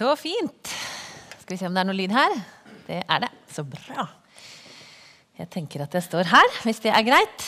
Så 0.00 0.14
fint. 0.16 0.70
Skal 1.42 1.52
vi 1.52 1.56
se 1.60 1.66
om 1.68 1.74
det 1.76 1.82
er 1.82 1.88
noe 1.90 1.98
lyd 1.98 2.12
her. 2.14 2.32
Det 2.86 3.02
er 3.04 3.18
det. 3.20 3.28
Så 3.52 3.66
bra. 3.68 4.06
Jeg 5.36 5.50
tenker 5.52 5.82
at 5.84 5.92
jeg 5.92 6.06
står 6.06 6.30
her, 6.30 6.54
hvis 6.64 6.80
det 6.80 6.94
er 6.96 7.04
greit. 7.04 7.44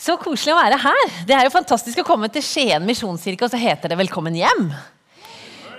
Så 0.00 0.16
koselig 0.20 0.54
å 0.54 0.56
være 0.56 0.78
her. 0.80 1.12
Det 1.28 1.36
er 1.36 1.44
jo 1.44 1.52
fantastisk 1.52 2.00
å 2.00 2.06
komme 2.08 2.32
til 2.32 2.44
Skien 2.44 2.88
misjonskirke, 2.88 3.44
og 3.44 3.52
så 3.52 3.60
heter 3.60 3.92
det 3.92 4.00
'Velkommen 4.00 4.32
hjem'. 4.32 4.72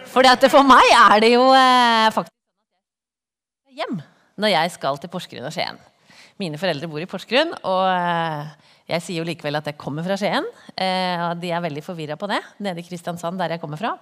For 0.06 0.22
for 0.50 0.62
meg 0.62 0.86
er 0.94 1.20
det 1.26 1.34
jo 1.34 1.50
eh, 1.50 2.14
faktisk 2.14 2.34
hjem 3.74 4.02
når 4.38 4.50
jeg 4.54 4.72
skal 4.78 4.98
til 4.98 5.10
Porsgrunn 5.10 5.46
og 5.46 5.54
Skien. 5.54 5.78
Mine 6.38 6.58
foreldre 6.58 6.88
bor 6.88 7.02
i 7.02 7.10
Porsgrunn, 7.10 7.54
og 7.64 7.86
eh, 7.90 8.46
jeg 8.94 9.02
sier 9.02 9.18
jo 9.18 9.30
likevel 9.30 9.56
at 9.58 9.66
jeg 9.66 9.78
kommer 9.78 10.04
fra 10.06 10.18
Skien. 10.18 10.46
Eh, 10.78 11.34
de 11.42 11.50
er 11.50 11.66
veldig 11.66 11.82
forvirra 11.82 12.16
på 12.16 12.30
det, 12.30 12.44
nede 12.60 12.80
i 12.80 12.86
Kristiansand, 12.86 13.40
der 13.40 13.58
jeg 13.58 13.62
kommer 13.62 13.78
fra. 13.78 13.98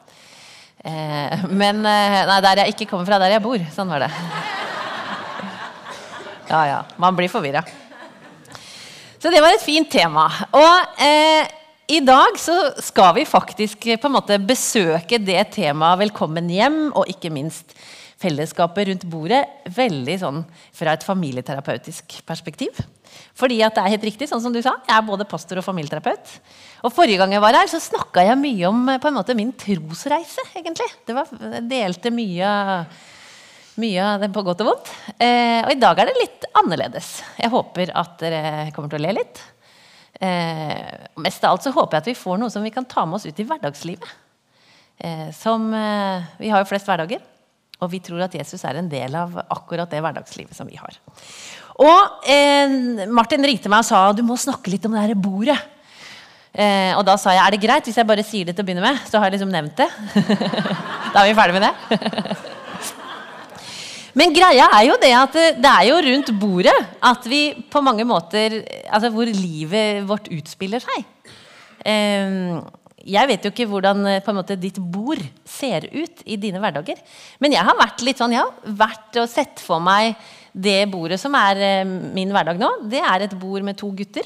Eh, 0.83 1.45
men 1.61 1.81
Nei, 1.85 2.41
der 2.43 2.63
jeg 2.63 2.75
ikke 2.75 2.89
kommer 2.91 3.07
fra, 3.07 3.19
der 3.21 3.37
jeg 3.37 3.43
bor. 3.45 3.61
Sånn 3.75 3.91
var 3.91 4.05
det. 4.05 4.11
Ja, 6.49 6.61
ja. 6.69 6.79
Man 7.01 7.15
blir 7.17 7.31
forvirra. 7.31 7.63
Så 9.19 9.31
det 9.33 9.41
var 9.41 9.55
et 9.55 9.63
fint 9.65 9.89
tema. 9.89 10.27
Og 10.53 11.01
eh, 11.01 11.47
i 11.95 11.99
dag 12.05 12.37
så 12.41 12.53
skal 12.81 13.15
vi 13.17 13.27
faktisk 13.29 13.87
på 14.01 14.09
en 14.09 14.13
måte 14.15 14.37
besøke 14.41 15.19
det 15.21 15.43
temaet 15.53 15.99
'Velkommen 15.99 16.49
hjem', 16.49 16.91
og 16.93 17.09
ikke 17.09 17.29
minst 17.33 17.73
fellesskapet 18.25 18.89
rundt 18.89 19.07
bordet 19.09 19.43
veldig 19.75 20.17
sånn 20.21 20.43
fra 20.75 20.95
et 20.95 21.05
familieterapeutisk 21.05 22.19
perspektiv. 22.27 22.81
Fordi 23.37 23.61
at 23.63 23.75
det 23.77 23.83
er 23.83 23.93
helt 23.95 24.07
riktig, 24.07 24.27
sånn 24.29 24.43
som 24.43 24.53
du 24.53 24.61
sa, 24.63 24.75
jeg 24.87 24.95
er 24.95 25.07
både 25.07 25.27
pastor 25.29 25.61
og 25.61 25.65
familieterapeut. 25.67 26.35
Og 26.85 26.93
Forrige 26.93 27.21
gang 27.21 27.35
jeg 27.35 27.43
var 27.43 27.57
her, 27.57 27.69
så 27.71 27.81
snakka 27.83 28.25
jeg 28.25 28.39
mye 28.41 28.69
om 28.69 28.85
på 29.01 29.11
en 29.11 29.17
måte 29.17 29.35
min 29.37 29.53
trosreise. 29.55 30.43
egentlig. 30.57 30.87
Det 31.07 31.15
var, 31.17 31.29
jeg 31.31 31.67
delte 31.69 32.13
mye, 32.13 32.51
mye 33.83 34.05
av 34.09 34.25
det 34.25 34.31
på 34.35 34.45
godt 34.45 34.63
og 34.65 34.71
vondt. 34.71 34.93
Eh, 35.15 35.61
og 35.63 35.73
i 35.73 35.81
dag 35.81 36.01
er 36.01 36.11
det 36.11 36.19
litt 36.19 36.47
annerledes. 36.61 37.11
Jeg 37.39 37.53
håper 37.53 37.93
at 37.95 38.17
dere 38.23 38.71
kommer 38.75 38.91
til 38.91 39.01
å 39.01 39.05
le 39.07 39.15
litt. 39.19 39.43
Eh, 40.15 41.07
mest 41.19 41.43
av 41.43 41.55
alt 41.55 41.65
så 41.65 41.73
håper 41.75 41.97
jeg 41.97 42.05
at 42.05 42.11
vi 42.13 42.19
får 42.19 42.39
noe 42.39 42.53
som 42.53 42.63
vi 42.63 42.73
kan 42.73 42.87
ta 42.87 43.03
med 43.07 43.19
oss 43.19 43.27
ut 43.27 43.39
i 43.39 43.47
hverdagslivet. 43.47 44.11
Eh, 44.97 45.31
som, 45.35 45.73
eh, 45.73 46.23
vi 46.39 46.49
har 46.49 46.63
jo 46.63 46.69
flest 46.69 46.87
hverdager. 46.87 47.19
Og 47.83 47.91
vi 47.91 47.99
tror 48.03 48.23
at 48.25 48.35
Jesus 48.37 48.63
er 48.63 48.79
en 48.79 48.89
del 48.91 49.15
av 49.19 49.35
akkurat 49.43 49.89
det 49.91 49.99
hverdagslivet 50.03 50.55
som 50.55 50.67
vi 50.69 50.79
har. 50.79 50.95
Og 51.83 52.27
eh, 52.31 53.05
Martin 53.11 53.43
ringte 53.43 53.71
meg 53.71 53.83
og 53.83 53.89
sa 53.89 54.05
du 54.15 54.23
må 54.23 54.37
snakke 54.39 54.71
litt 54.71 54.85
om 54.87 54.95
det 54.95 55.03
her 55.03 55.17
bordet. 55.19 55.57
Eh, 56.55 56.93
og 56.95 57.03
da 57.03 57.17
sa 57.19 57.33
jeg 57.35 57.43
er 57.43 57.51
det 57.51 57.63
greit 57.65 57.87
hvis 57.87 57.97
jeg 57.99 58.07
bare 58.07 58.23
sier 58.23 58.47
det 58.47 58.55
til 58.55 58.63
å 58.63 58.67
begynne 58.69 58.85
med. 58.85 59.01
Så 59.09 59.19
har 59.19 59.27
jeg 59.27 59.35
liksom 59.35 59.51
nevnt 59.51 59.81
det. 59.81 59.89
da 61.13 61.23
er 61.23 61.27
vi 61.27 61.35
ferdig 61.35 61.57
med 61.57 61.67
det. 61.67 61.73
Men 64.15 64.31
greia 64.31 64.69
er 64.77 64.85
jo 64.87 64.95
det 65.01 65.11
at 65.19 65.35
det 65.59 65.71
er 65.73 65.89
jo 65.89 65.99
rundt 66.05 66.31
bordet 66.39 66.75
at 67.03 67.25
vi 67.27 67.49
på 67.67 67.81
mange 67.83 68.05
måter 68.07 68.61
Altså 68.87 69.09
hvor 69.11 69.27
livet 69.27 70.05
vårt 70.07 70.29
utspiller 70.31 70.79
seg. 70.79 71.03
Eh, 71.83 72.55
jeg 73.05 73.29
vet 73.29 73.43
jo 73.45 73.51
ikke 73.53 73.67
hvordan 73.69 74.01
eh, 74.09 74.31
måte, 74.33 74.57
ditt 74.57 74.79
bord 74.79 75.21
ser 75.45 75.85
ut 75.93 76.23
i 76.25 76.37
dine 76.41 76.61
hverdager. 76.61 76.97
Men 77.43 77.53
jeg 77.53 77.65
har 77.67 77.77
vært 77.77 78.01
litt 78.05 78.21
sånn, 78.21 78.33
ja, 78.33 78.45
vært 78.65 79.19
og 79.21 79.29
sett 79.29 79.61
for 79.61 79.83
meg 79.83 80.15
det 80.51 80.87
bordet 80.89 81.19
som 81.21 81.35
er 81.37 81.61
eh, 81.61 81.83
min 81.85 82.33
hverdag 82.33 82.57
nå. 82.61 82.71
Det 82.89 83.03
er 83.05 83.27
et 83.27 83.37
bord 83.37 83.65
med 83.65 83.77
to 83.77 83.91
gutter. 83.93 84.25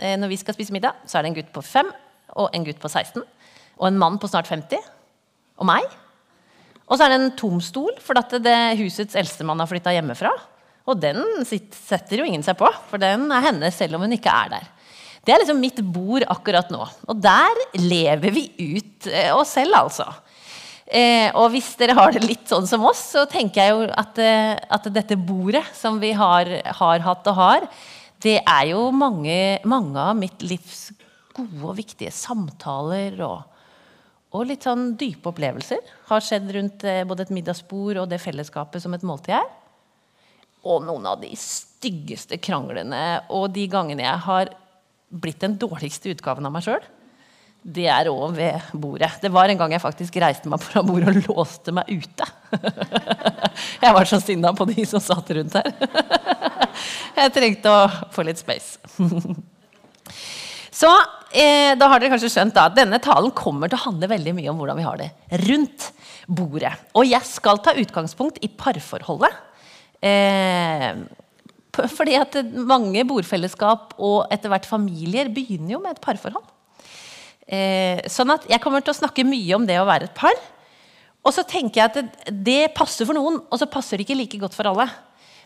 Eh, 0.00 0.16
når 0.20 0.32
vi 0.32 0.40
skal 0.40 0.56
spise 0.56 0.72
middag, 0.74 0.96
så 1.04 1.18
er 1.18 1.24
det 1.26 1.32
en 1.32 1.38
gutt 1.42 1.52
på 1.52 1.64
fem 1.66 1.92
og 2.40 2.48
en 2.56 2.64
gutt 2.66 2.80
på 2.80 2.88
16. 2.88 3.20
Og 3.76 3.86
en 3.90 4.00
mann 4.00 4.16
på 4.22 4.30
snart 4.30 4.48
50. 4.48 4.80
Og 5.60 5.68
meg. 5.68 5.84
Og 6.88 6.96
så 6.96 7.04
er 7.04 7.12
det 7.12 7.20
en 7.20 7.36
tom 7.38 7.60
stol, 7.64 7.92
for 8.04 8.16
at 8.20 8.32
det 8.44 8.58
husets 8.80 9.16
eldstemann 9.18 9.60
har 9.60 9.68
flytta 9.68 9.92
hjemmefra. 9.94 10.32
Og 10.88 11.00
den 11.00 11.22
setter 11.46 12.20
jo 12.20 12.26
ingen 12.28 12.44
seg 12.44 12.58
på, 12.60 12.68
for 12.90 13.00
den 13.00 13.28
er 13.32 13.46
hennes 13.46 13.76
selv 13.76 13.96
om 13.96 14.04
hun 14.04 14.16
ikke 14.16 14.32
er 14.32 14.56
der. 14.58 14.66
Det 15.24 15.32
er 15.32 15.40
liksom 15.40 15.60
mitt 15.62 15.80
bord 15.94 16.26
akkurat 16.28 16.68
nå. 16.72 16.84
Og 17.08 17.20
der 17.24 17.62
lever 17.80 18.34
vi 18.34 18.48
ut 18.76 19.08
eh, 19.08 19.32
oss 19.32 19.54
selv, 19.56 19.78
altså. 19.78 20.10
Eh, 20.84 21.30
og 21.32 21.48
hvis 21.54 21.70
dere 21.80 21.96
har 21.96 22.12
det 22.12 22.26
litt 22.26 22.44
sånn 22.50 22.66
som 22.68 22.84
oss, 22.84 23.00
så 23.14 23.24
tenker 23.30 23.62
jeg 23.62 23.72
jo 23.72 23.86
at, 23.88 24.18
eh, 24.20 24.52
at 24.52 24.88
dette 24.92 25.16
bordet 25.16 25.64
som 25.76 25.96
vi 26.02 26.12
har, 26.12 26.50
har, 26.76 27.04
hatt 27.06 27.30
og 27.32 27.38
har, 27.38 27.64
det 28.20 28.36
er 28.42 28.68
jo 28.68 28.90
mange, 28.92 29.62
mange 29.64 30.00
av 30.00 30.12
mitt 30.18 30.44
livs 30.44 30.90
gode 31.34 31.64
og 31.64 31.78
viktige 31.80 32.12
samtaler 32.14 33.16
og, 33.24 33.40
og 34.36 34.46
litt 34.48 34.66
sånn 34.66 34.92
dype 35.00 35.32
opplevelser 35.32 35.80
har 36.10 36.24
skjedd 36.24 36.52
rundt 36.52 36.84
eh, 36.88 37.02
både 37.08 37.24
et 37.24 37.32
middagsbord 37.34 38.02
og 38.02 38.10
det 38.12 38.20
fellesskapet 38.22 38.84
som 38.84 38.94
et 38.96 39.06
måltid 39.08 39.38
er. 39.40 39.48
Og 40.68 40.84
noen 40.84 41.08
av 41.08 41.18
de 41.24 41.32
styggeste 41.36 42.36
kranglene 42.44 43.24
og 43.32 43.50
de 43.56 43.64
gangene 43.72 44.04
jeg 44.04 44.22
har 44.28 44.52
blitt 45.14 45.40
den 45.44 45.56
dårligste 45.60 46.12
utgaven 46.14 46.46
av 46.48 46.54
meg 46.54 46.66
sjøl, 46.66 46.84
det 47.64 47.86
er 47.88 48.10
òg 48.10 48.34
ved 48.36 48.72
bordet. 48.76 49.08
Det 49.22 49.30
var 49.32 49.48
en 49.48 49.56
gang 49.56 49.72
jeg 49.72 49.80
faktisk 49.80 50.18
reiste 50.20 50.50
meg 50.52 50.60
fra 50.60 50.82
bordet 50.84 51.14
og 51.14 51.30
låste 51.30 51.72
meg 51.72 51.88
ute. 51.88 52.26
Jeg 53.84 53.94
var 53.94 54.08
så 54.08 54.18
sinna 54.20 54.50
på 54.56 54.66
de 54.68 54.84
som 54.88 55.00
satt 55.00 55.30
rundt 55.32 55.56
her. 55.56 55.70
Jeg 57.20 57.32
trengte 57.32 57.72
å 57.72 57.86
få 58.12 58.24
litt 58.26 58.40
space. 58.42 58.76
Så 60.74 60.90
eh, 61.30 61.72
da 61.78 61.88
har 61.88 62.02
dere 62.02 62.10
kanskje 62.12 62.32
skjønt 62.34 62.56
at 62.58 62.74
denne 62.76 62.98
talen 63.02 63.30
kommer 63.36 63.70
til 63.70 63.78
å 63.78 63.84
handle 63.86 64.10
veldig 64.10 64.32
mye 64.36 64.50
om 64.50 64.58
hvordan 64.60 64.80
vi 64.80 64.86
har 64.88 65.00
det 65.00 65.10
rundt 65.46 65.90
bordet. 66.26 66.72
Og 66.98 67.06
jeg 67.06 67.22
skal 67.28 67.62
ta 67.62 67.76
utgangspunkt 67.78 68.40
i 68.42 68.50
parforholdet. 68.50 69.38
Eh, 70.04 70.90
fordi 71.96 72.16
at 72.18 72.40
mange 72.54 73.04
bordfellesskap 73.08 73.96
og 73.98 74.32
etter 74.34 74.52
hvert 74.52 74.68
familier 74.68 75.30
begynner 75.32 75.76
jo 75.76 75.82
med 75.84 75.96
et 75.96 76.04
parforhold. 76.04 76.44
Eh, 77.44 78.00
sånn 78.08 78.32
at 78.32 78.46
jeg 78.48 78.62
kommer 78.64 78.84
til 78.84 78.94
å 78.94 79.00
snakke 79.02 79.26
mye 79.28 79.56
om 79.56 79.66
det 79.68 79.76
å 79.80 79.88
være 79.88 80.08
et 80.08 80.16
par. 80.16 80.36
Og 81.24 81.32
så 81.32 81.44
tenker 81.48 81.80
jeg 81.80 81.90
at 81.90 81.96
det, 81.98 82.36
det, 82.44 82.60
passer 82.76 83.08
for 83.08 83.16
noen, 83.16 83.40
og 83.48 83.60
så 83.60 83.68
passer 83.70 83.96
det 83.96 84.06
ikke 84.06 84.18
like 84.18 84.40
godt 84.40 84.56
for 84.56 84.68
alle. 84.68 84.86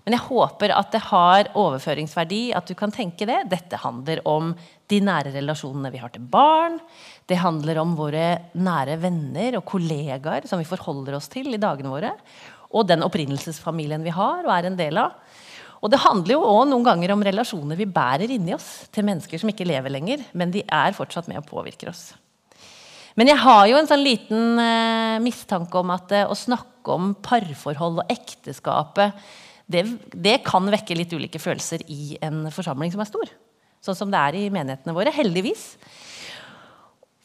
Men 0.06 0.14
jeg 0.16 0.24
håper 0.24 0.72
at 0.72 0.92
det 0.94 1.02
har 1.10 1.50
overføringsverdi, 1.58 2.42
at 2.56 2.70
du 2.70 2.74
kan 2.78 2.92
tenke 2.94 3.26
det. 3.28 3.42
Dette 3.50 3.78
handler 3.82 4.22
om 4.30 4.54
de 4.88 5.00
nære 5.04 5.34
relasjonene 5.34 5.90
vi 5.92 6.00
har 6.00 6.14
til 6.14 6.24
barn. 6.24 6.78
Det 7.28 7.36
handler 7.42 7.82
om 7.82 7.92
våre 7.98 8.30
nære 8.56 8.96
venner 9.02 9.58
og 9.58 9.66
kollegaer 9.68 10.48
som 10.48 10.62
vi 10.62 10.68
forholder 10.68 11.18
oss 11.18 11.28
til 11.30 11.52
i 11.52 11.60
dagene 11.60 11.92
våre. 11.92 12.14
Og 12.72 12.88
den 12.88 13.04
opprinnelsesfamilien 13.04 14.06
vi 14.06 14.14
har 14.16 14.46
og 14.46 14.54
er 14.54 14.70
en 14.70 14.78
del 14.80 15.02
av. 15.02 15.18
Og 15.78 15.92
det 15.92 16.00
handler 16.02 16.34
jo 16.34 16.44
også 16.44 16.70
noen 16.72 16.86
ganger 16.86 17.12
om 17.14 17.22
relasjoner 17.22 17.78
vi 17.78 17.86
bærer 17.86 18.30
inni 18.34 18.54
oss 18.56 18.88
til 18.94 19.06
mennesker 19.06 19.40
som 19.40 19.50
ikke 19.52 19.66
lever 19.68 19.94
lenger, 19.94 20.24
men 20.34 20.54
de 20.54 20.64
er 20.64 20.96
fortsatt 20.96 21.30
med 21.30 21.40
og 21.40 21.46
påvirker 21.50 21.92
oss. 21.92 22.10
Men 23.18 23.30
jeg 23.30 23.42
har 23.42 23.64
jo 23.66 23.78
en 23.78 23.88
sånn 23.90 24.04
liten 24.04 24.60
eh, 24.62 25.18
mistanke 25.22 25.80
om 25.80 25.90
at 25.90 26.12
eh, 26.14 26.26
å 26.26 26.38
snakke 26.38 26.94
om 26.94 27.12
parforhold 27.22 28.02
og 28.02 28.12
ekteskapet 28.14 29.16
det, 29.68 29.82
det, 30.14 30.36
kan 30.46 30.64
vekke 30.70 30.96
litt 30.96 31.12
ulike 31.12 31.40
følelser 31.42 31.82
i 31.92 32.16
en 32.24 32.46
forsamling 32.54 32.92
som 32.94 33.02
er 33.02 33.10
stor. 33.10 33.32
Sånn 33.84 33.98
som 33.98 34.12
det 34.12 34.20
er 34.20 34.38
i 34.38 34.46
menighetene 34.54 34.94
våre. 34.96 35.12
Heldigvis. 35.12 35.74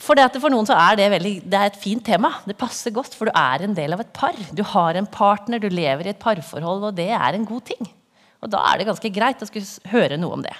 For, 0.03 0.19
for 0.19 0.51
noen 0.51 0.67
så 0.67 0.75
er 0.75 0.97
det, 0.99 1.07
veldig, 1.13 1.33
det 1.47 1.59
er 1.59 1.69
et 1.71 1.79
fint 1.79 2.03
tema. 2.03 2.33
Det 2.43 2.57
passer 2.59 2.91
godt, 2.95 3.15
for 3.15 3.29
du 3.29 3.37
er 3.39 3.63
en 3.63 3.77
del 3.77 3.95
av 3.95 4.03
et 4.03 4.11
par. 4.17 4.35
Du 4.51 4.59
har 4.73 4.99
en 4.99 5.07
partner, 5.07 5.61
du 5.63 5.71
lever 5.71 6.09
i 6.09 6.11
et 6.11 6.19
parforhold, 6.19 6.89
og 6.89 6.97
det 6.97 7.13
er 7.15 7.37
en 7.37 7.47
god 7.47 7.69
ting. 7.69 7.87
Og 8.43 8.51
da 8.51 8.59
er 8.67 8.81
det 8.81 8.89
ganske 8.89 9.11
greit 9.15 9.41
å 9.41 9.47
skulle 9.47 9.93
høre 9.93 10.19
noe 10.19 10.35
om 10.35 10.43
det. 10.43 10.53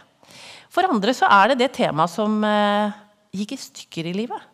For 0.71 0.87
andre 0.87 1.13
så 1.15 1.27
er 1.29 1.51
det 1.51 1.59
det 1.59 1.73
temaet 1.75 2.11
som 2.13 2.39
eh, 2.47 2.95
gikk 3.35 3.55
i 3.55 3.59
stykker 3.59 4.09
i 4.09 4.15
livet. 4.15 4.49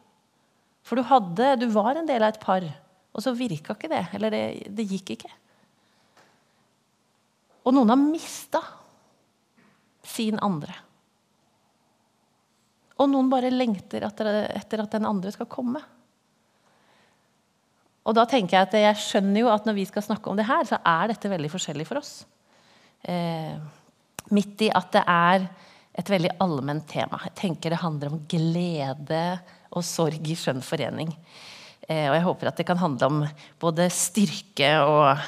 For 0.83 0.97
du, 0.97 1.05
hadde, 1.05 1.53
du 1.61 1.67
var 1.71 1.99
en 1.99 2.09
del 2.09 2.25
av 2.25 2.33
et 2.33 2.41
par, 2.41 2.65
og 3.13 3.23
så 3.23 3.35
virka 3.37 3.75
ikke 3.75 3.91
det. 3.91 4.01
Eller 4.17 4.33
det, 4.33 4.43
det 4.73 4.87
gikk 4.89 5.13
ikke. 5.15 5.29
Og 7.69 7.75
noen 7.75 7.93
har 7.93 8.01
mista 8.01 8.63
sin 10.09 10.39
andre. 10.41 10.73
Og 12.99 13.07
noen 13.11 13.29
bare 13.31 13.53
lengter 13.53 14.03
etter, 14.09 14.81
at 14.81 14.97
den 14.97 15.07
andre 15.07 15.31
skal 15.31 15.47
komme. 15.51 15.83
Og 18.09 18.15
da 18.17 18.25
tenker 18.25 18.57
Jeg 18.57 18.67
at 18.67 18.75
jeg 18.79 18.99
skjønner 19.05 19.43
jo 19.43 19.53
at 19.53 19.69
når 19.69 19.77
vi 19.77 19.85
skal 19.85 20.03
snakke 20.03 20.31
om 20.31 20.39
det 20.39 20.49
her, 20.49 20.65
så 20.65 20.81
er 20.81 21.11
dette 21.13 21.29
veldig 21.29 21.51
forskjellig 21.53 21.85
for 21.87 22.01
oss 22.01 22.23
midt 23.07 24.61
i 24.65 24.69
at 24.75 24.89
det 24.93 25.03
er 25.07 25.45
et 25.99 26.09
veldig 26.11 26.31
allment 26.43 26.85
tema. 26.87 27.19
Jeg 27.27 27.35
tenker 27.39 27.73
det 27.73 27.81
handler 27.81 28.11
om 28.11 28.21
glede 28.29 29.23
og 29.75 29.85
sorg 29.85 30.25
i 30.27 30.35
skjønn 30.37 30.61
forening. 30.65 31.11
Eh, 31.89 32.07
og 32.09 32.15
jeg 32.17 32.25
håper 32.25 32.49
at 32.51 32.59
det 32.59 32.67
kan 32.69 32.79
handle 32.79 33.09
om 33.09 33.21
både 33.61 33.89
styrke 33.93 34.71
og 34.83 35.27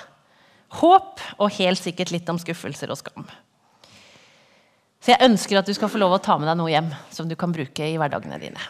håp, 0.82 1.24
og 1.44 1.56
helt 1.58 1.82
sikkert 1.82 2.14
litt 2.14 2.30
om 2.32 2.40
skuffelser 2.40 2.94
og 2.94 3.00
skam. 3.02 3.26
Så 5.02 5.12
jeg 5.12 5.26
ønsker 5.26 5.60
at 5.60 5.68
du 5.68 5.74
skal 5.76 5.90
få 5.92 6.00
lov 6.00 6.16
å 6.16 6.22
ta 6.24 6.38
med 6.40 6.48
deg 6.48 6.60
noe 6.60 6.72
hjem 6.72 6.92
som 7.12 7.28
du 7.28 7.36
kan 7.40 7.52
bruke 7.52 7.84
i 7.84 7.98
hverdagene 8.00 8.40
dine. 8.40 8.70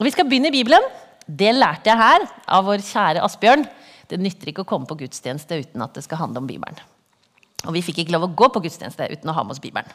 Og 0.00 0.08
Vi 0.08 0.14
skal 0.14 0.26
begynne 0.26 0.50
i 0.50 0.56
Bibelen. 0.56 0.82
Det 1.26 1.52
lærte 1.54 1.90
jeg 1.90 2.00
her 2.00 2.24
av 2.54 2.66
vår 2.66 2.82
kjære 2.86 3.22
Asbjørn 3.26 3.66
det 4.10 4.18
nytter 4.22 4.52
ikke 4.52 4.62
å 4.62 4.68
komme 4.68 4.86
på 4.86 4.98
gudstjeneste 5.00 5.58
uten 5.62 5.82
at 5.82 5.96
det 5.96 6.04
skal 6.06 6.20
handle 6.22 6.42
om 6.42 6.48
Bibelen. 6.48 6.78
Og 7.64 7.72
vi 7.72 7.82
fikk 7.84 8.02
ikke 8.02 8.14
lov 8.14 8.28
å 8.28 8.34
gå 8.36 8.50
på 8.52 8.62
gudstjeneste 8.66 9.08
uten 9.12 9.32
å 9.32 9.36
ha 9.36 9.44
med 9.46 9.56
oss 9.56 9.62
Bibelen. 9.62 9.88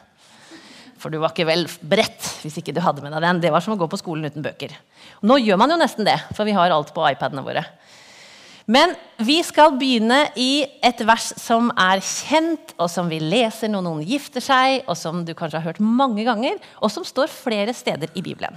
For 1.02 1.10
du 1.10 1.18
var 1.22 1.32
ikke 1.34 1.48
vel 1.48 1.64
beredt 1.80 2.26
hvis 2.42 2.58
ikke 2.60 2.74
du 2.74 2.82
hadde 2.82 3.02
med 3.02 3.14
deg 3.14 3.24
den. 3.24 3.40
Det 3.42 3.50
var 3.54 3.62
som 3.64 3.74
å 3.74 3.80
gå 3.80 3.88
på 3.90 3.98
skolen 3.98 4.28
uten 4.30 4.44
bøker. 4.44 4.74
Nå 5.26 5.38
gjør 5.42 5.58
man 5.58 5.74
jo 5.74 5.80
nesten 5.80 6.06
det, 6.06 6.18
for 6.36 6.46
vi 6.46 6.54
har 6.54 6.74
alt 6.74 6.92
på 6.94 7.06
iPadene 7.08 7.42
våre. 7.46 7.64
Men 8.70 8.92
vi 9.18 9.40
skal 9.42 9.74
begynne 9.74 10.20
i 10.38 10.62
et 10.86 11.00
vers 11.06 11.32
som 11.40 11.72
er 11.74 11.98
kjent, 12.06 12.74
og 12.78 12.86
som 12.92 13.08
vi 13.10 13.18
leser 13.18 13.72
når 13.72 13.82
noen 13.88 14.04
gifter 14.06 14.44
seg, 14.44 14.84
og 14.86 14.94
som 14.98 15.24
du 15.26 15.32
kanskje 15.34 15.58
har 15.58 15.72
hørt 15.72 15.82
mange 15.82 16.22
ganger, 16.26 16.60
og 16.78 16.92
som 16.94 17.06
står 17.06 17.32
flere 17.32 17.74
steder 17.74 18.12
i 18.14 18.22
Bibelen. 18.22 18.54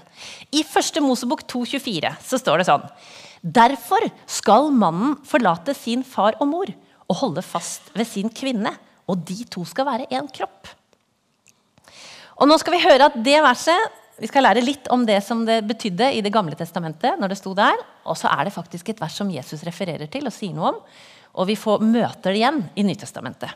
I 0.54 0.62
1. 0.62 1.02
Mosebok 1.02 1.42
2,24 1.50 2.14
så 2.22 2.42
står 2.42 2.62
det 2.62 2.70
sånn 2.70 2.86
Derfor 3.46 4.06
skal 4.30 4.72
mannen 4.74 5.18
forlate 5.26 5.74
sin 5.78 6.06
far 6.06 6.38
og 6.42 6.50
mor 6.50 6.70
og 7.06 7.20
holde 7.20 7.44
fast 7.46 7.92
ved 7.94 8.08
sin 8.10 8.32
kvinne, 8.34 8.72
og 9.08 9.22
de 9.28 9.44
to 9.52 9.66
skal 9.68 9.88
være 9.88 10.10
én 10.14 10.28
kropp. 10.34 10.72
Og 12.36 12.50
nå 12.50 12.58
skal 12.60 12.76
vi 12.76 12.84
høre 12.84 13.08
at 13.08 13.20
det 13.24 13.38
verset 13.44 14.02
vi 14.16 14.30
skal 14.30 14.46
lære 14.48 14.64
litt 14.64 14.88
om 14.94 15.04
det 15.08 15.18
som 15.26 15.42
det 15.48 15.60
betydde 15.68 16.08
i 16.16 16.22
Det 16.24 16.32
gamle 16.32 16.56
testamentet. 16.56 17.20
når 17.20 17.30
det 17.30 17.38
sto 17.38 17.54
der, 17.54 17.76
Og 18.06 18.16
så 18.18 18.28
er 18.28 18.46
det 18.46 18.54
faktisk 18.54 18.90
et 18.90 19.02
vers 19.02 19.14
som 19.14 19.30
Jesus 19.30 19.64
refererer 19.64 20.08
til 20.08 20.26
og 20.26 20.34
sier 20.34 20.54
noe 20.54 20.68
om. 20.70 20.76
Og 21.36 21.48
vi 21.48 21.56
får 21.56 21.82
møter 21.82 22.32
igjen 22.32 22.70
i 22.76 22.84
Nytestamentet. 22.84 23.50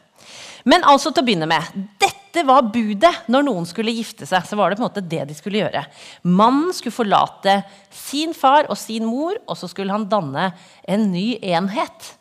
Men 0.65 0.83
altså 0.83 1.11
til 1.11 1.23
å 1.23 1.25
begynne 1.25 1.47
med, 1.47 1.63
dette 1.99 2.43
var 2.45 2.67
budet 2.73 3.13
når 3.27 3.43
noen 3.43 3.65
skulle 3.65 3.93
gifte 3.95 4.25
seg. 4.25 4.43
så 4.43 4.55
var 4.55 4.69
det 4.69 4.77
på 4.77 4.83
en 4.83 4.89
måte 4.89 5.07
det 5.07 5.27
de 5.29 5.33
skulle 5.33 5.59
gjøre. 5.59 5.85
Mannen 6.23 6.73
skulle 6.73 6.93
forlate 6.93 7.63
sin 7.89 8.33
far 8.33 8.67
og 8.69 8.77
sin 8.77 9.05
mor, 9.05 9.37
og 9.47 9.57
så 9.57 9.67
skulle 9.67 9.91
han 9.91 10.09
danne 10.09 10.51
en 10.83 11.11
ny 11.11 11.39
enhet. 11.41 12.18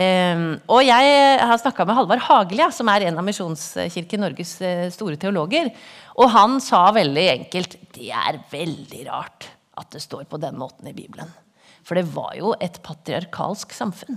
Um, 0.00 0.54
og 0.72 0.80
jeg 0.86 1.40
har 1.44 1.58
snakka 1.60 1.84
med 1.84 1.98
Halvard 1.98 2.22
Hagelia, 2.24 2.70
som 2.72 2.88
er 2.88 3.04
en 3.04 3.18
av 3.20 3.24
Misjonskirken 3.26 4.22
Norges 4.24 4.54
uh, 4.64 4.86
store 4.94 5.18
teologer. 5.20 5.68
Og 6.16 6.30
han 6.32 6.56
sa 6.64 6.86
veldig 6.96 7.26
enkelt 7.34 7.76
det 7.98 8.08
er 8.08 8.38
veldig 8.48 9.02
rart 9.10 9.50
at 9.76 9.90
det 9.92 10.00
står 10.00 10.24
på 10.30 10.40
den 10.40 10.56
måten 10.56 10.88
i 10.88 10.96
Bibelen. 10.96 11.28
For 11.84 11.98
det 11.98 12.06
var 12.14 12.32
jo 12.38 12.54
et 12.64 12.78
patriarkalsk 12.84 13.74
samfunn. 13.76 14.16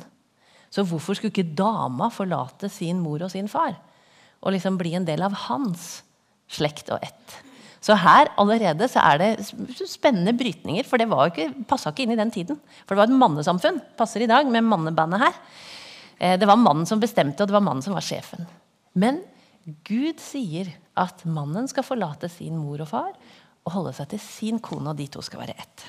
Så 0.71 0.85
hvorfor 0.87 1.17
skulle 1.17 1.33
ikke 1.33 1.57
dama 1.57 2.07
forlate 2.13 2.71
sin 2.71 3.01
mor 3.03 3.25
og 3.25 3.33
sin 3.33 3.51
far? 3.51 3.75
Og 4.39 4.55
liksom 4.55 4.79
bli 4.79 4.95
en 4.95 5.07
del 5.07 5.23
av 5.25 5.35
hans 5.49 5.97
slekt 6.51 6.93
og 6.95 7.03
ett. 7.03 7.41
Så 7.83 7.97
her 7.99 8.31
allerede 8.39 8.87
så 8.87 9.03
er 9.03 9.19
det 9.19 9.87
spennende 9.91 10.31
brytninger, 10.39 10.87
for 10.87 11.01
det 11.01 11.09
var 11.11 11.27
ikke, 11.27 11.49
passa 11.67 11.91
ikke 11.91 12.05
inn 12.05 12.15
i 12.15 12.19
den 12.19 12.31
tiden. 12.31 12.59
For 12.85 12.95
det 12.95 13.01
var 13.01 13.11
et 13.11 13.19
mannesamfunn. 13.19 13.81
Passer 13.99 14.23
i 14.23 14.29
dag 14.31 14.47
med 14.47 14.63
mannebandet 14.63 15.25
her. 15.25 15.39
Eh, 16.23 16.37
det 16.39 16.47
var 16.47 16.59
mannen 16.59 16.87
som 16.87 17.01
bestemte, 17.03 17.43
og 17.43 17.49
det 17.49 17.55
var 17.57 17.65
mannen 17.65 17.83
som 17.83 17.95
var 17.97 18.05
sjefen. 18.05 18.47
Men 18.95 19.19
Gud 19.87 20.21
sier 20.23 20.69
at 20.99 21.23
mannen 21.27 21.67
skal 21.71 21.85
forlate 21.87 22.29
sin 22.31 22.55
mor 22.59 22.83
og 22.83 22.89
far 22.91 23.11
og 23.63 23.75
holde 23.77 23.93
seg 23.95 24.11
til 24.11 24.21
sin 24.21 24.59
kone, 24.63 24.91
og 24.91 24.99
de 24.99 25.07
to 25.11 25.23
skal 25.23 25.43
være 25.43 25.55
ett. 25.55 25.85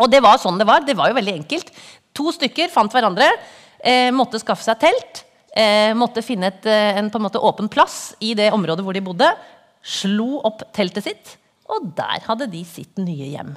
Og 0.00 0.08
det 0.12 0.20
var 0.24 0.40
sånn 0.40 0.60
det 0.60 0.68
var. 0.68 0.84
Det 0.84 0.96
var 0.96 1.10
jo 1.10 1.16
veldig 1.16 1.34
enkelt. 1.42 1.72
To 2.16 2.32
stykker 2.32 2.72
fant 2.72 2.92
hverandre, 2.92 3.28
eh, 3.84 4.08
måtte 4.12 4.40
skaffe 4.40 4.64
seg 4.64 4.80
telt. 4.80 5.24
Eh, 5.56 5.92
måtte 5.98 6.22
finne 6.22 6.46
et, 6.46 6.66
en 6.66 7.10
en 7.10 7.22
måte 7.24 7.40
åpen 7.42 7.68
plass 7.68 8.14
i 8.20 8.34
det 8.34 8.52
området 8.54 8.84
hvor 8.84 8.94
de 8.94 9.02
bodde. 9.04 9.28
Slo 9.82 10.40
opp 10.44 10.62
teltet 10.72 11.04
sitt, 11.04 11.36
og 11.68 11.92
der 11.96 12.20
hadde 12.26 12.50
de 12.52 12.62
sitt 12.64 12.96
nye 13.00 13.32
hjem. 13.32 13.56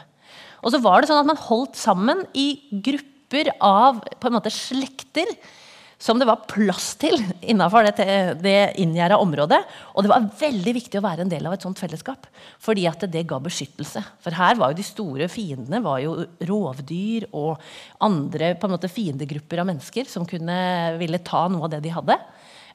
Og 0.63 0.71
så 0.71 0.79
var 0.81 1.01
det 1.01 1.09
sånn 1.11 1.19
at 1.19 1.27
Man 1.27 1.37
holdt 1.37 1.75
sammen 1.75 2.25
i 2.33 2.63
grupper 2.71 3.51
av 3.59 4.01
måte 4.31 4.51
slekter 4.51 5.27
som 6.03 6.19
det 6.19 6.27
var 6.27 6.43
plass 6.51 6.93
til 6.99 7.15
innenfor 7.39 7.87
det, 7.87 8.07
det 8.43 8.57
inngjerda 8.83 9.15
området. 9.23 9.61
Og 9.95 10.03
det 10.03 10.11
var 10.11 10.25
veldig 10.41 10.73
viktig 10.75 10.99
å 10.99 11.05
være 11.05 11.23
en 11.23 11.31
del 11.31 11.47
av 11.47 11.55
et 11.55 11.63
sånt 11.63 11.79
fellesskap. 11.79 12.27
Fordi 12.63 12.83
at 12.89 13.05
det 13.13 13.23
ga 13.29 13.39
beskyttelse. 13.43 14.03
For 14.23 14.35
her 14.35 14.59
var 14.59 14.73
jo 14.73 14.81
de 14.81 14.87
store 14.87 15.29
fiendene 15.31 15.79
var 15.85 16.01
jo 16.03 16.17
rovdyr 16.49 17.29
og 17.31 17.63
andre 18.03 18.51
på 18.59 18.67
en 18.67 18.75
måte 18.75 18.91
fiendegrupper 18.91 19.63
av 19.63 19.69
mennesker 19.71 20.09
som 20.11 20.27
kunne 20.27 20.57
ville 20.99 21.23
ta 21.23 21.45
noe 21.47 21.69
av 21.69 21.75
det 21.77 21.83
de 21.85 21.93
hadde. 21.95 22.19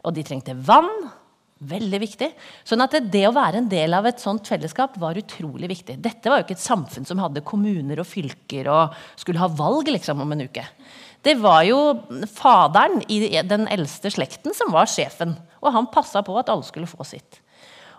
Og 0.09 0.17
de 0.17 0.25
trengte 0.25 0.57
vann. 0.57 0.89
Veldig 1.69 1.99
viktig. 1.99 2.29
Sånn 2.63 2.85
at 2.85 2.95
det 3.11 3.25
å 3.27 3.35
være 3.35 3.59
en 3.59 3.69
del 3.69 3.97
av 3.99 4.07
et 4.07 4.23
sånt 4.23 4.47
fellesskap 4.47 4.95
var 5.03 5.19
utrolig 5.19 5.69
viktig. 5.73 5.97
Dette 6.01 6.31
var 6.31 6.41
jo 6.41 6.47
ikke 6.47 6.55
et 6.55 6.63
samfunn 6.63 7.09
som 7.09 7.19
hadde 7.19 7.43
kommuner 7.45 7.99
og 7.99 8.07
fylker 8.07 8.71
og 8.71 8.95
skulle 9.19 9.43
ha 9.43 9.51
valg 9.51 9.91
liksom 9.91 10.23
om 10.23 10.33
en 10.37 10.47
uke. 10.47 10.65
Det 11.25 11.35
var 11.43 11.65
jo 11.67 11.79
faderen 12.31 13.03
i 13.11 13.21
den 13.47 13.67
eldste 13.73 14.13
slekten 14.15 14.55
som 14.57 14.73
var 14.75 14.89
sjefen. 14.91 15.35
Og 15.59 15.73
han 15.75 15.91
passa 15.93 16.23
på 16.25 16.37
at 16.39 16.51
alle 16.53 16.67
skulle 16.67 16.91
få 16.91 17.07
sitt. 17.07 17.41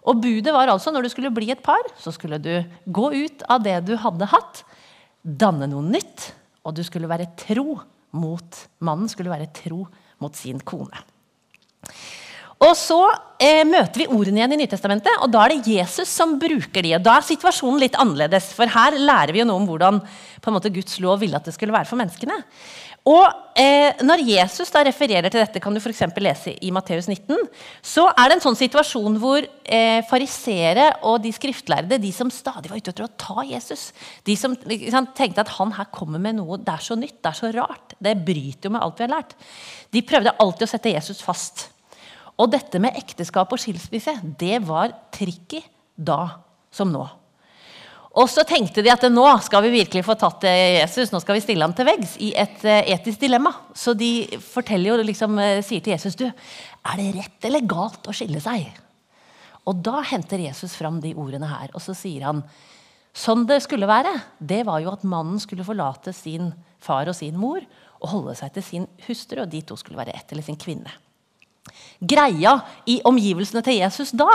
Og 0.08 0.22
budet 0.24 0.54
var 0.56 0.72
altså 0.72 0.94
når 0.94 1.06
du 1.06 1.12
skulle 1.12 1.34
bli 1.34 1.52
et 1.52 1.64
par, 1.64 1.84
så 2.00 2.14
skulle 2.16 2.40
du 2.42 2.54
gå 2.88 3.12
ut 3.14 3.44
av 3.52 3.64
det 3.66 3.76
du 3.90 3.96
hadde 4.00 4.30
hatt, 4.32 4.64
danne 5.20 5.68
noe 5.68 5.84
nytt, 5.84 6.32
og 6.64 6.78
du 6.78 6.84
skulle 6.88 7.10
være 7.12 7.28
tro 7.40 7.82
mot 8.16 8.62
Mannen 8.82 9.12
skulle 9.12 9.30
være 9.30 9.52
tro 9.54 9.84
mot 10.24 10.36
sin 10.36 10.62
kone. 10.66 11.04
Og 12.60 12.74
så 12.76 12.98
eh, 13.40 13.62
møter 13.64 14.02
vi 14.02 14.08
ordene 14.12 14.42
igjen 14.42 14.54
i 14.58 14.58
Nytestamentet, 14.60 15.22
og 15.24 15.32
da 15.32 15.46
er 15.46 15.54
det 15.54 15.76
Jesus 15.78 16.10
som 16.12 16.34
bruker 16.42 16.84
de. 16.84 16.92
og 16.98 17.06
Da 17.06 17.14
er 17.16 17.28
situasjonen 17.28 17.80
litt 17.80 17.96
annerledes, 18.00 18.50
for 18.56 18.68
her 18.68 18.98
lærer 19.00 19.32
vi 19.32 19.40
jo 19.40 19.48
noe 19.48 19.62
om 19.62 19.68
hvordan 19.70 20.02
på 20.04 20.52
en 20.52 20.58
måte, 20.58 20.72
Guds 20.76 20.98
lov 21.04 21.22
ville 21.22 21.40
at 21.40 21.48
det 21.48 21.56
skulle 21.56 21.76
være 21.76 21.88
for 21.88 22.00
menneskene. 22.00 22.36
Og 23.10 23.26
eh, 23.58 23.96
Når 24.06 24.22
Jesus 24.28 24.70
da 24.74 24.84
refererer 24.86 25.32
til 25.32 25.42
dette, 25.42 25.62
kan 25.64 25.74
du 25.74 25.82
for 25.82 25.94
lese 26.22 26.54
i 26.62 26.70
Matteus 26.74 27.08
19, 27.10 27.48
så 27.82 28.06
er 28.12 28.30
det 28.30 28.38
en 28.38 28.44
sånn 28.44 28.60
situasjon 28.60 29.18
hvor 29.22 29.42
eh, 29.42 30.02
farisere 30.10 30.92
og 31.10 31.18
de 31.24 31.32
skriftlærde, 31.34 31.98
de 32.02 32.12
som 32.14 32.30
stadig 32.34 32.70
var 32.70 32.78
ute 32.78 32.94
etter 32.94 33.08
å 33.08 33.14
ta 33.18 33.46
Jesus, 33.48 33.90
de 34.28 34.36
som 34.38 34.54
liksom, 34.70 35.10
tenkte 35.18 35.42
at 35.46 35.56
han 35.58 35.74
her 35.80 35.90
kommer 35.96 36.22
med 36.22 36.38
noe 36.38 36.60
det 36.62 36.76
er 36.76 36.86
så 36.86 36.98
nytt, 37.00 37.18
det 37.24 37.32
er 37.32 37.40
så 37.40 37.52
rart, 37.56 37.98
det 37.98 38.16
bryter 38.28 38.70
jo 38.70 38.76
med 38.76 38.86
alt 38.86 39.02
vi 39.02 39.08
har 39.08 39.16
lært, 39.16 39.36
de 39.90 40.06
prøvde 40.06 40.38
alltid 40.38 40.68
å 40.68 40.72
sette 40.76 40.94
Jesus 40.94 41.24
fast. 41.26 41.70
Og 42.40 42.52
dette 42.54 42.80
med 42.80 42.96
ekteskap 42.96 43.52
og 43.52 43.60
skilsmisse, 43.60 44.14
det 44.40 44.62
var 44.68 44.94
tricky 45.16 45.64
da 45.98 46.22
som 46.72 46.94
nå. 46.94 47.08
Og 48.20 48.28
så 48.28 48.44
tenkte 48.44 48.84
de 48.84 48.92
at 48.92 49.06
nå 49.12 49.26
skal 49.46 49.64
vi 49.64 49.78
virkelig 49.78 50.04
få 50.04 50.16
tatt 50.20 50.44
Jesus, 50.50 51.14
nå 51.14 51.22
skal 51.24 51.38
vi 51.38 51.44
stille 51.44 51.64
ham 51.64 51.76
til 51.76 51.88
veggs 51.88 52.18
i 52.20 52.34
et 52.36 52.66
eh, 52.68 52.92
etisk 52.96 53.22
dilemma. 53.22 53.54
Så 53.72 53.94
de 53.96 54.28
forteller 54.44 54.92
jo, 54.92 54.98
liksom, 55.08 55.40
eh, 55.40 55.62
sier 55.64 55.84
til 55.86 55.96
Jesus 55.96 56.18
du, 56.20 56.26
er 56.28 57.00
det 57.00 57.14
rett 57.16 57.48
eller 57.48 57.68
galt 57.70 58.10
å 58.10 58.16
skille 58.16 58.42
seg. 58.44 58.68
Og 59.70 59.80
da 59.86 60.02
henter 60.10 60.42
Jesus 60.44 60.76
fram 60.76 61.00
de 61.04 61.14
ordene 61.16 61.48
her, 61.48 61.72
og 61.72 61.84
så 61.84 61.96
sier 61.96 62.28
han 62.28 62.44
sånn 63.16 63.46
det 63.48 63.62
skulle 63.64 63.88
være, 63.90 64.12
det 64.40 64.64
var 64.68 64.82
jo 64.84 64.92
at 64.92 65.06
mannen 65.08 65.40
skulle 65.42 65.68
forlate 65.68 66.12
sin 66.16 66.52
far 66.84 67.10
og 67.12 67.16
sin 67.18 67.40
mor 67.40 67.64
og 68.00 68.12
holde 68.12 68.36
seg 68.40 68.56
til 68.56 68.66
sin 68.66 68.90
hustru, 69.08 69.44
og 69.44 69.52
de 69.52 69.64
to 69.68 69.80
skulle 69.80 70.00
være 70.00 70.16
ett, 70.16 70.32
eller 70.32 70.46
sin 70.46 70.60
kvinne 70.60 70.92
greia 72.00 72.54
i 72.90 73.00
omgivelsene 73.08 73.62
til 73.66 73.80
Jesus 73.82 74.14
da, 74.18 74.30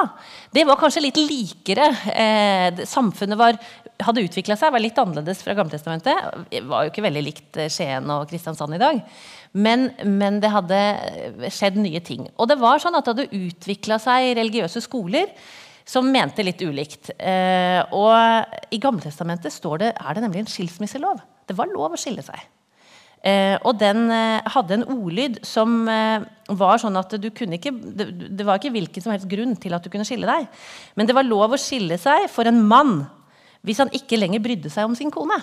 det 0.54 0.66
var 0.68 0.78
kanskje 0.80 1.06
litt 1.06 1.18
likere. 1.20 1.88
Eh, 2.12 2.84
samfunnet 2.88 3.40
var, 3.40 3.58
hadde 4.04 4.24
utvikla 4.26 4.56
seg, 4.60 4.72
var 4.74 4.84
litt 4.84 4.98
annerledes 5.00 5.42
fra 5.44 5.56
Gammeltestamentet. 5.56 6.44
Det 6.52 6.62
var 6.68 6.84
jo 6.84 6.92
ikke 6.92 7.06
veldig 7.06 7.24
likt 7.24 7.60
eh, 7.60 7.72
Skien 7.72 8.10
og 8.12 8.28
Kristiansand 8.30 8.76
i 8.76 8.82
dag. 8.82 9.02
Men, 9.54 9.88
men, 10.04 10.40
det 10.42 10.50
hadde 10.50 10.78
skjedd 11.54 11.78
nye 11.80 12.02
ting. 12.04 12.26
Og 12.36 12.50
det 12.50 12.58
var 12.60 12.82
sånn 12.82 12.96
at 12.98 13.06
det 13.06 13.14
hadde 13.14 13.44
utvikla 13.48 14.00
seg 14.02 14.34
religiøse 14.40 14.82
skoler 14.84 15.30
som 15.88 16.08
mente 16.10 16.44
litt 16.44 16.60
ulikt. 16.64 17.12
Eh, 17.16 17.80
og 17.94 18.74
i 18.74 18.80
Gammeltestamentet 18.82 19.54
er 19.92 20.16
det 20.16 20.24
nemlig 20.24 20.44
en 20.44 20.52
skilsmisselov. 20.52 21.22
Det 21.44 21.56
var 21.56 21.72
lov 21.72 21.94
å 21.94 22.00
skille 22.00 22.24
seg. 22.24 22.40
Eh, 23.24 23.56
og 23.64 23.78
den 23.80 24.10
eh, 24.12 24.44
hadde 24.52 24.76
en 24.76 24.86
ordlyd 24.92 25.38
som 25.48 25.86
eh, 25.88 26.24
var 26.60 26.80
sånn 26.82 26.98
at 27.00 27.14
du 27.16 27.30
kunne 27.32 27.56
ikke 27.56 27.72
det, 27.72 28.10
det, 28.28 28.44
var 28.44 28.60
ikke 28.60 28.74
hvilken 28.74 29.00
som 29.00 29.14
helst 29.14 29.30
grunn 29.30 29.54
til 29.56 29.72
at 29.72 29.80
du 29.84 29.88
kunne 29.88 30.04
skille 30.04 30.28
deg. 30.28 30.44
Men 30.92 31.08
det 31.08 31.16
var 31.16 31.24
lov 31.24 31.56
å 31.56 31.60
skille 31.60 31.96
seg 32.00 32.28
for 32.32 32.50
en 32.50 32.60
mann 32.68 32.98
hvis 33.64 33.80
han 33.80 33.92
ikke 33.96 34.20
lenger 34.20 34.44
brydde 34.44 34.72
seg 34.72 34.84
om 34.84 34.98
sin 34.98 35.12
kone. 35.14 35.40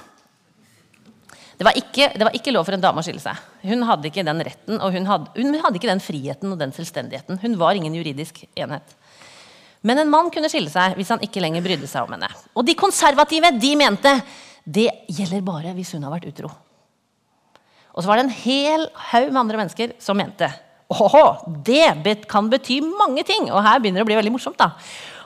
Det 1.57 1.65
var, 1.65 1.77
ikke, 1.77 2.11
det 2.13 2.25
var 2.25 2.37
ikke 2.37 2.53
lov 2.53 2.69
for 2.69 2.77
en 2.77 2.85
dame 2.85 3.01
å 3.01 3.05
skille 3.05 3.21
seg. 3.21 3.41
Hun 3.65 3.85
hadde 3.89 4.09
ikke 4.09 4.25
den 4.29 4.45
retten 4.45 4.77
og 4.77 4.93
hun 4.93 5.09
hadde, 5.09 5.33
hun 5.41 5.57
hadde 5.65 5.81
ikke 5.81 5.89
den 5.89 6.05
friheten 6.05 6.53
og 6.53 6.61
den 6.61 6.73
selvstendigheten. 6.77 7.41
Hun 7.41 7.57
var 7.57 7.77
ingen 7.77 7.97
juridisk 7.97 8.43
enhet. 8.53 8.97
Men 9.81 10.03
en 10.03 10.13
mann 10.13 10.29
kunne 10.33 10.49
skille 10.53 10.69
seg 10.69 10.93
hvis 10.97 11.09
han 11.13 11.21
ikke 11.25 11.41
lenger 11.41 11.65
brydde 11.65 11.89
seg 11.89 12.05
om 12.05 12.13
henne. 12.13 12.29
Og 12.53 12.65
de 12.65 12.77
konservative 12.77 13.55
de 13.57 13.77
mente 13.77 14.19
det 14.69 14.91
gjelder 15.09 15.41
bare 15.45 15.73
hvis 15.73 15.97
hun 15.97 16.05
har 16.05 16.13
vært 16.13 16.29
utro. 16.29 16.53
Og 17.91 18.03
så 18.03 18.09
var 18.09 18.19
det 18.19 18.27
en 18.27 18.35
hel 18.43 18.85
haug 19.11 19.31
med 19.31 19.41
andre 19.43 19.63
mennesker 19.63 19.95
som 20.01 20.19
mente 20.19 20.49
Åhå, 20.91 21.23
det 21.63 22.27
kan 22.27 22.49
bety 22.51 22.81
mange 22.83 23.23
ting. 23.23 23.45
Og 23.47 23.63
her 23.63 23.79
begynner 23.79 24.01
det 24.01 24.03
å 24.03 24.09
bli 24.09 24.17
veldig 24.17 24.33
morsomt. 24.33 24.59
da. 24.59 24.73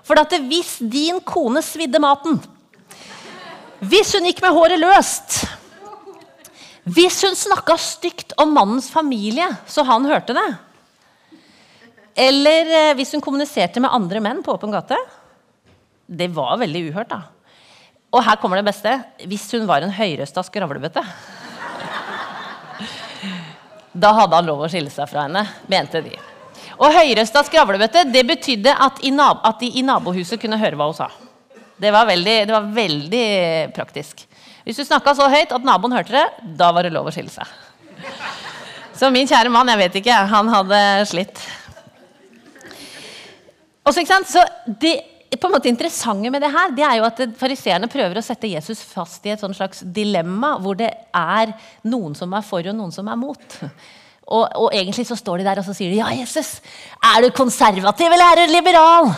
For 0.05 0.19
at 0.21 0.35
hvis 0.45 0.77
din 0.77 1.17
kone 1.25 1.63
svidde 1.65 2.01
maten 2.01 2.37
Hvis 3.81 4.13
hun 4.13 4.27
gikk 4.29 4.43
med 4.43 4.53
håret 4.53 4.77
løst 4.77 5.39
Hvis 6.85 7.17
hun 7.25 7.37
snakka 7.37 7.77
stygt 7.81 8.35
om 8.37 8.53
mannens 8.53 8.91
familie, 8.93 9.47
så 9.65 9.85
han 9.87 10.05
hørte 10.05 10.35
det 10.37 10.45
Eller 12.27 12.69
eh, 12.69 12.93
hvis 12.99 13.15
hun 13.17 13.23
kommuniserte 13.25 13.81
med 13.81 13.93
andre 13.93 14.21
menn 14.21 14.43
på 14.45 14.53
åpen 14.53 14.73
gate 14.75 14.99
Det 16.05 16.29
var 16.29 16.59
veldig 16.61 16.91
uhørt, 16.91 17.09
da. 17.09 17.23
Og 18.13 18.21
her 18.23 18.37
kommer 18.39 18.61
det 18.61 18.69
beste. 18.69 18.91
Hvis 19.27 19.49
hun 19.57 19.65
var 19.67 19.83
en 19.83 19.91
høyrøsta 19.91 20.45
skravlebøtte 20.45 21.01
Da 23.95 24.11
hadde 24.11 24.35
han 24.35 24.47
lov 24.47 24.65
å 24.65 24.71
skille 24.71 24.91
seg 24.91 25.07
fra 25.07 25.25
henne, 25.25 25.45
mente 25.71 26.01
de. 26.03 26.15
Og 26.75 26.91
høyrøsta 26.91 27.45
skravlebøtte 27.47 28.03
det 28.11 28.25
betydde 28.27 28.73
at, 28.73 28.99
at, 28.99 29.59
de 29.61 29.69
i 29.79 29.83
nabohuset 29.85 30.41
kunne 30.41 30.59
høre 30.59 30.75
hva 30.75 30.89
hun 30.89 30.97
sa. 30.97 31.07
Det 31.79 31.91
var 31.91 32.07
veldig, 32.07 32.35
det 32.47 32.55
var 32.55 32.67
veldig 32.75 33.27
praktisk. 33.75 34.25
Hvis 34.65 34.79
du 34.79 34.83
snakka 34.87 35.13
så 35.15 35.29
høyt 35.31 35.53
at 35.55 35.67
naboen 35.67 35.95
hørte 35.95 36.15
det, 36.15 36.25
da 36.59 36.71
var 36.75 36.87
det 36.87 36.91
lov 36.95 37.07
å 37.07 37.13
skille 37.15 37.31
seg. 37.31 37.47
Så 38.95 39.11
min 39.11 39.27
kjære 39.27 39.51
mann, 39.51 39.69
jeg 39.71 39.81
vet 39.83 39.97
ikke, 40.01 40.19
han 40.31 40.51
hadde 40.51 40.79
slitt. 41.07 41.39
Og 43.85 43.93
så, 43.93 44.01
ikke 44.01 44.11
sant? 44.11 44.31
Så 44.31 44.43
det 44.81 44.95
på 45.33 45.49
en 45.49 45.55
måte 45.55 45.69
interessante 45.69 46.29
med 46.31 46.43
det 46.43 46.51
her, 46.53 46.71
det 46.75 46.85
er 46.85 46.99
jo 46.99 47.07
at 47.07 47.21
fariseerne 47.39 47.89
prøver 47.91 48.19
å 48.19 48.23
sette 48.23 48.49
Jesus 48.49 48.83
fast 48.85 49.25
i 49.25 49.33
et 49.33 49.41
slags 49.57 49.81
dilemma 49.83 50.55
hvor 50.61 50.77
det 50.79 50.91
er 51.11 51.53
noen 51.89 52.15
som 52.17 52.33
er 52.37 52.45
for, 52.45 52.65
og 52.65 52.77
noen 52.77 52.93
som 52.93 53.09
er 53.11 53.19
mot. 53.19 53.57
Og, 54.25 54.41
og, 54.57 54.71
egentlig 54.73 55.05
så 55.05 55.17
står 55.19 55.37
de 55.37 55.45
der 55.45 55.59
og 55.61 55.67
så 55.67 55.75
sier 55.77 55.91
de, 55.91 55.99
ja, 55.99 56.07
Jesus, 56.17 56.55
er 56.97 57.21
du 57.21 57.27
konservativ 57.35 58.09
eller 58.09 58.31
er 58.31 58.39
du 58.41 58.53
liberal? 58.55 59.11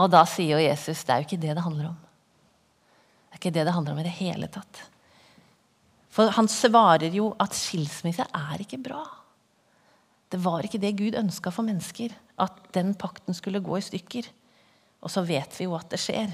Og 0.00 0.08
da 0.12 0.22
sier 0.28 0.56
jo 0.56 0.62
Jesus 0.62 1.02
det 1.04 1.12
er 1.12 1.20
jo 1.20 1.28
ikke 1.28 1.42
det 1.42 1.56
det 1.58 1.64
handler 1.66 1.90
om. 1.90 1.98
Det 3.28 3.36
er 3.36 3.42
ikke 3.42 3.54
det 3.58 3.66
det 3.68 3.74
handler 3.76 3.92
om 3.92 4.00
i 4.00 4.06
det 4.06 4.14
hele 4.22 4.48
tatt. 4.52 4.80
For 6.12 6.32
han 6.36 6.48
svarer 6.48 7.12
jo 7.12 7.30
at 7.40 7.56
skilsmisse 7.56 8.24
er 8.24 8.64
ikke 8.64 8.80
bra. 8.80 9.02
Det 10.32 10.40
var 10.40 10.64
ikke 10.64 10.80
det 10.80 10.96
Gud 10.96 11.16
ønska 11.20 11.52
for 11.52 11.64
mennesker. 11.64 12.12
At 12.40 12.56
den 12.72 12.94
pakten 12.96 13.36
skulle 13.36 13.60
gå 13.64 13.76
i 13.76 13.84
stykker. 13.84 14.28
Og 15.02 15.10
så 15.10 15.24
vet 15.26 15.58
vi 15.58 15.66
jo 15.66 15.76
at 15.76 15.88
det 15.92 16.00
skjer. 16.00 16.32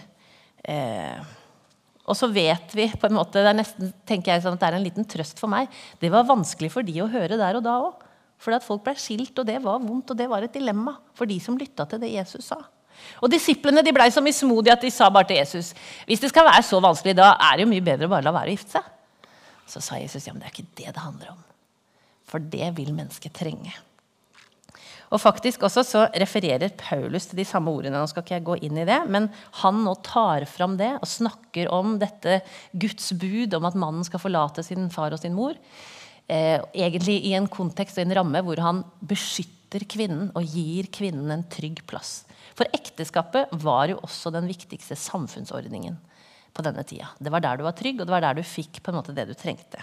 Eh, 0.69 1.37
og 2.09 2.17
så 2.17 2.29
vet 2.33 2.73
vi 2.77 2.89
på 2.89 3.09
en 3.09 3.17
måte, 3.19 3.41
Det 3.43 3.51
er 3.51 3.57
nesten, 3.57 3.93
tenker 4.09 4.33
jeg 4.33 4.45
sånn 4.45 4.57
at 4.57 4.63
det 4.63 4.69
er 4.69 4.79
en 4.79 4.87
liten 4.87 5.09
trøst 5.09 5.41
for 5.41 5.51
meg. 5.53 5.69
Det 6.01 6.11
var 6.13 6.29
vanskelig 6.29 6.71
for 6.73 6.87
de 6.87 6.97
å 7.05 7.11
høre 7.11 7.37
der 7.37 7.59
og 7.59 7.65
da 7.65 7.77
òg. 7.85 8.07
Fordi 8.39 8.61
at 8.61 8.65
folk 8.65 8.85
ble 8.87 8.95
skilt, 8.95 9.35
og 9.35 9.47
det 9.49 9.59
var 9.65 9.81
vondt, 9.83 10.13
og 10.13 10.19
det 10.19 10.29
var 10.31 10.45
et 10.47 10.55
dilemma 10.55 10.95
for 11.17 11.27
de 11.27 11.41
som 11.43 11.59
lytta 11.59 11.89
til 11.91 12.01
det 12.01 12.13
Jesus 12.13 12.53
sa. 12.53 12.61
Og 13.23 13.31
Disiplene 13.31 13.83
de 13.83 13.93
ble 13.95 14.07
så 14.15 14.23
mismodige 14.23 14.75
at 14.75 14.83
de 14.83 14.91
sa 14.95 15.09
bare 15.11 15.29
til 15.29 15.39
Jesus 15.39 15.73
hvis 16.07 16.23
det 16.23 16.31
skal 16.33 16.47
være 16.49 16.65
så 16.67 16.81
vanskelig, 16.83 17.15
da 17.19 17.33
er 17.35 17.59
det 17.59 17.67
jo 17.67 17.73
mye 17.73 17.85
bedre 17.85 18.09
å 18.09 18.15
bare 18.15 18.27
la 18.27 18.35
være 18.35 18.51
å 18.51 18.57
gifte 18.57 18.79
seg. 18.79 18.89
Så 19.69 19.83
sa 19.85 19.99
Jesus 20.01 20.27
ja, 20.27 20.33
men 20.33 20.43
det 20.43 20.49
er 20.49 20.57
ikke 20.57 20.81
det 20.81 20.95
det 20.97 21.03
handler 21.03 21.35
om. 21.35 21.45
For 22.29 22.43
det 22.43 22.73
vil 22.79 22.95
mennesket 22.97 23.35
trenge. 23.37 23.75
Og 25.09 25.21
faktisk 25.23 25.65
også 25.65 25.85
så 25.87 26.05
refererer 26.21 26.75
Paulus 26.77 27.29
til 27.31 27.41
de 27.41 27.47
samme 27.49 27.73
ordene. 27.73 27.97
Nå 27.97 28.09
skal 28.11 28.25
ikke 28.25 28.37
jeg 28.37 28.47
gå 28.47 28.57
inn 28.69 28.81
i 28.81 28.87
det, 28.88 29.00
Men 29.09 29.31
han 29.62 29.85
nå 29.85 29.95
tar 30.05 30.45
fram 30.45 30.77
det 30.77 30.91
og 30.99 31.09
snakker 31.09 31.71
om 31.73 31.97
dette 31.99 32.43
Guds 32.73 33.12
bud 33.12 33.55
om 33.57 33.69
at 33.69 33.79
mannen 33.79 34.05
skal 34.05 34.21
forlate 34.21 34.62
sin 34.62 34.91
far 34.91 35.12
og 35.12 35.23
sin 35.23 35.37
mor. 35.37 35.57
Eh, 36.29 36.61
egentlig 36.75 37.23
i 37.25 37.33
en 37.38 37.49
kontekst 37.49 37.97
og 37.99 38.05
en 38.05 38.17
ramme 38.21 38.43
hvor 38.45 38.61
han 38.61 38.83
beskytter 39.00 39.87
kvinnen 39.88 40.29
og 40.37 40.45
gir 40.45 40.91
kvinnen 40.93 41.33
en 41.33 41.47
trygg 41.49 41.81
plass. 41.88 42.27
For 42.59 42.69
ekteskapet 42.75 43.53
var 43.65 43.88
jo 43.88 44.00
også 44.03 44.33
den 44.35 44.49
viktigste 44.50 44.97
samfunnsordningen 44.99 45.97
på 46.53 46.65
denne 46.67 46.85
tida. 46.85 47.12
Det 47.17 47.33
var 47.33 47.45
der 47.45 47.57
du 47.57 47.65
var 47.65 47.77
trygg, 47.79 48.00
og 48.00 48.09
det 48.09 48.12
var 48.12 48.25
der 48.25 48.37
du 48.37 48.45
fikk 48.45 48.83
på 48.83 48.93
en 48.93 48.99
måte 48.99 49.15
det 49.17 49.29
du 49.29 49.35
trengte. 49.38 49.81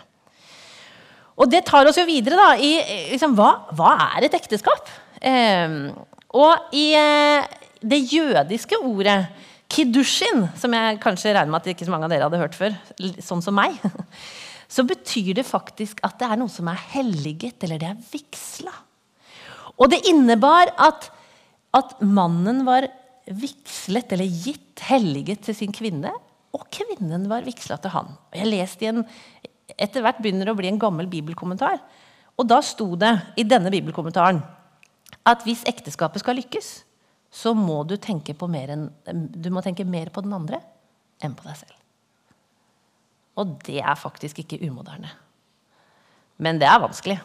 Og 1.36 1.50
det 1.52 1.66
tar 1.68 1.88
oss 1.88 1.98
jo 2.00 2.06
videre 2.08 2.38
da, 2.40 2.50
i 2.56 2.78
liksom, 3.12 3.34
hva, 3.36 3.68
hva 3.76 3.96
er 4.16 4.28
et 4.28 4.38
ekteskap? 4.38 4.92
Ehm, 5.26 5.90
og 6.36 6.76
i 6.76 6.92
eh, 6.98 7.46
det 7.82 8.02
jødiske 8.12 8.78
ordet 8.84 9.20
kiddushin, 9.72 10.46
som 10.60 10.74
jeg 10.76 11.00
kanskje 11.04 11.34
regner 11.34 11.52
med 11.52 11.64
at 11.64 11.72
ikke 11.74 11.88
så 11.88 11.94
mange 11.94 12.08
av 12.08 12.14
dere 12.14 12.28
hadde 12.28 12.42
hørt 12.42 12.58
før, 12.58 12.76
sånn 13.24 13.42
som 13.44 13.58
meg, 13.58 13.80
så 14.76 14.86
betyr 14.88 15.34
det 15.40 15.48
faktisk 15.48 16.04
at 16.06 16.20
det 16.22 16.30
er 16.30 16.42
noe 16.42 16.52
som 16.52 16.70
er 16.70 16.84
helliget, 16.94 17.58
eller 17.66 17.82
det 17.82 17.90
er 17.90 18.04
vigsla. 18.12 18.76
Og 19.76 19.90
det 19.92 20.06
innebar 20.08 20.72
at, 20.80 21.10
at 21.76 21.98
mannen 22.06 22.64
var 22.68 22.88
vigslet, 23.26 24.14
eller 24.14 24.30
gitt, 24.30 24.80
helliget 24.86 25.48
til 25.48 25.58
sin 25.58 25.74
kvinne, 25.76 26.14
og 26.56 26.70
kvinnen 26.72 27.26
var 27.28 27.44
vigsla 27.44 27.80
til 27.82 27.92
han. 27.92 28.14
Jeg 28.36 28.52
leste 28.52 28.86
i 28.86 28.94
en, 28.94 29.04
Etter 29.82 30.04
hvert 30.06 30.20
begynner 30.22 30.46
det 30.46 30.54
å 30.54 30.58
bli 30.60 30.70
en 30.70 30.78
gammel 30.80 31.08
bibelkommentar. 31.10 31.80
Og 32.38 32.46
da 32.48 32.60
sto 32.64 32.86
det 33.02 33.10
i 33.42 33.44
denne 33.50 33.72
bibelkommentaren 33.74 34.38
at 35.26 35.46
hvis 35.46 35.64
ekteskapet 35.68 36.22
skal 36.22 36.38
lykkes, 36.40 36.70
så 37.36 37.52
må 37.58 37.82
du 37.88 37.98
tenke, 38.00 38.36
på 38.38 38.48
mer 38.48 38.72
enn, 38.76 38.88
du 39.12 39.50
må 39.52 39.64
tenke 39.66 39.84
mer 39.88 40.12
på 40.14 40.24
den 40.24 40.36
andre 40.38 40.62
enn 41.24 41.36
på 41.36 41.48
deg 41.48 41.58
selv. 41.60 41.78
Og 43.36 43.58
det 43.66 43.82
er 43.82 43.98
faktisk 44.00 44.40
ikke 44.44 44.62
umoderne. 44.64 45.10
Men 46.40 46.60
det 46.62 46.68
er 46.70 46.84
vanskelig. 46.84 47.18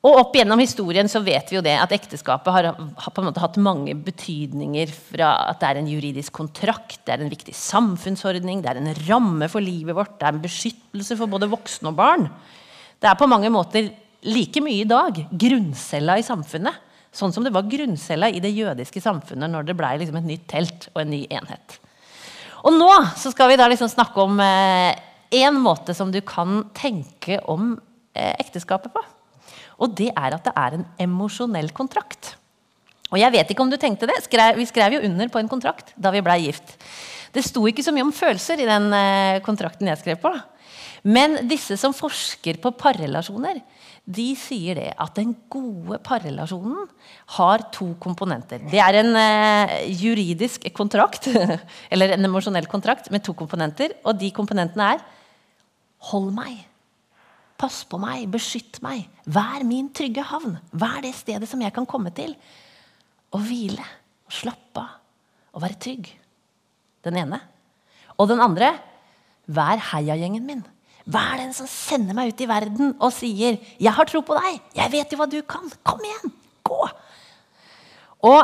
Og 0.00 0.16
opp 0.16 0.36
gjennom 0.36 0.60
historien 0.62 1.08
så 1.12 1.20
vet 1.20 1.50
vi 1.52 1.58
jo 1.58 1.64
det 1.64 1.74
at 1.76 1.92
ekteskapet 1.92 2.54
har, 2.54 2.70
har, 2.72 3.12
på 3.12 3.20
en 3.20 3.26
måte 3.28 3.42
hatt 3.42 3.58
mange 3.60 3.92
betydninger 4.00 4.92
fra 4.96 5.34
at 5.50 5.60
det 5.60 5.68
er 5.68 5.80
en 5.80 5.90
juridisk 5.92 6.32
kontrakt, 6.38 7.02
det 7.04 7.12
er 7.12 7.24
en 7.24 7.32
viktig 7.32 7.52
samfunnsordning, 7.56 8.62
det 8.64 8.72
er 8.72 8.80
en 8.80 8.94
ramme 9.10 9.48
for 9.52 9.64
livet 9.64 9.96
vårt, 9.96 10.14
det 10.16 10.28
er 10.28 10.38
en 10.38 10.44
beskyttelse 10.44 11.18
for 11.20 11.28
både 11.32 11.50
voksne 11.52 11.92
og 11.92 11.98
barn. 12.00 12.24
Det 13.00 13.10
er 13.10 13.20
på 13.20 13.28
mange 13.28 13.52
måter 13.52 13.92
like 14.26 14.62
mye 14.62 14.84
i 14.84 14.88
dag 14.88 15.22
grunncella 15.30 16.18
i 16.20 16.24
samfunnet. 16.26 16.88
Sånn 17.10 17.32
som 17.34 17.42
det 17.42 17.52
var 17.54 17.66
grunncella 17.66 18.28
i 18.30 18.42
det 18.42 18.52
jødiske 18.54 19.02
samfunnet 19.02 19.50
når 19.50 19.66
det 19.66 19.76
ble 19.78 19.96
liksom 19.98 20.20
et 20.20 20.28
nytt 20.28 20.44
telt 20.50 20.90
og 20.92 21.02
en 21.02 21.10
ny 21.10 21.24
enhet. 21.26 21.78
Og 22.66 22.76
nå 22.76 22.90
skal 23.18 23.50
vi 23.50 23.56
liksom 23.58 23.88
snakke 23.90 24.20
om 24.22 24.36
én 24.40 24.92
eh, 25.32 25.56
måte 25.56 25.96
som 25.96 26.12
du 26.12 26.20
kan 26.20 26.68
tenke 26.76 27.40
om 27.48 27.72
eh, 28.14 28.34
ekteskapet 28.38 28.92
på. 28.94 29.02
Og 29.80 29.96
det 29.96 30.10
er 30.12 30.36
at 30.36 30.44
det 30.44 30.52
er 30.54 30.76
en 30.76 30.86
emosjonell 31.00 31.72
kontrakt. 31.72 32.36
Og 33.10 33.18
jeg 33.18 33.32
vet 33.34 33.50
ikke 33.50 33.64
om 33.64 33.72
du 33.72 33.78
tenkte 33.80 34.06
det. 34.06 34.20
Skrev, 34.22 34.60
vi 34.60 34.68
skrev 34.68 34.98
jo 34.98 35.04
under 35.08 35.30
på 35.32 35.40
en 35.40 35.50
kontrakt 35.50 35.94
da 35.98 36.12
vi 36.14 36.22
blei 36.22 36.44
gift. 36.44 36.76
Det 37.34 37.42
sto 37.46 37.62
ikke 37.66 37.82
så 37.82 37.94
mye 37.94 38.06
om 38.06 38.14
følelser 38.14 38.60
i 38.60 38.68
den 38.68 38.90
eh, 38.94 39.40
kontrakten 39.46 39.90
jeg 39.90 40.02
skrev 40.02 40.20
på. 40.22 40.34
Men 41.02 41.40
disse 41.48 41.78
som 41.80 41.96
forsker 41.96 42.60
på 42.60 42.74
parrelasjoner, 42.76 43.62
de 44.10 44.26
sier 44.38 44.78
det 44.78 44.88
at 45.00 45.14
den 45.18 45.32
gode 45.52 45.98
parrelasjonen 46.04 46.88
har 47.36 47.64
to 47.74 47.92
komponenter. 48.02 48.62
Det 48.70 48.80
er 48.82 48.98
en 49.00 49.14
eh, 49.18 49.74
juridisk 50.00 50.66
kontrakt, 50.76 51.28
eller 51.92 52.16
en 52.16 52.28
emosjonell 52.28 52.68
kontrakt, 52.70 53.10
med 53.14 53.24
to 53.26 53.34
komponenter. 53.38 53.94
Og 54.04 54.18
de 54.20 54.32
komponentene 54.34 54.94
er 54.96 55.06
Hold 56.10 56.30
meg. 56.32 56.62
Pass 57.60 57.82
på 57.84 57.98
meg. 58.00 58.24
Beskytt 58.32 58.78
meg. 58.80 59.04
Vær 59.28 59.66
min 59.68 59.90
trygge 59.92 60.24
havn. 60.24 60.54
Vær 60.72 61.02
det 61.04 61.12
stedet 61.18 61.48
som 61.48 61.60
jeg 61.60 61.74
kan 61.76 61.84
komme 61.88 62.08
til. 62.16 62.32
Og 63.36 63.42
hvile. 63.44 63.84
Og 64.24 64.32
slappe 64.32 64.80
av. 64.80 64.96
Og 65.52 65.60
være 65.66 65.76
trygg. 65.82 66.08
Den 67.04 67.18
ene. 67.20 67.42
Og 68.16 68.30
den 68.32 68.40
andre 68.40 68.78
Vær 69.50 69.80
heiagjengen 69.90 70.44
min. 70.46 70.60
Hva 71.08 71.22
er 71.32 71.44
den 71.44 71.54
som 71.56 71.68
sender 71.70 72.16
meg 72.16 72.34
ut 72.34 72.42
i 72.44 72.48
verden 72.50 72.94
og 72.98 73.12
sier 73.12 73.58
'Jeg 73.78 73.92
har 73.92 74.04
tro 74.04 74.20
på 74.22 74.36
deg. 74.36 74.60
Jeg 74.74 74.90
vet 74.92 75.10
jo 75.10 75.18
hva 75.18 75.28
du 75.30 75.42
kan. 75.42 75.70
Kom 75.84 76.00
igjen. 76.00 76.32
Gå.' 76.64 76.90
Og 78.22 78.42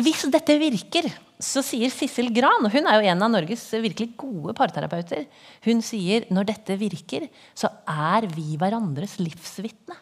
hvis 0.00 0.24
dette 0.30 0.56
virker, 0.58 1.10
så 1.38 1.62
sier 1.62 1.90
Sissel 1.90 2.32
Gran, 2.34 2.64
og 2.66 2.72
hun 2.72 2.86
er 2.86 2.98
jo 2.98 3.10
en 3.12 3.22
av 3.22 3.30
Norges 3.30 3.62
virkelig 3.70 4.16
gode 4.18 4.54
parterapeuter, 4.58 5.26
hun 5.62 5.82
sier 5.82 6.26
når 6.34 6.48
dette 6.50 6.78
virker, 6.80 7.28
så 7.54 7.70
er 7.86 8.26
vi 8.26 8.56
hverandres 8.58 9.18
livsvitne. 9.22 9.94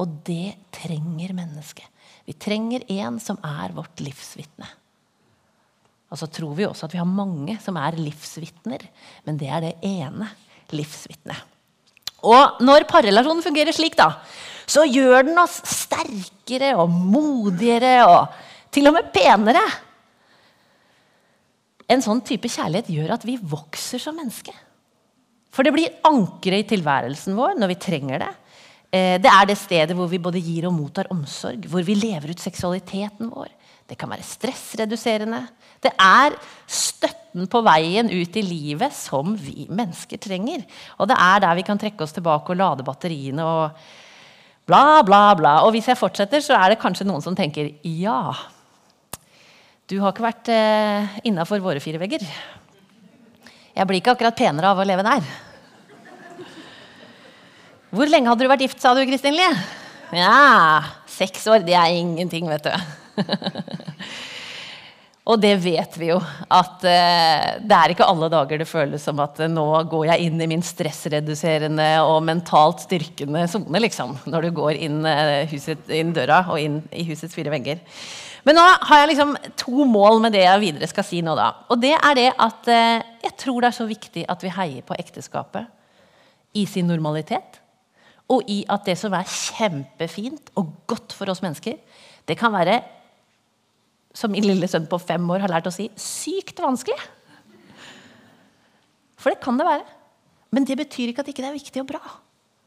Og 0.00 0.22
det 0.24 0.56
trenger 0.72 1.34
mennesket. 1.36 1.84
Vi 2.26 2.32
trenger 2.32 2.84
en 2.88 3.20
som 3.22 3.38
er 3.44 3.72
vårt 3.76 4.00
livsvitne. 4.00 4.68
Og 6.12 6.20
så 6.20 6.28
tror 6.30 6.54
vi 6.56 6.66
også 6.66 6.86
at 6.86 6.94
vi 6.94 7.00
har 7.00 7.08
mange 7.08 7.56
som 7.62 7.76
er 7.80 7.98
livsvitner, 7.98 8.84
men 9.26 9.40
det 9.40 9.48
er 9.50 9.64
det 9.64 9.74
ene 9.84 10.30
livsvitne. 10.74 11.36
Og 12.26 12.62
når 12.64 12.86
parrelasjonen 12.90 13.44
fungerer 13.44 13.74
slik, 13.76 13.96
da, 13.98 14.10
så 14.66 14.82
gjør 14.88 15.28
den 15.28 15.38
oss 15.38 15.60
sterkere 15.68 16.72
og 16.80 16.90
modigere 16.90 17.98
og 18.08 18.32
til 18.74 18.90
og 18.90 18.96
med 18.96 19.12
penere. 19.14 19.62
En 21.86 22.02
sånn 22.02 22.24
type 22.26 22.50
kjærlighet 22.50 22.90
gjør 22.90 23.14
at 23.14 23.26
vi 23.28 23.36
vokser 23.38 24.02
som 24.02 24.16
menneske. 24.18 24.54
For 25.54 25.64
det 25.64 25.72
blir 25.72 25.94
ankeret 26.04 26.66
i 26.66 26.70
tilværelsen 26.74 27.36
vår 27.38 27.54
når 27.60 27.72
vi 27.72 27.78
trenger 27.86 28.24
det. 28.26 28.32
Eh, 28.90 29.14
det 29.22 29.30
er 29.30 29.46
det 29.48 29.56
stedet 29.58 29.96
hvor 29.96 30.10
vi 30.10 30.20
både 30.22 30.42
gir 30.42 30.66
og 30.68 30.74
mottar 30.76 31.08
omsorg, 31.14 31.68
hvor 31.70 31.86
vi 31.86 31.96
lever 31.96 32.34
ut 32.34 32.42
seksualiteten 32.42 33.30
vår. 33.32 33.48
Det 33.86 33.94
kan 33.98 34.10
være 34.10 34.26
stressreduserende. 34.26 35.44
Det 35.82 35.92
er 35.94 36.34
støtten 36.66 37.46
på 37.50 37.60
veien 37.62 38.10
ut 38.10 38.38
i 38.38 38.42
livet 38.42 38.94
som 38.96 39.36
vi 39.38 39.68
mennesker 39.70 40.18
trenger. 40.18 40.64
Og 40.98 41.06
det 41.10 41.18
er 41.22 41.44
der 41.44 41.54
vi 41.58 41.64
kan 41.66 41.78
trekke 41.78 42.02
oss 42.02 42.16
tilbake 42.16 42.50
og 42.50 42.58
lade 42.58 42.86
batteriene 42.86 43.46
og 43.46 43.86
bla, 44.66 45.04
bla, 45.06 45.22
bla. 45.38 45.54
Og 45.62 45.70
hvis 45.76 45.86
jeg 45.92 46.00
fortsetter, 46.00 46.42
så 46.42 46.58
er 46.58 46.74
det 46.74 46.80
kanskje 46.82 47.06
noen 47.06 47.22
som 47.22 47.38
tenker 47.38 47.70
ja. 47.86 48.34
Du 49.86 50.00
har 50.02 50.10
ikke 50.10 50.26
vært 50.26 50.50
eh, 50.50 51.18
innafor 51.30 51.62
våre 51.62 51.82
fire 51.82 52.02
vegger. 52.02 52.26
Jeg 53.76 53.86
blir 53.86 54.00
ikke 54.00 54.16
akkurat 54.16 54.34
penere 54.34 54.74
av 54.74 54.82
å 54.82 54.88
leve 54.88 55.06
der. 55.06 55.32
Hvor 57.94 58.10
lenge 58.10 58.32
hadde 58.32 58.42
du 58.42 58.50
vært 58.50 58.66
gift, 58.66 58.82
sa 58.82 58.96
du, 58.98 59.06
Kristin 59.06 59.38
Lie? 59.38 59.50
Ja, 60.16 60.82
seks 61.06 61.46
år. 61.46 61.62
Det 61.62 61.78
er 61.78 61.94
ingenting, 61.94 62.50
vet 62.50 62.66
du. 62.66 63.04
Og 65.26 65.40
det 65.42 65.56
vet 65.58 65.96
vi 65.98 66.12
jo, 66.12 66.20
at 66.54 66.84
uh, 66.86 67.46
det 67.58 67.76
er 67.76 67.92
ikke 67.92 68.06
alle 68.06 68.28
dager 68.30 68.60
det 68.62 68.68
føles 68.70 69.02
som 69.02 69.18
at 69.24 69.40
uh, 69.42 69.48
nå 69.50 69.64
går 69.90 70.04
jeg 70.12 70.28
inn 70.28 70.38
i 70.44 70.46
min 70.52 70.62
stressreduserende 70.62 71.88
og 72.06 72.20
mentalt 72.28 72.84
styrkende 72.84 73.42
sone, 73.50 73.80
liksom. 73.82 74.14
Når 74.30 74.46
du 74.46 74.52
går 74.60 74.78
inn, 74.86 75.00
uh, 75.02 75.42
huset, 75.50 75.82
inn, 75.90 76.14
døra 76.14 76.44
og 76.46 76.62
inn 76.62 76.78
i 76.94 77.02
husets 77.08 77.34
fire 77.34 77.50
vegger. 77.50 77.82
Men 78.46 78.60
nå 78.60 78.62
har 78.86 79.02
jeg 79.02 79.10
liksom 79.16 79.34
to 79.58 79.88
mål 79.90 80.22
med 80.22 80.36
det 80.38 80.44
jeg 80.44 80.62
videre 80.62 80.86
skal 80.92 81.08
si 81.08 81.18
nå, 81.26 81.34
da. 81.34 81.50
Og 81.74 81.82
det 81.82 81.96
er 81.96 82.14
det 82.14 82.28
at 82.38 82.68
jeg 82.70 83.32
tror 83.42 83.64
det 83.64 83.72
er 83.72 83.74
så 83.80 83.86
viktig 83.88 84.22
at 84.30 84.44
vi 84.46 84.52
heier 84.54 84.84
på 84.86 84.94
ekteskapet 84.94 85.66
i 86.54 86.62
sin 86.70 86.86
normalitet. 86.86 87.58
Og 88.30 88.46
i 88.46 88.60
at 88.70 88.86
det 88.86 88.94
som 89.00 89.14
er 89.18 89.26
kjempefint 89.26 90.54
og 90.54 90.70
godt 90.86 91.14
for 91.18 91.34
oss 91.34 91.42
mennesker, 91.42 91.74
det 92.30 92.38
kan 92.38 92.54
være 92.54 92.78
som 94.16 94.32
min 94.32 94.46
lille 94.46 94.68
sønn 94.70 94.88
på 94.88 94.98
fem 95.02 95.24
år 95.34 95.44
har 95.44 95.52
lært 95.52 95.68
å 95.68 95.74
si, 95.74 95.90
sykt 96.00 96.62
vanskelig. 96.64 96.96
For 99.20 99.32
det 99.32 99.42
kan 99.44 99.58
det 99.60 99.66
være. 99.68 99.84
Men 100.54 100.64
det 100.68 100.78
betyr 100.78 101.10
ikke 101.10 101.24
at 101.24 101.32
ikke 101.32 101.44
det 101.44 101.50
er 101.50 101.58
viktig 101.58 101.82
og 101.82 101.90
bra. 101.90 102.00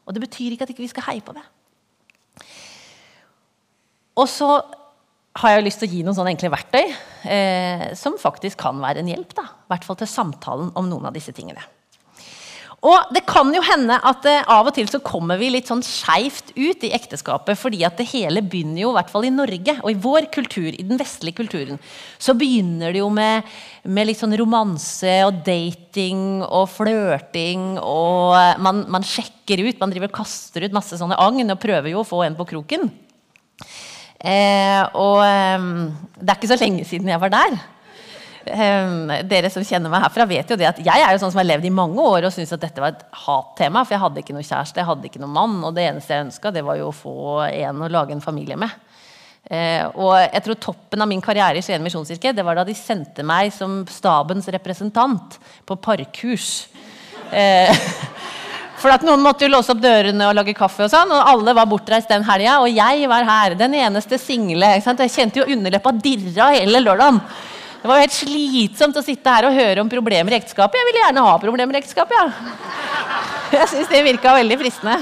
Og 0.06 0.14
det 0.14 0.22
betyr 0.22 0.54
ikke 0.54 0.66
at 0.66 0.72
ikke 0.72 0.84
vi 0.84 0.92
skal 0.92 1.08
heie 1.08 1.24
på 1.24 1.34
det. 1.34 1.42
Og 4.20 4.28
så 4.30 4.50
har 5.40 5.54
jeg 5.54 5.64
lyst 5.64 5.80
til 5.82 5.88
å 5.88 5.94
gi 5.94 6.04
noen 6.04 6.16
sånne 6.16 6.34
enkle 6.34 6.50
verktøy 6.52 6.82
eh, 7.30 7.84
som 7.98 8.18
faktisk 8.20 8.58
kan 8.60 8.80
være 8.82 9.02
en 9.02 9.10
hjelp. 9.10 9.34
da, 9.38 9.46
I 9.46 9.72
hvert 9.72 9.86
fall 9.86 9.98
til 10.00 10.10
samtalen 10.10 10.72
om 10.78 10.90
noen 10.90 11.08
av 11.08 11.14
disse 11.16 11.34
tingene. 11.34 11.62
Og 12.80 13.10
det 13.12 13.26
kan 13.28 13.50
jo 13.52 13.60
hende 13.60 13.98
at 14.08 14.24
uh, 14.24 14.52
av 14.54 14.70
og 14.70 14.72
til 14.76 14.88
så 14.88 15.02
kommer 15.04 15.36
vi 15.40 15.50
litt 15.52 15.68
sånn 15.68 15.82
skeivt 15.84 16.54
ut 16.56 16.86
i 16.86 16.92
ekteskapet. 16.96 17.58
fordi 17.60 17.82
at 17.84 17.98
det 18.00 18.08
hele 18.14 18.40
begynner 18.40 18.80
jo, 18.86 18.92
i 18.94 18.96
hvert 18.96 19.12
fall 19.12 19.26
i 19.28 19.32
Norge 19.34 19.74
og 19.82 19.90
i 19.90 19.98
vår 20.00 20.30
kultur, 20.32 20.70
i 20.72 20.86
den 20.86 21.00
vestlige 21.00 21.42
kulturen, 21.42 21.80
så 22.16 22.32
begynner 22.32 22.94
det 22.94 23.02
jo 23.02 23.10
med, 23.12 23.44
med 23.84 24.08
litt 24.08 24.20
sånn 24.22 24.36
romanse 24.40 25.18
og 25.28 25.42
dating 25.44 26.40
og 26.46 26.70
flørting. 26.72 27.76
Og 27.82 28.32
uh, 28.32 28.56
man, 28.64 28.86
man, 28.88 29.04
sjekker 29.04 29.60
ut, 29.66 29.80
man 29.82 29.92
driver 29.92 30.08
og 30.08 30.18
kaster 30.22 30.64
ut 30.64 30.76
masse 30.76 30.96
sånne 30.96 31.20
agn 31.20 31.52
og 31.52 31.60
prøver 31.60 31.92
jo 31.92 32.00
å 32.00 32.08
få 32.08 32.24
en 32.24 32.38
på 32.38 32.48
kroken. 32.54 32.88
Eh, 34.20 34.82
og 35.00 35.22
eh, 35.24 35.68
det 36.20 36.28
er 36.28 36.36
ikke 36.36 36.50
så 36.50 36.58
lenge 36.60 36.84
siden 36.88 37.08
jeg 37.08 37.20
var 37.22 37.32
der. 37.32 37.60
Um, 38.50 39.10
dere 39.30 39.50
som 39.52 39.62
kjenner 39.62 39.92
meg 39.92 40.02
herfra, 40.02 40.24
vet 40.26 40.48
jo 40.50 40.56
det 40.58 40.66
at 40.66 40.78
jeg 40.82 41.02
er 41.04 41.14
jo 41.14 41.20
sånn 41.22 41.30
som 41.30 41.38
har 41.38 41.46
levd 41.46 41.68
i 41.68 41.74
mange 41.74 42.02
år 42.02 42.24
og 42.26 42.32
syns 42.34 42.50
at 42.56 42.62
dette 42.64 42.82
var 42.82 42.96
et 42.96 43.02
hattema. 43.22 43.84
For 43.84 43.94
jeg 43.94 44.02
hadde 44.02 44.22
ikke 44.24 44.34
noe 44.34 44.46
kjæreste, 44.46 44.80
jeg 44.80 44.88
hadde 44.88 45.06
ikke 45.06 45.20
noen 45.22 45.36
mann, 45.36 45.58
og 45.68 45.76
det 45.76 45.84
eneste 45.86 46.16
jeg 46.16 46.26
ønska, 46.26 46.50
det 46.54 46.64
var 46.66 46.80
jo 46.80 46.88
å 46.88 46.96
få 46.96 47.14
en 47.46 47.84
å 47.84 47.90
lage 47.92 48.16
en 48.16 48.24
familie 48.24 48.58
med. 48.58 48.72
Uh, 49.50 49.84
og 49.94 50.14
jeg 50.18 50.42
tror 50.46 50.58
toppen 50.66 51.04
av 51.04 51.08
min 51.10 51.22
karriere 51.24 51.60
i 51.60 51.64
Skien 51.64 51.80
misjonskirke 51.80 52.34
det 52.36 52.42
var 52.44 52.58
da 52.58 52.64
de 52.68 52.74
sendte 52.76 53.24
meg 53.24 53.48
som 53.54 53.78
stabens 53.88 54.50
representant 54.52 55.38
på 55.66 55.78
parkurs. 55.80 56.66
Uh, 57.30 57.70
for 58.82 58.90
at 58.92 59.06
Noen 59.06 59.22
måtte 59.22 59.46
jo 59.46 59.52
låse 59.52 59.70
opp 59.70 59.84
dørene 59.84 60.26
og 60.26 60.34
lage 60.40 60.56
kaffe, 60.58 60.88
og 60.88 60.90
sånn, 60.90 61.14
og 61.14 61.30
alle 61.36 61.54
var 61.54 61.70
bortreist 61.70 62.10
den 62.10 62.26
helga. 62.26 62.58
Og 62.64 62.74
jeg 62.74 63.06
var 63.14 63.30
her, 63.30 63.56
den 63.62 63.78
eneste 63.78 64.18
single. 64.18 64.74
Jeg 64.80 65.14
kjente 65.14 65.44
jo 65.44 65.48
underleppa 65.54 65.94
dirra 66.00 66.50
hele 66.56 66.82
lørdagen. 66.82 67.22
Det 67.80 67.88
var 67.88 67.96
jo 67.96 68.04
helt 68.04 68.16
slitsomt 68.16 68.98
å 69.00 69.02
sitte 69.04 69.32
her 69.32 69.46
og 69.48 69.56
høre 69.56 69.80
om 69.80 69.88
problemer 69.88 70.34
i 70.34 70.36
ekteskapet. 70.36 70.76
Jeg 70.76 70.88
ville 70.90 71.00
gjerne 71.00 71.24
ha 71.24 71.36
problemer 71.40 71.76
i 71.76 71.80
ekteskapet, 71.80 72.12
ja. 72.12 72.26
Jeg 73.56 73.70
syns 73.72 73.88
det 73.90 74.02
virka 74.04 74.34
veldig 74.36 74.58
fristende. 74.60 74.98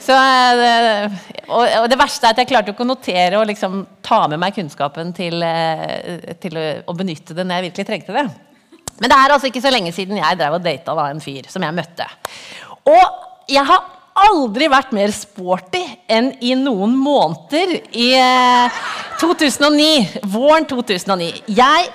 Så, 0.00 0.16
eh, 0.16 1.06
og 1.52 1.86
det 1.90 1.98
verste 2.00 2.26
er 2.26 2.34
at 2.34 2.40
jeg 2.40 2.48
klarte 2.50 2.72
ikke 2.72 2.84
å 2.84 2.88
notere 2.88 3.38
og 3.38 3.48
liksom 3.50 3.82
ta 4.04 4.22
med 4.32 4.40
meg 4.42 4.54
kunnskapen 4.56 5.12
til, 5.16 5.42
eh, 5.44 6.34
til 6.42 6.56
å 6.58 6.96
benytte 6.96 7.36
det 7.36 7.44
når 7.46 7.60
jeg 7.60 7.66
virkelig 7.68 7.88
trengte 7.88 8.16
det. 8.16 8.26
Men 9.00 9.12
det 9.12 9.16
er 9.16 9.34
altså 9.34 9.48
ikke 9.48 9.62
så 9.64 9.72
lenge 9.72 9.92
siden 9.96 10.20
jeg 10.20 10.38
drev 10.40 10.58
og 10.58 10.64
data 10.64 10.96
en 11.06 11.22
fyr 11.24 11.48
som 11.52 11.64
jeg 11.64 11.76
møtte. 11.76 12.08
Og 12.90 13.06
jeg 13.48 13.64
har 13.68 13.80
aldri 14.26 14.68
vært 14.70 14.92
mer 14.96 15.12
sporty 15.14 15.82
enn 16.10 16.32
i 16.44 16.54
noen 16.58 16.92
måneder 16.98 17.76
i 17.92 18.10
2009. 19.20 19.88
Eh, 20.00 20.28
våren 20.30 20.66
2009. 20.68 21.30
Jeg 21.56 21.90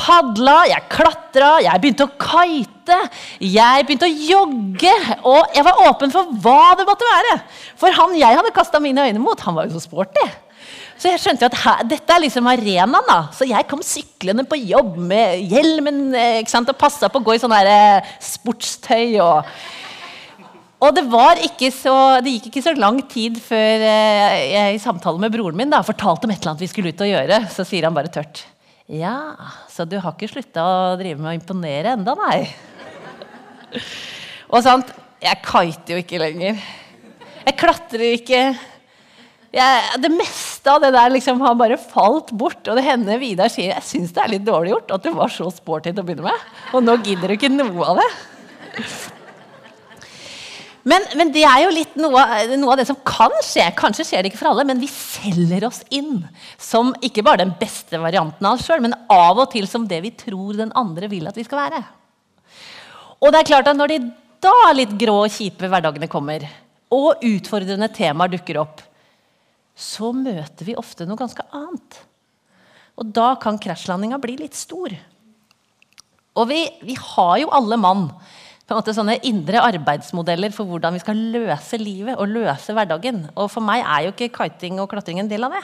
padla, 0.00 0.58
jeg 0.70 0.86
klatra, 0.92 1.48
jeg 1.64 1.82
begynte 1.82 2.06
å 2.06 2.12
kite, 2.20 2.98
jeg 3.44 3.86
begynte 3.88 4.08
å 4.08 4.20
jogge. 4.30 4.94
Og 5.28 5.56
jeg 5.56 5.66
var 5.66 5.82
åpen 5.88 6.12
for 6.14 6.30
hva 6.44 6.76
det 6.78 6.86
måtte 6.88 7.08
være. 7.08 7.40
For 7.80 7.96
han 7.96 8.16
jeg 8.18 8.38
hadde 8.40 8.54
kasta 8.56 8.80
mine 8.82 9.08
øyne 9.08 9.22
mot, 9.22 9.40
han 9.44 9.56
var 9.56 9.68
jo 9.68 9.76
så 9.76 9.84
sporty. 9.88 10.28
Så 11.00 11.08
jeg 11.08 11.20
skjønte 11.22 11.48
at 11.48 11.56
her, 11.62 11.84
dette 11.88 12.12
er 12.12 12.20
liksom 12.26 12.48
arenaen. 12.50 13.06
da. 13.08 13.20
Så 13.32 13.48
jeg 13.48 13.68
kom 13.68 13.80
syklende 13.84 14.44
på 14.48 14.58
jobb 14.60 14.98
med 15.00 15.46
hjelmen 15.48 16.10
eh, 16.12 16.40
ikke 16.42 16.52
sant, 16.52 16.68
og 16.68 16.80
passa 16.80 17.08
på 17.08 17.22
å 17.22 17.24
gå 17.24 17.36
i 17.36 17.40
sånn 17.40 17.56
eh, 17.56 18.10
sportstøy. 18.20 19.16
og 19.24 19.48
og 20.80 20.96
det, 20.96 21.04
så, 21.76 21.94
det, 22.24 22.32
gikk 22.32 22.48
ikke 22.48 22.64
så 22.64 22.72
lang 22.78 23.02
tid 23.10 23.36
før 23.44 23.84
eh, 23.84 24.36
jeg 24.54 24.78
i 24.78 24.80
samtale 24.80 25.20
med 25.20 25.34
broren 25.34 25.58
min 25.58 25.72
da, 25.72 25.82
fortalte 25.84 26.24
om 26.24 26.32
et 26.32 26.40
eller 26.40 26.54
annet 26.54 26.64
vi 26.64 26.70
skulle 26.72 26.94
ut 26.94 27.04
og 27.04 27.10
gjøre. 27.10 27.40
Så 27.52 27.66
sier 27.68 27.84
han 27.84 27.96
bare 27.96 28.12
tørt 28.12 28.46
Ja, 28.88 29.36
så 29.68 29.84
du 29.84 29.98
har 30.00 30.16
ikke 30.16 30.30
slutta 30.32 30.64
å 30.64 30.96
drive 31.00 31.20
med 31.20 31.34
å 31.34 31.36
imponere 31.36 31.92
enda, 31.98 32.16
nei? 32.24 32.48
og 34.50 34.64
sant, 34.64 34.88
jeg 35.20 35.42
kiter 35.44 35.94
jo 35.94 36.00
ikke 36.00 36.22
lenger. 36.22 36.64
Jeg 37.44 37.56
klatrer 37.60 38.06
ikke. 38.16 38.42
Jeg, 39.50 40.00
det 40.00 40.10
meste 40.14 40.72
av 40.72 40.80
det 40.82 40.92
der 40.94 41.12
liksom 41.12 41.44
har 41.44 41.60
bare 41.60 41.76
falt 41.80 42.32
bort. 42.32 42.64
Og 42.64 42.80
det 42.80 42.88
hender 42.88 43.20
Vidar 43.20 43.52
sier 43.52 43.74
jeg 43.74 43.86
syns 43.86 44.16
det 44.16 44.24
er 44.24 44.34
litt 44.38 44.48
dårlig 44.48 44.72
gjort 44.72 44.96
at 44.96 45.06
du 45.06 45.12
var 45.16 45.32
så 45.34 45.52
sporty 45.52 45.92
til 45.92 46.00
å 46.00 46.08
begynne 46.08 46.30
med. 46.30 46.50
Og 46.72 46.84
nå 46.88 46.96
gidder 47.04 47.28
du 47.28 47.36
ikke 47.36 47.52
noe 47.52 47.92
av 47.92 48.00
det. 48.00 48.10
Men, 50.88 51.04
men, 51.18 51.28
det 51.34 51.42
er 51.44 51.64
jo 51.66 51.72
litt 51.74 51.96
noe, 52.00 52.22
noe, 52.56 52.72
av 52.72 52.78
det 52.80 52.86
som 52.88 52.96
kan 53.04 53.34
skje. 53.44 53.66
Kanskje 53.76 54.06
skjer 54.08 54.24
det 54.24 54.30
ikke 54.30 54.40
for 54.40 54.52
alle, 54.52 54.64
men 54.68 54.80
vi 54.80 54.88
selger 54.88 55.66
oss 55.68 55.82
inn 55.92 56.22
som 56.56 56.94
ikke 57.04 57.24
bare 57.26 57.42
den 57.42 57.52
beste 57.60 58.00
varianten 58.00 58.48
av 58.48 58.56
oss 58.56 58.64
sjøl, 58.68 58.80
men 58.84 58.96
av 59.12 59.42
og 59.42 59.50
til 59.52 59.68
som 59.68 59.84
det 59.90 60.00
vi 60.06 60.14
tror 60.16 60.56
den 60.56 60.72
andre 60.78 61.10
vil 61.12 61.28
at 61.28 61.36
vi 61.36 61.44
skal 61.44 61.66
være. 61.66 61.82
Og 63.20 63.28
det 63.32 63.42
er 63.42 63.50
klart 63.52 63.68
at 63.68 63.76
når 63.76 63.92
de 63.92 64.02
da 64.40 64.70
litt 64.72 64.92
grå 64.96 65.18
og 65.26 65.34
kjipe 65.34 65.68
hverdagene 65.68 66.08
kommer, 66.08 66.46
og 66.90 67.20
utfordrende 67.22 67.90
temaer 67.92 68.32
dukker 68.32 68.58
opp, 68.62 68.80
så 69.76 70.10
møter 70.16 70.66
vi 70.66 70.78
ofte 70.80 71.06
noe 71.08 71.20
ganske 71.20 71.44
annet. 71.56 72.00
Og 73.00 73.12
da 73.16 73.34
kan 73.40 73.60
krasjlandinga 73.60 74.18
bli 74.20 74.38
litt 74.40 74.56
stor. 74.56 74.92
Og 76.40 76.48
vi, 76.48 76.64
vi 76.84 76.96
har 76.96 77.36
jo 77.42 77.52
alle 77.56 77.78
mann 77.80 78.08
på 78.70 78.76
en 78.76 78.84
måte 78.84 78.92
sånne 78.94 79.16
indre 79.26 79.58
arbeidsmodeller 79.66 80.52
for 80.54 80.70
hvordan 80.70 80.94
vi 80.94 81.02
skal 81.02 81.18
løse 81.34 81.78
livet 81.80 82.14
og 82.22 82.30
løse 82.30 82.70
hverdagen. 82.70 83.24
Og 83.34 83.48
for 83.50 83.66
meg 83.66 83.82
er 83.82 84.04
jo 84.04 84.12
ikke 84.14 84.28
kiting 84.36 84.78
og 84.78 84.92
klatring 84.92 85.18
en 85.18 85.30
del 85.30 85.42
av 85.48 85.56
det. 85.56 85.62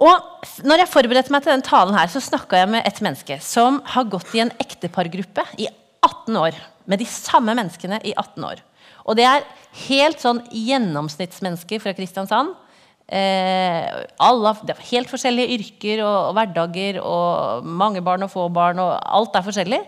Og 0.00 0.64
når 0.64 0.80
jeg 0.80 0.90
forberedte 0.90 1.34
meg 1.34 1.44
til 1.44 1.52
den 1.52 1.64
talen 1.66 1.92
her, 1.98 2.08
så 2.08 2.22
snakka 2.24 2.62
jeg 2.62 2.70
med 2.72 2.88
et 2.88 3.00
menneske 3.04 3.36
som 3.44 3.82
har 3.92 4.08
gått 4.08 4.32
i 4.32 4.40
en 4.40 4.54
ektepargruppe 4.56 5.44
i 5.60 5.68
18 6.00 6.40
år. 6.40 6.56
Med 6.88 7.04
de 7.04 7.10
samme 7.12 7.52
menneskene 7.52 8.00
i 8.08 8.16
18 8.16 8.48
år. 8.48 8.64
Og 9.04 9.20
det 9.20 9.28
er 9.28 9.44
helt 9.84 10.24
sånn 10.24 10.40
gjennomsnittsmennesker 10.48 11.84
fra 11.84 11.92
Kristiansand. 11.92 12.56
Eh, 13.04 13.84
alle, 14.16 14.56
det 14.64 14.78
er 14.78 14.90
helt 14.94 15.12
forskjellige 15.12 15.60
yrker 15.60 16.06
og, 16.06 16.18
og 16.30 16.34
hverdager 16.40 17.02
og 17.04 17.68
mange 17.68 18.00
barn 18.00 18.24
og 18.24 18.32
få 18.32 18.48
barn. 18.48 18.80
og 18.80 18.96
Alt 18.96 19.36
er 19.36 19.44
forskjellig. 19.44 19.84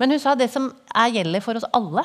Men 0.00 0.14
hun 0.14 0.22
sa 0.22 0.34
det 0.38 0.50
som 0.52 0.70
er 0.94 1.12
gjelder 1.14 1.44
for 1.44 1.58
oss 1.58 1.66
alle, 1.76 2.04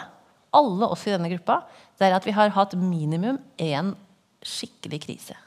alle 0.55 0.89
oss 0.89 1.05
i 1.07 1.13
denne 1.13 1.31
gruppa, 1.31 1.61
det 1.99 2.09
er 2.09 2.17
at 2.17 2.27
vi 2.27 2.35
har 2.35 2.53
hatt 2.55 2.77
minimum 2.77 3.39
én 3.57 3.93
skikkelig 4.45 5.01
krise. 5.07 5.37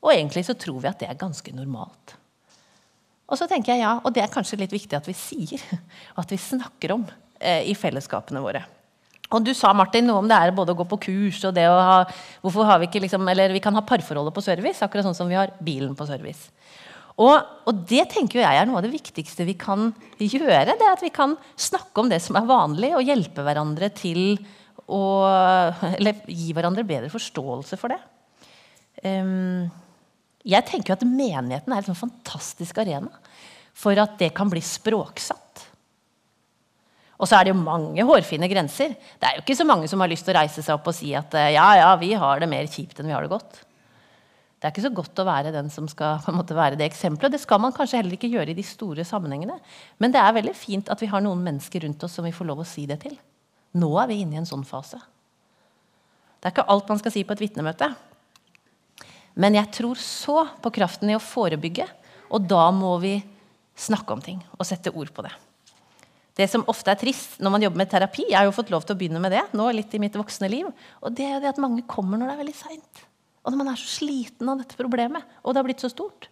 Og 0.00 0.14
egentlig 0.14 0.46
så 0.48 0.56
tror 0.56 0.80
vi 0.80 0.90
at 0.90 1.00
det 1.02 1.10
er 1.10 1.20
ganske 1.20 1.52
normalt. 1.54 2.16
Og 3.30 3.38
så 3.38 3.46
tenker 3.46 3.76
jeg 3.76 3.84
ja, 3.84 3.94
og 4.02 4.12
det 4.14 4.24
er 4.24 4.32
kanskje 4.32 4.58
litt 4.58 4.72
viktig 4.74 4.96
at 4.96 5.06
vi 5.06 5.14
sier, 5.14 5.62
og 6.16 6.20
at 6.24 6.34
vi 6.34 6.40
snakker 6.40 6.96
om 6.96 7.06
eh, 7.38 7.68
i 7.70 7.76
fellesskapene 7.78 8.42
våre. 8.42 8.64
Og 9.30 9.44
du 9.46 9.52
sa 9.54 9.70
Martin, 9.76 10.08
noe 10.08 10.24
om 10.24 10.28
det 10.30 10.34
er 10.34 10.50
både 10.54 10.74
å 10.74 10.78
gå 10.80 10.86
på 10.90 10.98
kurs 11.04 11.38
og 11.46 11.54
det 11.54 11.68
å 11.70 11.76
ha 11.78 11.98
hvorfor 12.42 12.66
har 12.66 12.80
Vi 12.82 12.88
ikke 12.88 13.04
liksom, 13.04 13.28
eller 13.30 13.52
vi 13.54 13.62
kan 13.62 13.76
ha 13.78 13.84
parforholdet 13.86 14.34
på 14.34 14.42
service, 14.42 14.82
akkurat 14.82 15.06
sånn 15.06 15.14
som 15.14 15.30
vi 15.30 15.38
har 15.38 15.52
bilen 15.62 15.94
på 15.94 16.06
service. 16.08 16.50
Og, 17.20 17.36
og, 17.68 17.82
det 17.88 18.06
tenker 18.14 18.40
jeg 18.40 18.60
er 18.60 18.68
noe 18.68 18.80
av 18.80 18.86
det 18.86 18.94
viktigste 18.94 19.44
vi 19.44 19.56
kan 19.60 19.90
gjøre. 20.16 20.76
det 20.78 20.88
At 20.88 21.04
vi 21.04 21.12
kan 21.12 21.36
snakke 21.58 22.00
om 22.00 22.08
det 22.08 22.20
som 22.24 22.38
er 22.40 22.48
vanlig, 22.48 22.94
og 22.96 23.04
hjelpe 23.04 23.44
hverandre 23.44 23.90
til 23.92 24.40
å 24.90 25.02
Eller 25.98 26.24
gi 26.26 26.54
hverandre 26.56 26.86
bedre 26.86 27.12
forståelse 27.12 27.78
for 27.78 27.92
det. 27.92 28.00
Um, 29.04 29.68
jeg 30.44 30.66
tenker 30.68 30.96
at 30.96 31.04
menigheten 31.04 31.72
er 31.72 31.82
en 31.82 31.92
sånn 31.92 32.02
fantastisk 32.08 32.80
arena 32.80 33.12
for 33.76 33.96
at 34.00 34.16
det 34.20 34.32
kan 34.36 34.48
bli 34.50 34.60
språksatt. 34.64 35.66
Og 37.20 37.28
så 37.28 37.36
er 37.36 37.46
det 37.46 37.52
jo 37.52 37.60
mange 37.60 38.04
hårfine 38.08 38.48
grenser. 38.48 38.96
Det 39.20 39.28
er 39.28 39.36
jo 39.36 39.44
ikke 39.44 39.56
så 39.58 39.66
mange 39.68 39.88
som 39.88 40.00
har 40.00 40.08
lyst 40.10 40.24
til 40.26 40.32
å 40.32 40.40
reise 40.40 40.64
seg 40.64 40.72
opp 40.74 40.88
og 40.88 40.96
si 40.96 41.12
at 41.16 41.36
ja, 41.52 41.66
ja, 41.76 41.90
vi 42.00 42.14
har 42.16 42.40
det 42.40 42.48
mer 42.48 42.68
kjipt 42.72 43.00
enn 43.00 43.10
vi 43.10 43.14
har 43.14 43.24
det 43.24 43.32
godt. 43.32 43.60
Det 44.60 44.68
er 44.68 44.74
ikke 44.74 44.84
så 44.84 44.92
godt 44.92 45.20
å 45.22 45.24
være 45.24 45.54
den 45.54 45.70
som 45.72 45.86
skal 45.88 46.20
måte 46.36 46.56
være 46.56 46.76
det 46.76 46.84
eksempelet. 46.90 47.32
Det 47.32 47.40
skal 47.40 47.62
man 47.64 47.72
kanskje 47.72 48.02
heller 48.02 48.18
ikke 48.18 48.28
gjøre 48.28 48.52
i 48.52 48.58
de 48.58 48.64
store 48.66 49.06
sammenhengene. 49.08 49.56
Men 49.96 50.12
det 50.12 50.20
er 50.20 50.36
veldig 50.36 50.52
fint 50.58 50.92
at 50.92 51.00
vi 51.00 51.08
har 51.08 51.24
noen 51.24 51.40
mennesker 51.46 51.86
rundt 51.86 52.04
oss 52.04 52.18
som 52.18 52.28
vi 52.28 52.34
får 52.36 52.50
lov 52.50 52.60
å 52.60 52.68
si 52.68 52.84
det 52.90 53.00
til. 53.06 53.16
Nå 53.80 53.90
er 54.02 54.10
vi 54.10 54.20
inne 54.20 54.36
i 54.36 54.42
en 54.42 54.48
sånn 54.48 54.66
fase. 54.68 55.00
Det 56.40 56.48
er 56.48 56.54
ikke 56.54 56.68
alt 56.72 56.92
man 56.92 57.00
skal 57.00 57.14
si 57.14 57.24
på 57.24 57.36
et 57.36 57.42
vitnemøte. 57.44 57.88
Men 59.40 59.56
jeg 59.56 59.72
tror 59.80 60.00
så 60.00 60.42
på 60.60 60.72
kraften 60.74 61.12
i 61.12 61.16
å 61.16 61.22
forebygge, 61.22 61.86
og 62.28 62.44
da 62.50 62.66
må 62.74 62.96
vi 63.00 63.14
snakke 63.80 64.12
om 64.12 64.20
ting 64.24 64.42
og 64.58 64.66
sette 64.68 64.92
ord 64.92 65.12
på 65.14 65.24
det. 65.24 65.32
Det 66.36 66.46
som 66.48 66.64
ofte 66.70 66.92
er 66.92 67.00
trist 67.00 67.40
når 67.40 67.52
man 67.52 67.64
jobber 67.64 67.80
med 67.80 67.90
terapi, 67.92 68.26
jeg 68.28 68.38
har 68.38 68.48
jo 68.48 68.56
fått 68.56 68.72
lov 68.72 68.84
til 68.84 68.96
å 68.96 69.00
begynne 69.00 69.20
med 69.22 69.32
det 69.34 69.42
nå 69.56 69.66
litt 69.76 69.94
i 69.96 70.00
mitt 70.02 70.16
voksne 70.16 70.48
liv, 70.52 70.68
og 71.00 71.16
det 71.16 71.26
er 71.28 71.40
det 71.42 71.52
at 71.52 71.62
mange 71.62 71.84
kommer 71.88 72.20
når 72.20 72.30
det 72.30 72.34
er 72.34 72.42
veldig 72.44 72.56
seint. 72.56 73.02
Og 73.50 73.56
når 73.56 73.64
man 73.64 73.72
er 73.72 73.80
så 73.80 73.88
sliten 73.98 74.46
av 74.46 74.60
dette 74.60 74.78
problemet, 74.78 75.26
og 75.42 75.50
det 75.50 75.58
har 75.58 75.66
blitt 75.66 75.82
så 75.82 75.90
stort. 75.90 76.28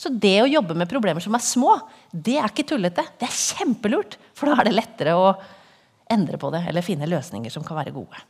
Så 0.00 0.08
det 0.08 0.38
å 0.40 0.48
jobbe 0.48 0.72
med 0.76 0.88
problemer 0.88 1.20
som 1.20 1.36
er 1.36 1.44
små, 1.44 1.74
det 2.08 2.38
er 2.40 2.48
ikke 2.48 2.64
tullete. 2.72 3.04
Det 3.20 3.28
er 3.28 3.36
kjempelurt, 3.36 4.16
for 4.32 4.48
da 4.48 4.56
er 4.56 4.70
det 4.70 4.78
lettere 4.78 5.12
å 5.12 5.34
endre 6.08 6.40
på 6.40 6.48
det 6.54 6.62
eller 6.70 6.84
finne 6.86 7.08
løsninger 7.10 7.52
som 7.52 7.64
kan 7.66 7.76
være 7.76 7.92
gode. 7.92 8.24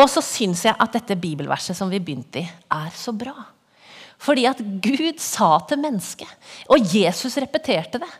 Og 0.00 0.06
så 0.08 0.24
syns 0.24 0.64
jeg 0.64 0.80
at 0.80 0.96
dette 0.96 1.18
bibelverset 1.20 1.76
som 1.76 1.92
vi 1.92 2.00
begynte 2.00 2.40
i, 2.40 2.48
er 2.48 2.90
så 2.96 3.12
bra. 3.12 3.34
Fordi 4.20 4.48
at 4.48 4.64
Gud 4.80 5.20
sa 5.20 5.58
til 5.68 5.80
mennesket, 5.84 6.28
og 6.72 6.88
Jesus 6.88 7.36
repeterte 7.40 8.00
det 8.00 8.12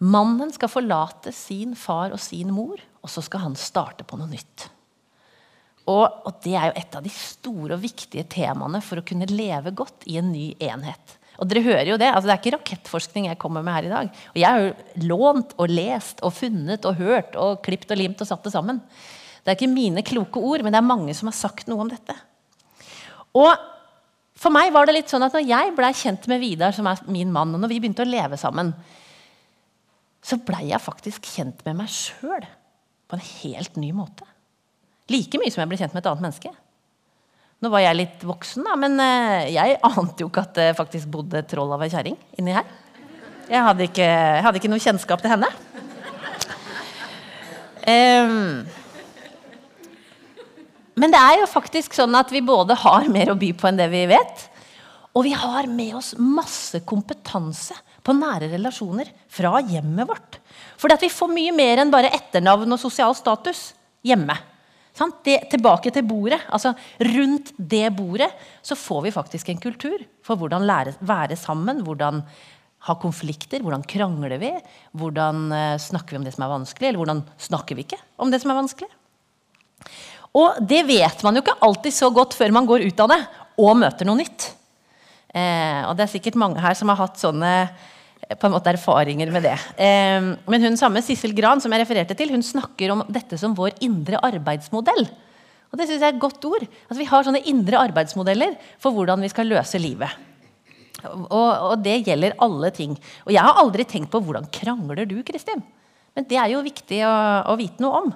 Mannen 0.00 0.48
skal 0.54 0.70
forlate 0.72 1.32
sin 1.36 1.74
far 1.76 2.14
og 2.14 2.22
sin 2.22 2.54
mor, 2.54 2.78
og 3.02 3.10
så 3.10 3.20
skal 3.20 3.42
han 3.50 3.56
starte 3.58 4.06
på 4.06 4.16
noe 4.16 4.30
nytt. 4.30 4.70
Og, 5.90 6.04
og, 6.26 6.34
Det 6.44 6.54
er 6.54 6.70
jo 6.70 6.76
et 6.78 6.98
av 6.98 7.04
de 7.04 7.12
store 7.14 7.76
og 7.76 7.82
viktige 7.82 8.26
temaene 8.30 8.82
for 8.84 9.00
å 9.00 9.06
kunne 9.06 9.28
leve 9.30 9.72
godt 9.76 10.06
i 10.10 10.18
en 10.20 10.30
ny 10.32 10.52
enhet. 10.62 11.16
Og 11.40 11.48
dere 11.48 11.64
hører 11.64 11.88
jo 11.88 11.96
Det 12.00 12.10
altså 12.10 12.28
det 12.28 12.34
er 12.34 12.42
ikke 12.42 12.56
rakettforskning 12.58 13.30
jeg 13.30 13.40
kommer 13.40 13.64
med 13.64 13.74
her 13.78 13.88
i 13.88 13.94
dag. 13.94 14.12
Og 14.34 14.38
Jeg 14.42 14.48
har 14.50 14.66
jo 14.66 15.06
lånt 15.08 15.56
og 15.56 15.72
lest 15.72 16.20
og 16.26 16.34
funnet 16.36 16.86
og 16.86 17.00
hørt 17.00 17.36
og 17.40 17.62
klipt 17.64 17.90
og 17.90 18.00
limt 18.00 18.20
og 18.20 18.28
satt 18.28 18.44
det 18.44 18.54
sammen. 18.54 18.82
Det 19.40 19.52
er 19.52 19.56
ikke 19.56 19.72
mine 19.72 20.04
kloke 20.04 20.40
ord, 20.44 20.62
men 20.62 20.74
det 20.74 20.80
er 20.82 20.86
mange 20.86 21.14
som 21.16 21.30
har 21.30 21.38
sagt 21.38 21.70
noe 21.70 21.80
om 21.86 21.90
dette. 21.90 22.14
Og 23.40 23.50
for 24.40 24.52
meg 24.52 24.72
var 24.72 24.88
det 24.88 24.96
litt 24.96 25.12
sånn 25.12 25.24
at 25.24 25.34
når 25.36 25.46
jeg 25.48 25.72
blei 25.76 25.90
kjent 25.96 26.26
med 26.30 26.42
Vidar, 26.42 26.74
som 26.76 26.88
er 26.88 27.00
min 27.12 27.32
mann, 27.32 27.54
og 27.56 27.62
når 27.62 27.72
vi 27.72 27.80
begynte 27.80 28.04
å 28.04 28.08
leve 28.08 28.38
sammen, 28.40 28.74
så 30.24 30.36
blei 30.44 30.66
jeg 30.70 30.84
faktisk 30.84 31.28
kjent 31.28 31.64
med 31.64 31.78
meg 31.80 31.92
sjøl 31.92 32.44
på 33.08 33.16
en 33.16 33.24
helt 33.24 33.80
ny 33.80 33.90
måte. 33.96 34.28
Like 35.10 35.40
mye 35.40 35.50
som 35.50 35.64
jeg 35.64 35.70
ble 35.70 35.78
kjent 35.80 35.94
med 35.94 36.04
et 36.04 36.10
annet 36.10 36.26
menneske. 36.28 36.52
Nå 37.60 37.68
var 37.68 37.82
jeg 37.84 37.98
litt 37.98 38.22
voksen, 38.24 38.64
da, 38.64 38.76
men 38.80 38.94
eh, 39.04 39.50
jeg 39.52 39.80
ante 39.90 40.24
jo 40.24 40.30
ikke 40.30 40.46
at 40.46 40.54
det 40.56 40.68
faktisk 40.78 41.10
bodde 41.12 41.42
et 41.42 41.50
troll 41.50 41.72
av 41.74 41.82
ei 41.84 41.90
kjerring 41.92 42.16
inni 42.40 42.54
her. 42.56 42.68
Jeg 43.50 43.64
hadde, 43.66 43.88
ikke, 43.88 44.06
jeg 44.06 44.44
hadde, 44.46 44.60
ikke, 44.60 44.70
noe 44.70 44.82
kjennskap 44.82 45.24
til 45.24 45.32
henne. 45.32 45.48
Um, 47.80 48.60
men 51.00 51.10
det 51.10 51.18
er 51.18 51.40
jo 51.40 51.48
faktisk 51.50 51.96
sånn 51.96 52.14
at 52.14 52.30
vi 52.30 52.44
både 52.44 52.76
har 52.78 53.08
mer 53.10 53.32
å 53.32 53.38
by 53.40 53.50
på 53.58 53.66
enn 53.66 53.80
det 53.80 53.88
vi 53.90 54.04
vet. 54.10 54.44
Og 55.16 55.26
vi 55.26 55.32
har 55.34 55.66
med 55.66 55.96
oss 55.98 56.12
masse 56.22 56.82
kompetanse 56.86 57.74
på 58.06 58.14
nære 58.14 58.52
relasjoner 58.52 59.10
fra 59.32 59.58
hjemmet 59.66 60.06
vårt. 60.08 60.38
At 60.86 61.02
vi 61.02 61.10
får 61.10 61.32
mye 61.34 61.54
mer 61.56 61.82
enn 61.82 61.90
bare 61.92 62.12
etternavn 62.14 62.76
og 62.76 62.82
sosial 62.82 63.16
status 63.18 63.72
hjemme. 64.06 64.36
Det, 65.24 65.36
tilbake 65.50 65.90
til 65.94 66.04
bordet. 66.04 66.40
altså 66.48 66.74
Rundt 67.00 67.52
det 67.56 67.88
bordet 67.96 68.30
så 68.62 68.76
får 68.76 69.02
vi 69.06 69.14
faktisk 69.14 69.48
en 69.48 69.60
kultur 69.60 70.02
for 70.22 70.36
hvordan 70.36 70.66
lære, 70.66 70.94
være 71.00 71.36
sammen. 71.36 71.82
Hvordan 71.84 72.22
ha 72.88 72.96
konflikter. 73.00 73.60
Hvordan 73.64 73.84
krangler 73.84 74.38
vi? 74.40 74.52
Hvordan 74.96 75.50
uh, 75.52 75.80
snakker 75.80 76.16
vi 76.16 76.20
om 76.20 76.24
det 76.24 76.34
som 76.36 76.46
er 76.46 76.54
vanskelig? 76.54 76.88
Eller 76.88 77.02
hvordan 77.02 77.22
snakker 77.40 77.76
vi 77.76 77.84
ikke 77.84 78.00
om 78.20 78.32
det 78.32 78.40
som 78.42 78.52
er 78.52 78.60
vanskelig? 78.60 78.90
Og 80.38 80.60
det 80.62 80.84
vet 80.86 81.24
man 81.26 81.36
jo 81.36 81.42
ikke 81.42 81.58
alltid 81.66 81.94
så 81.94 82.10
godt 82.14 82.36
før 82.38 82.54
man 82.54 82.68
går 82.68 82.86
ut 82.86 83.02
av 83.02 83.10
det 83.10 83.20
og 83.60 83.78
møter 83.80 84.08
noe 84.08 84.20
nytt. 84.20 84.52
Eh, 85.34 85.82
og 85.86 85.96
det 85.98 86.06
er 86.06 86.12
sikkert 86.12 86.38
mange 86.38 86.62
her 86.62 86.76
som 86.78 86.90
har 86.90 87.00
hatt 87.02 87.18
sånne 87.20 87.52
på 88.38 88.46
en 88.46 88.54
måte 88.54 88.70
erfaringer 88.70 89.32
med 89.34 89.42
det. 89.48 89.56
Ehm, 89.82 90.32
men 90.50 90.66
hun 90.68 90.78
samme, 90.78 91.02
Sissel 91.02 91.34
Gran, 91.34 91.62
som 91.62 91.72
jeg 91.72 91.82
refererte 91.82 92.14
til, 92.18 92.30
hun 92.30 92.44
snakker 92.46 92.92
om 92.94 93.02
dette 93.10 93.38
som 93.40 93.56
vår 93.58 93.74
indre 93.82 94.20
arbeidsmodell. 94.22 95.08
Og 95.70 95.78
det 95.78 95.86
synes 95.86 96.00
jeg 96.00 96.08
er 96.08 96.14
et 96.14 96.22
godt 96.22 96.44
ord. 96.46 96.66
At 96.90 96.98
vi 96.98 97.08
har 97.10 97.26
sånne 97.26 97.42
indre 97.50 97.80
arbeidsmodeller 97.82 98.56
for 98.82 98.94
hvordan 98.94 99.22
vi 99.22 99.30
skal 99.32 99.50
løse 99.50 99.80
livet. 99.82 100.10
Og, 101.00 101.30
og, 101.32 101.76
det 101.82 102.02
gjelder 102.06 102.36
alle 102.44 102.70
ting. 102.76 102.96
Og 103.24 103.32
jeg 103.34 103.44
har 103.46 103.58
aldri 103.60 103.86
tenkt 103.88 104.10
på 104.12 104.20
hvordan 104.22 104.48
krangler 104.52 105.06
du, 105.08 105.20
Kristin? 105.26 105.62
Men 106.14 106.26
det 106.28 106.38
er 106.38 106.50
jo 106.52 106.64
viktig 106.66 106.98
å, 107.06 107.14
å 107.50 107.56
vite 107.58 107.82
noe 107.82 108.02
om. 108.02 108.10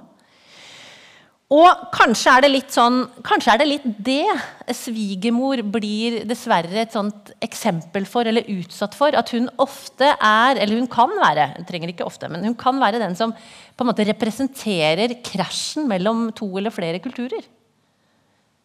Og 1.54 1.82
kanskje 1.94 2.32
er 2.32 2.42
det 2.42 2.50
litt 2.50 2.72
sånn, 2.74 3.04
kanskje 3.22 3.52
er 3.52 3.60
det 3.60 3.66
litt 3.68 3.84
det 4.02 4.74
svigermor 4.74 5.60
blir 5.76 6.22
dessverre 6.26 6.80
et 6.82 6.94
sånt 6.94 7.30
eksempel 7.44 8.08
for, 8.10 8.26
eller 8.26 8.48
utsatt 8.56 8.96
for. 8.98 9.14
At 9.14 9.30
hun 9.36 9.46
ofte 9.62 10.08
er, 10.16 10.58
eller 10.58 10.80
hun 10.80 10.88
kan 10.90 11.12
være, 11.14 11.52
hun 11.60 11.68
trenger 11.68 11.92
ikke 11.92 12.08
ofte, 12.08 12.30
men 12.32 12.42
hun 12.48 12.56
kan 12.58 12.80
være 12.82 12.98
den 13.02 13.14
som 13.18 13.34
på 13.36 13.84
en 13.84 13.90
måte 13.92 14.06
representerer 14.08 15.18
krasjen 15.26 15.86
mellom 15.90 16.26
to 16.34 16.48
eller 16.58 16.74
flere 16.74 17.02
kulturer. 17.04 17.46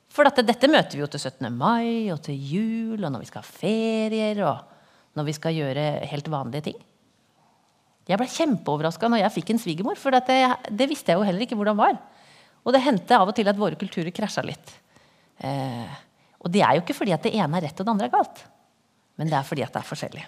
For 0.10 0.26
dette, 0.26 0.48
dette 0.48 0.72
møter 0.72 0.98
vi 0.98 1.04
jo 1.04 1.12
til 1.14 1.22
17. 1.22 1.46
mai 1.54 2.10
og 2.10 2.24
til 2.26 2.40
jul, 2.42 2.98
og 3.04 3.12
når 3.12 3.22
vi 3.22 3.30
skal 3.30 3.44
ha 3.44 3.58
ferier, 3.60 4.46
og 4.48 5.20
når 5.20 5.28
vi 5.28 5.36
skal 5.38 5.60
gjøre 5.60 5.90
helt 6.10 6.32
vanlige 6.34 6.72
ting. 6.72 6.80
Jeg 8.10 8.18
ble 8.18 8.26
kjempeoverraska 8.34 9.12
når 9.12 9.22
jeg 9.22 9.36
fikk 9.36 9.52
en 9.54 9.62
svigermor, 9.62 10.00
for 10.02 10.16
det, 10.16 10.40
det 10.74 10.90
visste 10.90 11.14
jeg 11.14 11.22
jo 11.22 11.28
heller 11.28 11.46
ikke 11.46 11.60
hvordan 11.60 11.78
var. 11.78 12.00
Og 12.66 12.76
det 12.76 12.84
hendte 12.84 13.18
av 13.18 13.30
og 13.30 13.36
til 13.38 13.50
at 13.50 13.60
våre 13.60 13.80
kulturer 13.80 14.12
krasja 14.16 14.44
litt. 14.46 14.76
Eh, 15.40 15.98
og 16.40 16.52
det 16.52 16.64
er 16.64 16.78
jo 16.78 16.84
ikke 16.84 16.98
fordi 16.98 17.16
at 17.16 17.26
det 17.26 17.36
ene 17.36 17.60
er 17.60 17.68
rett 17.68 17.80
og 17.80 17.88
det 17.88 17.94
andre 17.94 18.08
er 18.10 18.14
galt, 18.14 18.44
men 19.20 19.32
det 19.32 19.38
er 19.40 19.48
fordi 19.48 19.66
at 19.66 19.74
det 19.76 19.82
er 19.82 19.90
forskjellig. 19.90 20.26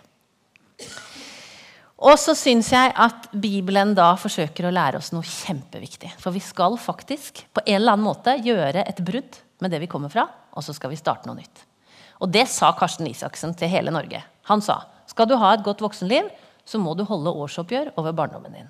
Og 2.01 2.17
så 2.17 2.33
syns 2.33 2.71
jeg 2.73 2.93
at 2.97 3.27
Bibelen 3.37 3.93
da 3.97 4.09
forsøker 4.17 4.65
å 4.65 4.73
lære 4.73 4.97
oss 4.97 5.11
noe 5.13 5.27
kjempeviktig. 5.27 6.09
For 6.17 6.33
vi 6.33 6.41
skal 6.41 6.73
faktisk 6.81 7.43
på 7.53 7.61
en 7.61 7.77
eller 7.77 7.93
annen 7.93 8.07
måte 8.07 8.33
gjøre 8.41 8.87
et 8.89 9.03
brudd 9.05 9.37
med 9.61 9.73
det 9.73 9.83
vi 9.83 9.89
kommer 9.91 10.09
fra, 10.09 10.25
og 10.57 10.65
så 10.65 10.73
skal 10.73 10.89
vi 10.89 10.97
starte 10.97 11.29
noe 11.29 11.37
nytt. 11.37 11.67
Og 12.21 12.31
det 12.33 12.47
sa 12.49 12.71
Karsten 12.77 13.05
Isaksen 13.09 13.53
til 13.57 13.69
hele 13.69 13.93
Norge. 13.93 14.23
Han 14.49 14.65
sa 14.65 14.81
skal 15.11 15.27
du 15.29 15.35
ha 15.37 15.53
et 15.53 15.65
godt 15.65 15.81
voksenliv, 15.83 16.29
så 16.65 16.79
må 16.81 16.95
du 16.95 17.03
holde 17.05 17.33
årsoppgjør 17.43 17.93
over 17.99 18.15
barndommen 18.15 18.53
din. 18.55 18.69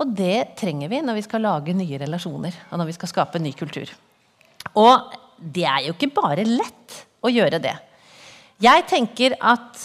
Og 0.00 0.14
det 0.16 0.56
trenger 0.56 0.88
vi 0.88 1.02
når 1.04 1.18
vi 1.18 1.26
skal 1.26 1.44
lage 1.44 1.76
nye 1.76 2.00
relasjoner 2.00 2.56
og 2.70 2.80
når 2.80 2.88
vi 2.88 2.96
skal 2.96 3.12
skape 3.12 3.42
ny 3.42 3.52
kultur. 3.56 3.90
Og 4.80 5.16
det 5.40 5.66
er 5.68 5.86
jo 5.86 5.94
ikke 5.96 6.12
bare 6.16 6.46
lett 6.48 7.00
å 7.20 7.32
gjøre 7.32 7.60
det. 7.62 7.76
Jeg 8.60 8.84
tenker 8.88 9.36
at 9.40 9.80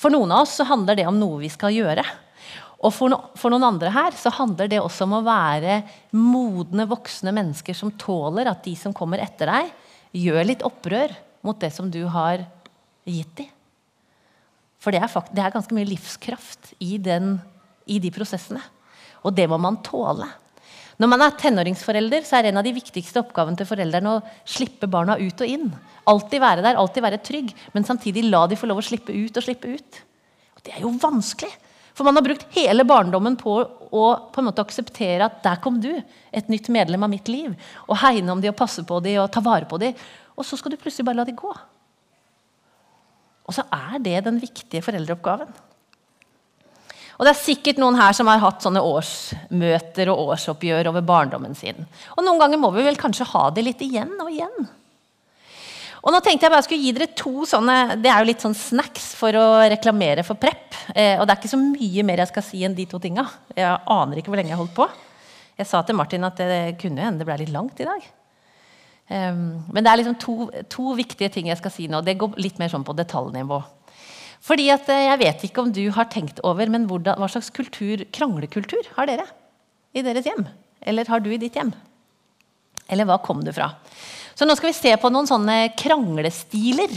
for 0.00 0.12
noen 0.12 0.32
av 0.32 0.46
oss 0.46 0.56
så 0.56 0.64
handler 0.68 0.96
det 0.96 1.06
om 1.08 1.18
noe 1.20 1.42
vi 1.42 1.50
skal 1.52 1.74
gjøre. 1.74 2.04
Og 2.80 2.92
for, 2.96 3.12
no 3.12 3.18
for, 3.36 3.52
noen 3.52 3.66
andre 3.66 3.92
her 3.92 4.16
så 4.16 4.32
handler 4.32 4.70
det 4.72 4.80
også 4.80 5.04
om 5.04 5.18
å 5.18 5.24
være 5.26 5.82
modne, 6.16 6.88
voksne 6.88 7.34
mennesker 7.36 7.76
som 7.76 7.92
tåler 8.00 8.48
at 8.48 8.64
de 8.64 8.72
som 8.78 8.94
kommer 8.96 9.20
etter 9.20 9.52
deg, 9.52 9.72
gjør 10.16 10.46
litt 10.48 10.64
opprør 10.66 11.12
mot 11.44 11.60
det 11.60 11.68
som 11.74 11.90
du 11.92 12.00
har 12.08 12.46
gitt 13.04 13.34
dem. 13.42 13.50
For 14.80 14.96
det 14.96 15.02
er, 15.04 15.12
det 15.36 15.44
er 15.44 15.52
ganske 15.52 15.76
mye 15.76 15.90
livskraft 15.90 16.72
i 16.80 16.96
den 16.96 17.34
i 17.90 17.98
de 18.02 18.12
prosessene. 18.14 18.62
Og 19.26 19.34
det 19.36 19.48
må 19.50 19.58
man 19.60 19.80
tåle. 19.84 20.28
Når 21.00 21.08
man 21.08 21.22
er 21.24 21.36
tenåringsforelder, 21.40 22.26
så 22.28 22.38
er 22.38 22.50
en 22.50 22.60
av 22.60 22.66
de 22.66 22.74
viktigste 22.76 23.22
oppgavene 23.22 23.56
til 23.56 23.68
foreldrene 23.68 24.18
å 24.18 24.20
slippe 24.44 24.88
barna 24.90 25.16
ut 25.16 25.40
og 25.40 25.48
inn. 25.48 25.70
Alltid 26.10 26.42
være 26.42 26.64
der, 26.66 26.76
alltid 26.76 27.04
være 27.06 27.22
trygg, 27.24 27.54
men 27.72 27.86
samtidig 27.88 28.26
la 28.26 28.44
de 28.50 28.58
få 28.60 28.68
lov 28.68 28.82
å 28.82 28.84
slippe 28.84 29.14
ut 29.14 29.40
og 29.40 29.46
slippe 29.46 29.72
ut. 29.72 30.00
Og 30.58 30.64
det 30.66 30.74
er 30.76 30.84
jo 30.84 30.92
vanskelig. 31.00 31.52
For 31.96 32.06
man 32.06 32.16
har 32.16 32.24
brukt 32.24 32.44
hele 32.54 32.84
barndommen 32.86 33.34
på 33.40 33.54
å 33.60 34.04
på 34.32 34.40
en 34.42 34.46
måte 34.46 34.62
akseptere 34.64 35.26
at 35.26 35.40
der 35.44 35.58
kom 35.64 35.80
du, 35.82 35.90
et 36.32 36.52
nytt 36.52 36.68
medlem 36.72 37.02
av 37.04 37.10
mitt 37.12 37.28
liv. 37.32 37.56
Og 37.88 37.98
hegne 38.04 38.36
om 38.36 38.44
de 38.44 38.52
og 38.52 38.58
passe 38.60 38.84
på 38.86 39.00
de 39.04 39.16
og 39.22 39.30
ta 39.32 39.42
vare 39.44 39.68
på 39.68 39.80
de. 39.80 39.94
Og 40.36 40.46
så 40.46 40.60
skal 40.60 40.72
du 40.72 40.78
plutselig 40.80 41.08
bare 41.08 41.22
la 41.22 41.26
de 41.28 41.36
gå. 41.36 41.50
Og 43.48 43.56
så 43.56 43.64
er 43.72 43.98
det 44.04 44.20
den 44.28 44.38
viktige 44.40 44.84
foreldreoppgaven. 44.84 45.48
Og 47.20 47.26
det 47.26 47.34
er 47.34 47.36
sikkert 47.42 47.76
noen 47.82 47.98
her 48.00 48.14
som 48.16 48.30
har 48.32 48.40
hatt 48.40 48.64
sånne 48.64 48.80
årsmøter 48.80 50.08
og 50.08 50.32
årsoppgjør 50.32 50.88
over 50.88 51.04
barndommen 51.04 51.52
sin. 51.58 51.84
Og 52.16 52.24
noen 52.24 52.40
ganger 52.40 52.60
må 52.62 52.70
vi 52.72 52.84
vel 52.86 52.96
kanskje 52.96 53.28
ha 53.34 53.50
det 53.52 53.66
litt 53.66 53.82
igjen 53.84 54.14
og 54.16 54.30
igjen. 54.32 54.70
Og 56.00 56.14
nå 56.14 56.22
tenkte 56.24 56.46
jeg 56.46 56.54
bare 56.54 56.64
skulle 56.64 56.80
gi 56.80 56.94
dere 56.96 57.10
to 57.12 57.44
sånne 57.44 57.98
Det 58.00 58.08
er 58.08 58.22
jo 58.22 58.28
litt 58.30 58.40
sånn 58.40 58.56
snacks 58.56 59.10
for 59.18 59.36
å 59.36 59.44
reklamere 59.68 60.24
for 60.24 60.40
Prepp. 60.40 60.78
Eh, 60.94 61.20
og 61.20 61.26
det 61.26 61.34
er 61.34 61.42
ikke 61.42 61.52
så 61.52 61.60
mye 61.60 62.06
mer 62.08 62.22
jeg 62.24 62.32
skal 62.32 62.46
si 62.46 62.62
enn 62.64 62.76
de 62.78 62.88
to 62.88 63.02
tinga. 63.02 63.26
Jeg 63.52 63.68
aner 63.68 64.22
ikke 64.22 64.32
hvor 64.32 64.40
lenge 64.40 64.54
jeg 64.54 64.62
holdt 64.62 64.78
på. 64.78 64.88
Jeg 65.60 65.68
sa 65.68 65.82
til 65.84 66.00
Martin 66.00 66.24
at 66.24 66.40
det 66.40 66.62
kunne 66.80 67.04
hende 67.04 67.20
det 67.20 67.28
ble 67.28 67.36
litt 67.42 67.52
langt 67.52 67.84
i 67.84 67.88
dag. 67.90 68.08
Um, 69.10 69.60
men 69.74 69.82
det 69.82 69.90
er 69.90 69.98
liksom 69.98 70.16
to, 70.22 70.34
to, 70.70 70.92
viktige 70.96 71.28
ting 71.34 71.50
jeg 71.50 71.58
skal 71.60 71.72
si 71.74 71.88
nå. 71.90 72.00
Det 72.06 72.14
går 72.16 72.40
litt 72.40 72.60
mer 72.62 72.70
sånn 72.72 72.86
på 72.86 72.94
detaljnivå. 72.96 73.58
Fordi 74.44 74.70
at 74.72 74.88
eh, 74.92 75.06
Jeg 75.10 75.20
vet 75.20 75.44
ikke 75.46 75.64
om 75.64 75.70
du 75.74 75.84
har 75.94 76.08
tenkt 76.12 76.40
over, 76.46 76.70
men 76.72 76.86
hvordan, 76.88 77.20
hva 77.20 77.28
slags 77.30 77.52
kultur, 77.54 78.04
kranglekultur 78.14 78.88
har 78.96 79.10
dere 79.10 79.28
i 79.92 80.04
deres 80.06 80.26
hjem? 80.28 80.46
Eller 80.80 81.08
har 81.10 81.20
du 81.20 81.30
i 81.32 81.40
ditt 81.40 81.56
hjem? 81.58 81.72
Eller 82.90 83.06
hva 83.06 83.20
kom 83.22 83.42
du 83.44 83.52
fra? 83.54 83.74
Så 84.34 84.46
nå 84.48 84.56
skal 84.56 84.70
vi 84.70 84.78
se 84.78 84.92
på 84.98 85.10
noen 85.12 85.28
sånne 85.28 85.58
kranglestiler. 85.78 86.92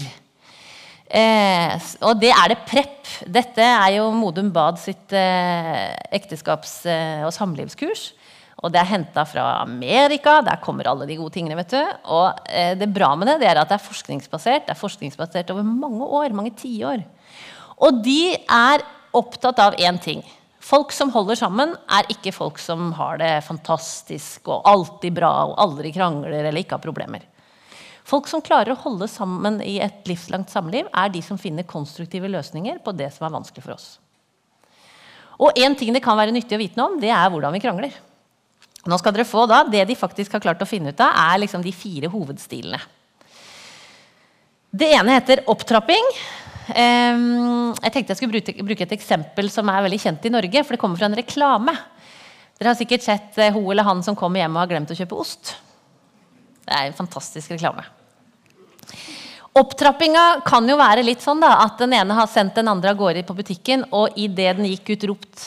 Eh, 1.13 1.73
og 2.07 2.21
det 2.21 2.31
er 2.31 2.53
det 2.53 2.63
prep. 2.69 3.11
Dette 3.27 3.65
er 3.65 3.97
jo 3.97 4.07
Modum 4.15 4.49
Bad 4.55 4.79
sitt 4.81 5.13
eh, 5.13 5.91
ekteskaps- 6.15 6.85
og 7.27 7.33
samlivskurs. 7.35 8.13
Og 8.63 8.71
det 8.71 8.79
er 8.79 8.87
henta 8.87 9.25
fra 9.27 9.59
Amerika. 9.61 10.37
Der 10.45 10.61
kommer 10.63 10.87
alle 10.87 11.07
de 11.09 11.17
gode 11.19 11.35
tingene. 11.35 11.57
vet 11.59 11.73
du. 11.75 11.81
Og 12.15 12.47
eh, 12.47 12.77
det 12.79 12.93
bra 12.95 13.11
med 13.15 13.27
det, 13.27 13.41
det 13.43 13.49
er 13.51 13.59
at 13.59 13.71
det 13.71 13.75
er 13.75 13.89
forskningsbasert. 13.89 14.67
Det 14.67 14.71
er 14.71 14.79
forskningsbasert 14.79 15.51
over 15.51 15.67
mange 15.67 16.07
år. 16.07 16.31
mange 16.31 16.55
tiår. 16.55 17.03
Og 17.83 17.99
de 18.05 18.37
er 18.37 18.85
opptatt 19.13 19.59
av 19.59 19.75
én 19.75 19.99
ting. 19.99 20.23
Folk 20.63 20.93
som 20.95 21.11
holder 21.11 21.35
sammen, 21.35 21.73
er 21.91 22.07
ikke 22.07 22.31
folk 22.31 22.59
som 22.61 22.93
har 22.95 23.19
det 23.19 23.33
fantastisk 23.43 24.47
og 24.47 24.63
alltid 24.69 25.11
bra 25.17 25.31
og 25.49 25.57
aldri 25.59 25.91
krangler 25.91 26.39
eller 26.39 26.61
ikke 26.61 26.77
har 26.77 26.85
problemer. 26.85 27.25
Folk 28.07 28.29
som 28.31 28.43
klarer 28.43 28.71
å 28.71 28.79
holde 28.79 29.09
sammen 29.11 29.59
i 29.63 29.77
et 29.83 30.07
livslangt 30.07 30.51
samliv, 30.51 30.87
er 30.91 31.11
de 31.11 31.19
som 31.23 31.39
finner 31.39 31.67
konstruktive 31.67 32.31
løsninger 32.31 32.79
på 32.83 32.95
det 32.95 33.11
som 33.15 33.27
er 33.27 33.35
vanskelig 33.35 33.63
for 33.63 33.75
oss. 33.75 33.89
Og 35.43 35.59
en 35.59 35.75
ting 35.75 35.91
det 35.95 36.03
kan 36.03 36.19
være 36.19 36.31
nyttig 36.35 36.55
å 36.55 36.61
vite 36.61 36.79
noe 36.79 36.93
om, 36.93 36.99
det 37.01 37.11
er 37.11 37.31
hvordan 37.31 37.55
vi 37.55 37.63
krangler. 37.63 37.95
Nå 38.83 38.99
skal 38.99 39.15
dere 39.15 39.27
få 39.27 39.45
da, 39.47 39.63
Det 39.63 39.85
de 39.87 39.95
faktisk 39.95 40.33
har 40.35 40.43
klart 40.43 40.61
å 40.61 40.67
finne 40.67 40.91
ut 40.91 40.99
av, 40.99 41.15
er 41.31 41.43
liksom 41.45 41.63
de 41.63 41.71
fire 41.71 42.09
hovedstilene. 42.11 42.81
Det 44.73 44.89
ene 44.97 45.19
heter 45.19 45.43
opptrapping. 45.47 46.07
Jeg 46.67 47.91
tenkte 47.93 48.13
jeg 48.13 48.17
skulle 48.17 48.65
bruke 48.65 48.85
et 48.87 48.95
eksempel 48.95 49.49
som 49.53 49.69
er 49.69 49.83
veldig 49.85 49.99
kjent 50.01 50.25
i 50.25 50.31
Norge. 50.33 50.63
For 50.63 50.73
det 50.73 50.81
kommer 50.81 50.97
fra 50.97 51.09
en 51.11 51.17
reklame. 51.19 51.75
Dere 52.57 52.71
har 52.71 52.79
sikkert 52.79 53.05
sett 53.05 53.37
ho 53.37 53.59
hun 53.59 53.71
eller 53.71 53.85
han 53.85 54.01
som 54.05 54.17
kommer 54.17 54.41
hjem 54.41 54.55
og 54.55 54.63
har 54.63 54.71
glemt 54.71 54.93
å 54.93 54.97
kjøpe 54.97 55.19
ost. 55.19 55.55
Det 56.63 56.73
er 56.73 56.89
en 56.89 56.97
fantastisk 56.97 57.53
reklame. 57.53 57.85
Opptrappinga 59.53 60.41
kan 60.47 60.65
jo 60.65 60.79
være 60.79 61.03
litt 61.05 61.21
sånn 61.21 61.43
da, 61.43 61.51
at 61.61 61.77
den 61.77 61.93
ene 61.93 62.15
har 62.17 62.29
sendt 62.31 62.55
den 62.57 62.71
andre 62.71 62.93
av 62.93 62.97
gårde 62.97 63.21
på 63.27 63.35
butikken, 63.37 63.85
og 63.93 64.15
idet 64.17 64.55
den 64.57 64.65
gikk 64.71 64.95
ut, 64.95 65.05
ropt 65.11 65.43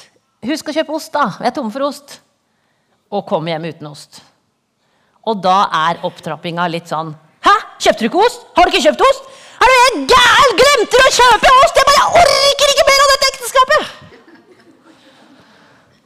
'Husk 0.47 0.69
å 0.71 0.75
kjøpe 0.77 0.95
ost, 0.95 1.11
da! 1.11 1.33
Vi 1.41 1.47
er 1.49 1.51
tomme 1.51 1.73
for 1.75 1.83
ost.' 1.89 2.21
Og 3.11 3.27
kommer 3.29 3.55
hjem 3.55 3.69
uten 3.71 3.91
ost. 3.91 4.21
Og 5.27 5.39
da 5.43 5.67
er 5.75 6.03
opptrappinga 6.07 6.67
litt 6.71 6.91
sånn 6.91 7.15
'Hæ? 7.43 7.55
Kjøpte 7.79 8.03
du 8.03 8.09
ikke 8.11 8.27
ost? 8.27 8.47
Har 8.57 8.67
du 8.67 8.71
ikke 8.73 8.87
kjøpt 8.87 9.07
ost?' 9.07 9.25
'Er 9.63 9.69
du 9.71 10.07
gæren? 10.13 10.53
Glemte 10.61 10.99
du 10.99 11.07
å 11.07 11.17
kjøpe 11.21 11.51
ost?' 11.63 11.79
Jeg 11.79 11.89
bare 11.91 12.11
orker 12.23 12.69
ikke 12.75 12.89
mer 12.91 13.01
av 13.05 13.11
dette 13.13 13.31
ekteskapet! 13.33 13.83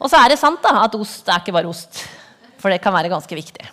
Og 0.01 0.09
så 0.09 0.17
er 0.17 0.33
det 0.33 0.41
sant 0.41 0.63
da, 0.65 0.85
at 0.85 0.95
ost 0.97 1.29
er 1.29 1.41
ikke 1.41 1.53
bare 1.53 1.69
ost. 1.69 2.05
For 2.61 2.73
det 2.73 2.81
kan 2.81 2.93
være 2.93 3.13
ganske 3.13 3.37
viktig. 3.37 3.67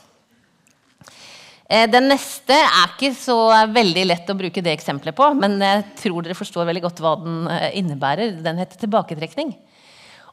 Eh, 1.69 1.87
den 1.91 2.07
neste 2.07 2.55
er 2.55 2.91
ikke 2.93 3.11
så 3.15 3.35
veldig 3.71 4.03
lett 4.07 4.29
å 4.31 4.35
bruke 4.39 4.63
det 4.63 4.71
eksempelet 4.71 5.15
på, 5.15 5.33
men 5.35 5.59
jeg 5.59 5.83
tror 5.99 6.23
dere 6.23 6.37
forstår 6.37 6.67
veldig 6.67 6.83
godt 6.85 7.01
hva 7.03 7.15
den 7.19 7.47
eh, 7.51 7.71
innebærer. 7.79 8.37
Den 8.43 8.59
heter 8.61 8.79
tilbaketrekning. 8.79 9.51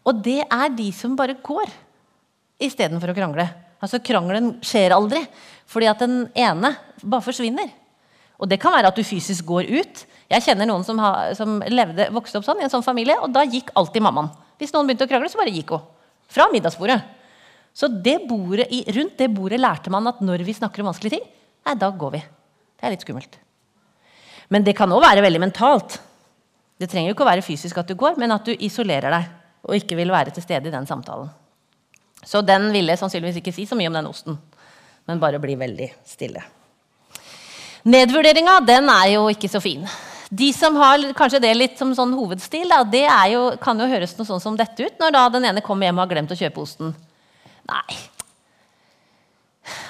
Og 0.06 0.22
det 0.22 0.42
er 0.46 0.74
de 0.74 0.90
som 0.94 1.16
bare 1.18 1.34
går 1.42 1.70
istedenfor 2.62 3.12
å 3.12 3.16
krangle. 3.16 3.46
Altså 3.82 4.00
Krangelen 4.04 4.54
skjer 4.64 4.94
aldri 4.96 5.24
fordi 5.70 5.88
at 5.90 6.02
den 6.04 6.26
ene 6.38 6.74
bare 7.02 7.24
forsvinner. 7.24 7.70
Og 8.40 8.48
det 8.50 8.58
kan 8.62 8.74
være 8.74 8.90
at 8.90 8.98
du 8.98 9.04
fysisk 9.06 9.46
går 9.48 9.68
ut. 9.70 10.04
Jeg 10.30 10.44
kjenner 10.44 10.68
noen 10.68 10.84
som, 10.86 10.98
ha, 11.00 11.32
som 11.36 11.60
levde, 11.70 12.08
vokste 12.14 12.40
opp 12.40 12.46
sånn 12.46 12.60
i 12.62 12.66
en 12.66 12.72
sånn 12.72 12.84
familie, 12.84 13.16
og 13.22 13.32
da 13.32 13.44
gikk 13.46 13.70
alltid 13.78 14.04
mammaen. 14.04 14.32
Hvis 14.60 14.72
noen 14.74 14.88
begynte 14.88 15.06
å 15.06 15.10
krangle, 15.10 15.30
så 15.32 15.40
bare 15.40 15.54
gikk 15.54 15.74
hun. 15.76 15.84
Fra 16.30 16.48
middagsbordet. 16.52 16.98
Så 17.74 17.88
det 17.88 18.20
bordet, 18.28 18.68
rundt 18.96 19.16
det 19.18 19.30
bordet 19.34 19.60
lærte 19.60 19.92
man 19.92 20.06
at 20.10 20.20
når 20.24 20.44
vi 20.46 20.54
snakker 20.56 20.82
om 20.82 20.90
vanskelige 20.90 21.18
ting, 21.18 21.24
nei, 21.66 21.76
da 21.78 21.90
går 21.90 22.14
vi. 22.16 22.22
Det 22.78 22.86
er 22.86 22.94
litt 22.94 23.06
skummelt. 23.06 23.38
Men 24.52 24.66
det 24.66 24.76
kan 24.78 24.92
òg 24.92 25.02
være 25.02 25.24
veldig 25.24 25.42
mentalt. 25.42 25.98
Det 26.78 26.90
trenger 26.90 27.10
jo 27.10 27.16
ikke 27.16 27.26
å 27.26 27.30
være 27.32 27.46
fysisk 27.46 27.78
at 27.80 27.90
du 27.90 27.96
går, 27.98 28.18
men 28.20 28.34
at 28.34 28.46
du 28.46 28.54
isolerer 28.54 29.14
deg 29.14 29.32
og 29.64 29.78
ikke 29.78 29.96
vil 29.98 30.12
være 30.12 30.34
til 30.34 30.44
stede 30.44 30.68
i 30.68 30.74
den 30.74 30.86
samtalen. 30.88 31.30
Så 32.26 32.42
den 32.46 32.70
ville 32.74 32.96
sannsynligvis 32.98 33.40
ikke 33.42 33.54
si 33.54 33.66
så 33.68 33.76
mye 33.78 33.90
om 33.90 33.98
den 33.98 34.10
osten, 34.10 34.38
men 35.08 35.20
bare 35.22 35.40
bli 35.42 35.56
veldig 35.60 35.90
stille. 36.08 36.42
Nedvurderinga 37.84 38.60
den 38.64 38.88
er 38.88 39.10
jo 39.12 39.26
ikke 39.32 39.50
så 39.52 39.60
fin. 39.60 39.84
De 40.34 40.48
som 40.56 40.76
har 40.80 41.02
kanskje 41.16 41.42
det 41.44 41.52
litt 41.54 41.76
som 41.78 41.92
sånn 41.94 42.14
hovedstil, 42.16 42.66
da, 42.70 42.80
det 42.88 43.04
jo, 43.30 43.42
kan 43.60 43.78
jo 43.78 43.90
høres 43.90 44.16
noe 44.16 44.28
sånn 44.28 44.42
som 44.42 44.56
dette 44.56 44.88
ut 44.88 45.02
når 45.02 45.14
da 45.14 45.28
den 45.36 45.50
ene 45.50 45.62
kommer 45.64 45.86
hjem 45.86 46.00
og 46.00 46.06
har 46.06 46.14
glemt 46.14 46.32
å 46.32 46.38
kjøpe 46.38 46.64
osten. 46.64 46.94
Nei. 47.68 48.00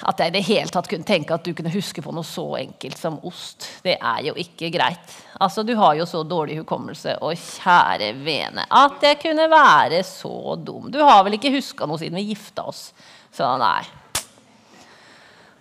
At 0.05 0.19
jeg 0.21 0.29
i 0.29 0.33
det 0.35 0.43
hele 0.45 0.69
tatt 0.69 0.87
kunne 0.89 1.07
tenke 1.07 1.33
at 1.33 1.45
du 1.47 1.55
kunne 1.57 1.71
huske 1.73 2.03
på 2.05 2.11
noe 2.13 2.27
så 2.27 2.43
enkelt 2.59 2.99
som 2.99 3.17
ost, 3.25 3.65
det 3.81 3.95
er 3.97 4.19
jo 4.27 4.35
ikke 4.37 4.69
greit. 4.75 5.15
Altså, 5.41 5.63
Du 5.65 5.73
har 5.79 5.95
jo 5.97 6.05
så 6.05 6.21
dårlig 6.23 6.59
hukommelse, 6.59 7.17
og 7.25 7.33
kjære 7.33 8.11
vene, 8.21 8.67
at 8.69 9.01
jeg 9.01 9.19
kunne 9.23 9.49
være 9.49 10.03
så 10.05 10.55
dum. 10.61 10.91
Du 10.93 10.99
har 11.01 11.23
vel 11.25 11.39
ikke 11.39 11.55
huska 11.57 11.89
noe 11.89 11.97
siden 11.97 12.19
vi 12.21 12.29
gifta 12.29 12.67
oss? 12.69 12.91
Så 13.33 13.49
nei. 13.57 13.81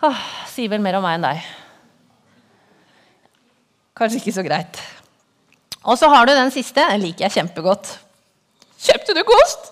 Ah, 0.04 0.20
sier 0.52 0.68
vel 0.68 0.84
mer 0.84 0.98
om 0.98 1.06
meg 1.06 1.16
enn 1.16 1.24
deg. 1.24 1.46
Kanskje 3.96 4.20
ikke 4.20 4.36
så 4.36 4.44
greit. 4.44 4.82
Og 5.84 5.96
så 6.00 6.08
har 6.12 6.26
du 6.26 6.32
den 6.34 6.52
siste. 6.52 6.82
Den 6.82 7.00
liker 7.00 7.26
jeg 7.26 7.36
kjempegodt. 7.38 7.94
Kjøpte 8.84 9.14
du 9.14 9.20
ikke 9.22 9.40
ost? 9.44 9.70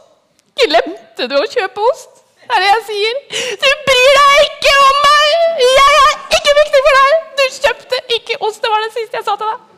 Glemte 0.63 1.29
du 1.29 1.37
å 1.37 1.47
kjøpe 1.51 1.85
ost? 1.93 2.12
Det 2.43 2.57
er 2.57 2.63
det 2.63 2.71
jeg 2.71 2.85
sier. 2.89 3.19
Du 3.63 3.69
bryr 3.87 4.17
deg 4.19 4.41
ikke 4.47 4.73
om 4.85 4.97
meg! 5.07 5.29
Jeg 5.63 5.93
er 5.99 6.17
ikke 6.39 6.55
viktig 6.59 6.81
for 6.87 6.97
deg! 6.99 7.13
Du 7.39 7.45
kjøpte 7.59 8.01
ikke 8.17 8.39
ost. 8.49 8.63
Det 8.65 8.73
var 8.73 8.83
det 8.83 8.91
siste 8.97 9.21
jeg 9.21 9.27
sa 9.29 9.37
til 9.39 9.53
deg. 9.53 9.69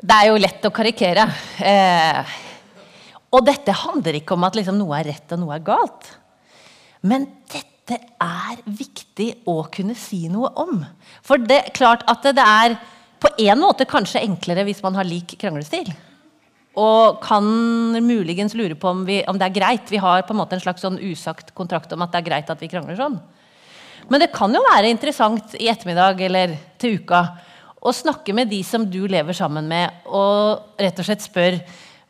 Det 0.00 0.16
er 0.16 0.30
jo 0.30 0.38
lett 0.40 0.64
å 0.64 0.72
karikere. 0.74 1.26
Eh, 1.60 2.38
og 3.30 3.44
dette 3.46 3.74
handler 3.82 4.16
ikke 4.18 4.34
om 4.38 4.46
at 4.48 4.56
liksom 4.58 4.78
noe 4.80 4.96
er 4.96 5.10
rett 5.12 5.34
og 5.36 5.42
noe 5.42 5.58
er 5.58 5.66
galt. 5.66 6.08
Men 7.06 7.28
dette 7.52 7.98
er 8.22 8.62
viktig 8.64 9.28
å 9.50 9.60
kunne 9.72 9.98
si 9.98 10.24
noe 10.32 10.50
om. 10.62 10.80
For 11.26 11.42
det 11.42 11.60
er 11.66 11.76
klart 11.76 12.06
at 12.10 12.24
det 12.32 12.46
er 12.46 12.78
på 13.20 13.30
en 13.44 13.60
måte 13.60 13.88
kanskje 13.88 14.22
enklere 14.24 14.64
hvis 14.68 14.82
man 14.84 14.96
har 14.96 15.08
lik 15.08 15.36
kranglestil. 15.40 15.90
Og 16.80 17.18
kan 17.24 17.44
muligens 18.04 18.54
lure 18.56 18.76
på 18.78 18.92
om, 18.92 19.02
vi, 19.06 19.20
om, 19.28 19.38
det 19.38 19.48
er 19.48 19.56
greit. 19.58 19.90
Vi 19.90 20.00
har 20.00 20.22
på 20.24 20.34
en 20.34 20.40
måte 20.40 20.56
en 20.56 20.62
slags 20.62 20.84
sånn 20.84 21.00
usagt 21.02 21.52
kontrakt 21.56 21.92
om 21.92 22.04
at 22.04 22.14
det 22.14 22.20
er 22.20 22.28
greit 22.30 22.52
at 22.52 22.62
vi 22.62 22.70
krangler 22.70 22.98
sånn. 22.98 23.18
Men 24.10 24.22
det 24.22 24.30
kan 24.34 24.54
jo 24.54 24.62
være 24.64 24.90
interessant 24.90 25.54
i 25.58 25.68
ettermiddag 25.70 26.22
eller 26.26 26.56
til 26.80 27.00
uka 27.02 27.24
å 27.80 27.92
snakke 27.96 28.34
med 28.36 28.50
de 28.50 28.60
som 28.66 28.84
du 28.88 29.02
lever 29.08 29.36
sammen 29.36 29.68
med, 29.68 30.02
og 30.04 30.80
rett 30.80 30.98
og 31.00 31.06
slett 31.06 31.24
spør 31.24 31.56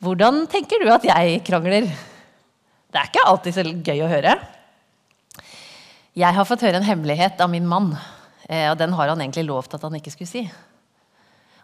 hvordan 0.03 0.47
tenker 0.51 0.83
du 0.83 0.89
at 0.91 1.05
jeg 1.07 1.43
krangler. 1.47 1.87
Det 2.91 2.99
er 2.99 3.11
ikke 3.11 3.27
alltid 3.29 3.55
så 3.55 3.65
gøy 3.69 4.01
å 4.03 4.11
høre. 4.11 4.35
Jeg 6.19 6.37
har 6.37 6.49
fått 6.49 6.65
høre 6.67 6.81
en 6.81 6.89
hemmelighet 6.89 7.39
av 7.41 7.53
min 7.53 7.69
mann, 7.71 7.93
eh, 8.49 8.67
og 8.73 8.79
den 8.81 8.97
har 8.99 9.13
han 9.13 9.23
egentlig 9.23 9.47
lovt 9.47 9.77
at 9.77 9.85
han 9.87 9.95
ikke 9.95 10.11
skulle 10.11 10.31
si. 10.31 10.43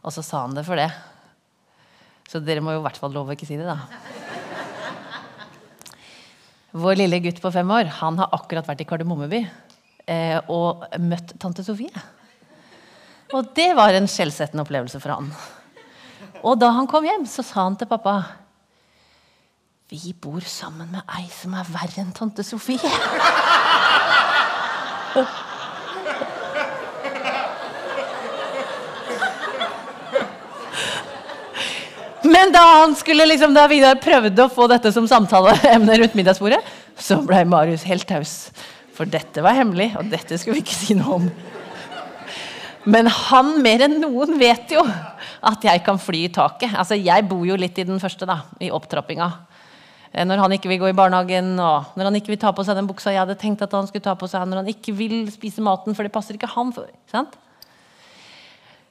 Og 0.07 0.15
så 0.15 0.23
sa 0.23 0.45
han 0.45 0.55
det 0.55 0.63
for 0.67 0.79
det. 0.79 0.89
Så 2.31 2.39
dere 2.43 2.63
må 2.63 2.75
jo 2.75 2.81
i 2.81 2.85
hvert 2.87 2.99
fall 2.99 3.15
love 3.15 3.35
å 3.35 3.37
ikke 3.37 3.49
si 3.49 3.59
det, 3.59 3.67
da. 3.67 3.77
Vår 6.77 6.99
lille 6.99 7.23
gutt 7.25 7.41
på 7.41 7.51
fem 7.55 7.71
år 7.73 7.89
han 8.03 8.19
har 8.21 8.35
akkurat 8.37 8.67
vært 8.69 8.83
i 8.85 8.87
Kardemommeby 8.89 9.41
eh, 9.43 10.39
og 10.53 10.85
møtt 11.03 11.33
tante 11.41 11.65
Sofie. 11.67 12.03
Og 13.35 13.49
det 13.57 13.71
var 13.79 13.97
en 13.97 14.09
skjellsettende 14.11 14.63
opplevelse 14.67 15.01
for 15.03 15.15
han. 15.17 15.31
Og 16.47 16.59
da 16.61 16.69
han 16.77 16.87
kom 16.91 17.07
hjem, 17.09 17.25
så 17.27 17.43
sa 17.47 17.65
han 17.65 17.79
til 17.81 17.89
pappa 17.91 18.21
Vi 19.91 20.13
bor 20.21 20.45
sammen 20.47 20.93
med 20.93 21.03
ei 21.17 21.27
som 21.33 21.55
er 21.57 21.73
verre 21.73 22.03
enn 22.05 22.15
tante 22.15 22.45
Sofie. 22.47 22.93
Men 32.27 32.53
da 32.55 32.65
liksom, 33.27 33.55
da 33.55 33.67
Vidar 33.71 33.99
prøvde 34.03 34.47
å 34.47 34.53
få 34.53 34.67
dette 34.71 34.91
som 34.95 35.07
samtaleemne 35.09 35.99
rundt 36.01 36.17
middagsbordet, 36.19 36.63
så 36.99 37.21
ble 37.23 37.45
Marius 37.49 37.87
helt 37.87 38.07
taus. 38.09 38.51
For 38.97 39.09
dette 39.09 39.45
var 39.45 39.59
hemmelig, 39.59 39.93
og 40.01 40.09
dette 40.11 40.39
skulle 40.41 40.57
vi 40.59 40.65
ikke 40.65 40.79
si 40.79 40.97
noe 40.97 41.21
om. 41.21 41.29
Men 42.87 43.11
han 43.11 43.57
mer 43.65 43.83
enn 43.87 43.99
noen 44.01 44.39
vet 44.41 44.73
jo 44.77 44.83
at 45.47 45.65
jeg 45.67 45.83
kan 45.87 45.99
fly 46.01 46.27
i 46.27 46.33
taket. 46.33 46.73
Altså, 46.79 46.97
Jeg 46.97 47.27
bor 47.29 47.45
jo 47.47 47.59
litt 47.59 47.79
i 47.79 47.87
den 47.87 48.01
første, 48.03 48.29
da, 48.29 48.41
i 48.63 48.71
opptrappinga. 48.73 49.29
Eh, 50.13 50.25
når 50.25 50.41
han 50.45 50.55
ikke 50.57 50.71
vil 50.71 50.81
gå 50.81 50.93
i 50.93 50.97
barnehagen, 50.97 51.57
og 51.61 51.97
når 51.99 52.11
han 52.11 52.19
ikke 52.21 52.33
vil 52.33 52.41
ta 52.43 52.55
på 52.57 52.65
seg 52.65 52.79
den 52.79 52.89
buksa 52.89 53.13
jeg 53.13 53.25
hadde 53.25 53.39
tenkt 53.41 53.65
at 53.67 53.75
han 53.75 53.91
skulle 53.91 54.07
ta 54.07 54.15
på 54.19 54.31
seg, 54.31 54.47
når 54.49 54.63
han 54.63 54.71
ikke 54.73 54.95
vil 54.97 55.27
spise 55.35 55.65
maten, 55.65 55.99
for 55.99 56.07
det 56.07 56.15
passer 56.15 56.39
ikke 56.39 56.51
han 56.55 56.73
for. 56.75 56.89
Sant? 57.11 57.35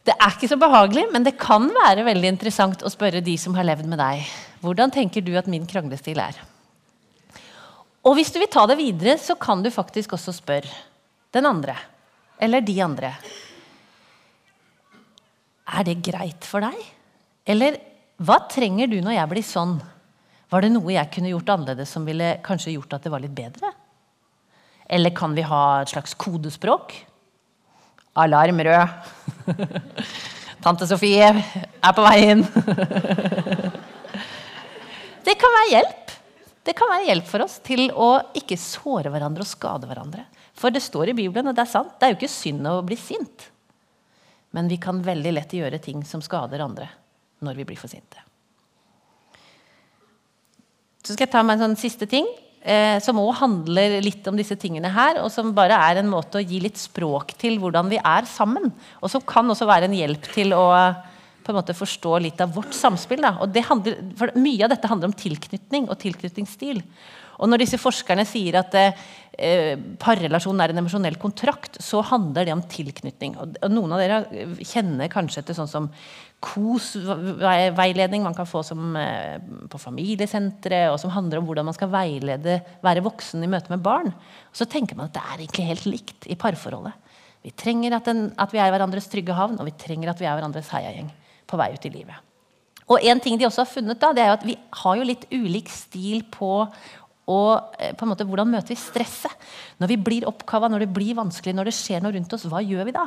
Det 0.05 0.13
er 0.13 0.35
ikke 0.35 0.49
så 0.51 0.57
behagelig, 0.61 1.07
men 1.13 1.23
det 1.25 1.37
kan 1.41 1.65
være 1.73 2.05
veldig 2.05 2.29
interessant 2.35 2.83
å 2.85 2.91
spørre 2.93 3.23
de 3.25 3.33
som 3.41 3.55
har 3.57 3.65
levd 3.65 3.87
med 3.89 3.97
deg. 3.97 4.27
Hvordan 4.61 4.93
tenker 4.93 5.23
du 5.25 5.31
at 5.39 5.49
min 5.49 5.65
kranglestil 5.65 6.19
er? 6.21 6.37
Og 8.05 8.13
hvis 8.19 8.29
du 8.33 8.37
vil 8.37 8.51
ta 8.53 8.67
det 8.69 8.77
videre, 8.77 9.15
så 9.17 9.33
kan 9.39 9.63
du 9.65 9.71
faktisk 9.73 10.13
også 10.13 10.35
spørre 10.35 10.69
den 11.33 11.49
andre. 11.49 11.73
Eller 12.37 12.61
de 12.61 12.75
andre. 12.85 13.15
Er 15.73 15.87
det 15.87 16.03
greit 16.05 16.45
for 16.45 16.61
deg? 16.61 16.77
Eller 17.49 17.79
hva 18.21 18.37
trenger 18.51 18.91
du 18.91 18.99
når 19.01 19.17
jeg 19.17 19.31
blir 19.33 19.47
sånn? 19.47 19.75
Var 20.53 20.61
det 20.61 20.69
noe 20.75 20.93
jeg 20.93 21.11
kunne 21.15 21.31
gjort 21.33 21.49
annerledes 21.55 21.89
som 21.97 22.05
ville 22.05 22.35
kanskje 22.45 22.75
gjort 22.75 22.93
at 22.93 23.07
det 23.07 23.11
var 23.13 23.25
litt 23.25 23.33
bedre? 23.35 23.73
Eller 24.85 25.15
kan 25.17 25.33
vi 25.33 25.49
ha 25.49 25.63
et 25.81 25.89
slags 25.89 26.13
kodespråk? 26.13 26.93
Alarm 28.15 28.59
rød. 28.63 28.87
Tante 30.63 30.87
Sofie 30.89 31.27
er 31.29 31.93
på 31.93 32.05
vei 32.05 32.17
inn. 32.31 32.43
det 35.27 35.35
kan 35.41 35.55
være 35.57 35.71
hjelp. 35.73 36.13
Det 36.65 36.73
kan 36.77 36.89
være 36.89 37.09
hjelp 37.11 37.27
for 37.29 37.45
oss 37.45 37.59
til 37.65 37.91
å 37.91 38.09
ikke 38.39 38.57
såre 38.57 39.11
hverandre 39.13 39.45
og 39.45 39.49
skade 39.49 39.85
hverandre. 39.89 40.23
For 40.57 40.73
det 40.73 40.81
står 40.81 41.11
i 41.11 41.17
Bibelen, 41.17 41.51
og 41.51 41.57
det 41.57 41.65
er 41.65 41.69
sant, 41.69 41.91
det 41.99 42.07
er 42.07 42.13
jo 42.13 42.19
ikke 42.21 42.31
synd 42.31 42.65
å 42.71 42.79
bli 42.87 42.97
sint. 42.97 43.49
Men 44.55 44.71
vi 44.71 44.79
kan 44.81 45.03
veldig 45.03 45.35
lett 45.35 45.53
gjøre 45.53 45.81
ting 45.83 46.01
som 46.07 46.23
skader 46.23 46.63
andre 46.63 46.87
når 47.43 47.59
vi 47.59 47.67
blir 47.67 47.77
for 47.77 47.91
sinte. 47.91 48.23
Så 51.05 51.13
skal 51.13 51.27
jeg 51.27 51.33
ta 51.35 51.43
meg 51.45 51.59
en 51.59 51.67
sånn 51.67 51.77
siste 51.77 52.07
ting, 52.09 52.25
eh, 52.65 52.97
som 53.03 53.21
òg 53.21 53.33
handler 53.39 53.99
litt 54.03 54.25
om 54.27 54.37
disse 54.37 54.57
tingene 54.59 54.91
her. 54.91 55.21
Og 55.23 55.31
som 55.33 55.53
bare 55.55 55.77
er 55.89 56.01
en 56.01 56.11
måte 56.11 56.41
å 56.41 56.45
gi 56.45 56.61
litt 56.63 56.81
språk 56.81 57.35
til 57.41 57.59
hvordan 57.61 57.91
vi 57.93 58.01
er 58.01 58.29
sammen. 58.29 58.71
Og 59.01 59.11
som 59.13 59.23
kan 59.25 59.47
også 59.51 59.69
være 59.69 59.89
en 59.89 59.97
hjelp 59.97 60.33
til 60.33 60.57
å 60.57 60.65
på 61.45 61.53
en 61.53 61.59
måte 61.59 61.75
forstå 61.77 62.15
litt 62.23 62.39
av 62.41 62.55
vårt 62.55 62.73
samspill. 62.73 63.21
Da. 63.21 63.35
Og 63.43 63.53
handler, 63.67 63.99
for 64.17 64.33
Mye 64.41 64.65
av 64.65 64.71
dette 64.73 64.89
handler 64.89 65.11
om 65.11 65.17
tilknytning 65.17 65.85
og 65.93 65.99
tilknytningsstil. 66.01 66.81
Og 67.39 67.49
når 67.49 67.63
disse 67.63 67.79
forskerne 67.81 68.23
sier 68.27 68.59
at 68.61 68.75
eh, 68.79 69.75
parrelasjonen 70.01 70.63
er 70.63 70.73
en 70.73 70.81
emosjonell 70.83 71.17
kontrakt, 71.21 71.79
så 71.83 72.03
handler 72.05 72.47
det 72.47 72.53
om 72.55 72.63
tilknytning. 72.71 73.35
Og, 73.41 73.57
noen 73.71 73.95
av 73.95 74.03
dere 74.03 74.55
kjenner 74.63 75.11
kanskje 75.11 75.43
til 75.47 75.57
sånn 75.57 75.71
som 75.71 75.89
KOS-veiledning 76.45 78.23
man 78.23 78.35
kan 78.37 78.47
få 78.47 78.61
som, 78.63 78.95
eh, 78.99 79.39
på 79.71 79.81
familiesentre, 79.81 80.85
og 80.91 80.99
som 81.01 81.13
handler 81.15 81.41
om 81.41 81.49
hvordan 81.49 81.65
man 81.65 81.77
skal 81.77 81.91
veilede, 81.91 82.59
være 82.85 83.03
voksen 83.05 83.43
i 83.43 83.49
møte 83.51 83.73
med 83.73 83.83
barn. 83.83 84.13
Og 84.13 84.55
så 84.55 84.69
tenker 84.69 84.95
man 84.95 85.09
at 85.09 85.17
det 85.17 85.25
er 85.25 85.41
egentlig 85.43 85.71
helt 85.71 85.89
likt 85.89 86.29
i 86.29 86.39
parforholdet. 86.39 86.93
Vi 87.45 87.51
trenger 87.53 87.97
at, 87.97 88.05
den, 88.05 88.31
at 88.41 88.53
vi 88.53 88.61
er 88.61 88.71
hverandres 88.73 89.09
trygge 89.11 89.35
havn, 89.37 89.59
og 89.59 89.67
vi 89.67 89.75
trenger 89.77 90.09
at 90.09 90.21
vi 90.21 90.25
er 90.25 90.37
hverandres 90.37 90.71
heiagjeng 90.73 91.11
på 91.45 91.59
vei 91.59 91.73
ut 91.75 91.85
i 91.85 91.93
livet. 91.93 92.15
Og 92.85 93.01
en 93.01 93.21
ting 93.21 93.37
de 93.37 93.47
også 93.47 93.63
har 93.63 93.69
funnet 93.69 94.01
da, 94.01 94.11
det 94.13 94.21
er 94.21 94.29
jo 94.29 94.37
at 94.37 94.45
Vi 94.45 94.55
har 94.81 94.97
jo 94.99 95.07
litt 95.07 95.25
ulik 95.33 95.71
stil 95.73 96.21
på 96.29 96.51
og 97.31 97.75
eh, 97.81 97.93
på 97.97 98.05
en 98.05 98.11
måte, 98.11 98.25
hvordan 98.27 98.49
møter 98.51 98.73
vi 98.73 98.79
stresset? 98.79 99.33
Når 99.81 99.91
vi 99.91 99.99
blir 100.07 100.27
oppkava, 100.29 100.69
når 100.71 100.85
det 100.85 100.93
blir 100.93 101.17
vanskelig, 101.17 101.55
når 101.57 101.69
det 101.69 101.77
skjer 101.77 102.03
noe 102.03 102.13
rundt 102.15 102.35
oss, 102.37 102.45
hva 102.49 102.61
gjør 102.63 102.87
vi 102.87 102.95
da? 102.95 103.05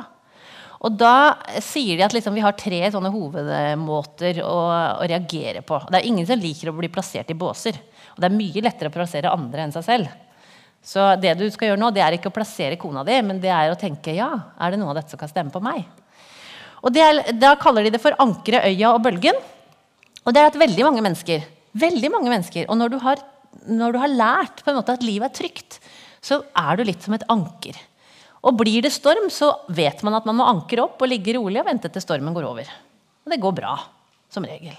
Og 0.79 0.95
da 0.95 1.35
sier 1.59 1.97
de 1.99 2.05
at 2.05 2.13
liksom 2.15 2.35
vi 2.37 2.43
har 2.43 2.55
tre 2.55 2.79
sånne 2.91 3.11
hovedmåter 3.11 4.39
å, 4.45 4.55
å, 5.01 5.07
reagere 5.07 5.63
på. 5.67 5.81
Det 5.89 5.99
er 5.99 6.07
ingen 6.07 6.27
som 6.27 6.39
liker 6.39 6.71
å 6.71 6.75
bli 6.77 6.87
plassert 6.91 7.31
i 7.31 7.35
båser. 7.35 7.75
Og 8.15 8.21
det 8.21 8.29
er 8.29 8.37
mye 8.37 8.63
lettere 8.63 8.91
å 8.91 8.95
plassere 8.95 9.33
andre 9.33 9.65
enn 9.65 9.75
seg 9.75 9.87
selv. 9.87 10.13
Så 10.79 11.03
det 11.19 11.33
du 11.35 11.43
skal 11.51 11.73
gjøre 11.73 11.81
nå, 11.81 11.89
det 11.91 12.03
er 12.03 12.15
ikke 12.15 12.31
å 12.31 12.35
plassere 12.35 12.79
kona 12.79 13.03
di, 13.07 13.17
men 13.27 13.41
det 13.43 13.51
er 13.51 13.73
å 13.73 13.79
tenke 13.79 14.15
ja, 14.15 14.29
er 14.55 14.71
det 14.71 14.79
noe 14.79 14.93
av 14.93 15.01
dette 15.01 15.11
som 15.11 15.19
kan 15.19 15.31
stemme 15.31 15.51
på 15.51 15.59
meg? 15.63 15.83
Og 16.79 16.95
er, 16.95 17.25
Da 17.35 17.57
kaller 17.59 17.83
de 17.83 17.91
det 17.91 17.99
for 17.99 18.15
ankeret, 18.23 18.71
øya 18.71 18.93
og 18.93 19.03
bølgen. 19.03 19.35
Og 20.23 20.31
det 20.31 20.39
er 20.39 20.47
at 20.53 20.59
veldig 20.59 20.85
mange 20.87 21.03
mennesker, 21.03 21.43
veldig 21.79 22.11
mange 22.13 22.31
mennesker, 22.31 22.69
og 22.71 22.79
når 22.79 22.95
du 22.95 22.97
har 23.03 23.19
når 23.69 23.93
du 23.93 23.99
har 24.01 24.11
lært 24.11 24.63
på 24.63 24.71
en 24.71 24.79
måte 24.79 24.95
at 24.95 25.05
livet 25.05 25.29
er 25.29 25.37
trygt, 25.39 25.79
så 26.21 26.41
er 26.57 26.77
du 26.77 26.85
litt 26.87 27.05
som 27.05 27.15
et 27.15 27.25
anker. 27.31 27.77
Og 28.47 28.55
blir 28.59 28.83
det 28.85 28.93
storm, 28.95 29.27
så 29.33 29.51
vet 29.75 30.03
man 30.05 30.15
at 30.15 30.27
man 30.27 30.37
må 30.39 30.47
ankre 30.47 30.85
opp 30.85 31.01
og 31.01 31.11
ligge 31.11 31.35
rolig 31.35 31.59
og 31.61 31.67
vente 31.67 31.91
til 31.91 32.03
stormen 32.03 32.35
går 32.35 32.47
over. 32.47 32.69
Og 33.25 33.33
det 33.33 33.41
går 33.43 33.55
bra, 33.57 33.73
som 34.31 34.45
regel. 34.47 34.77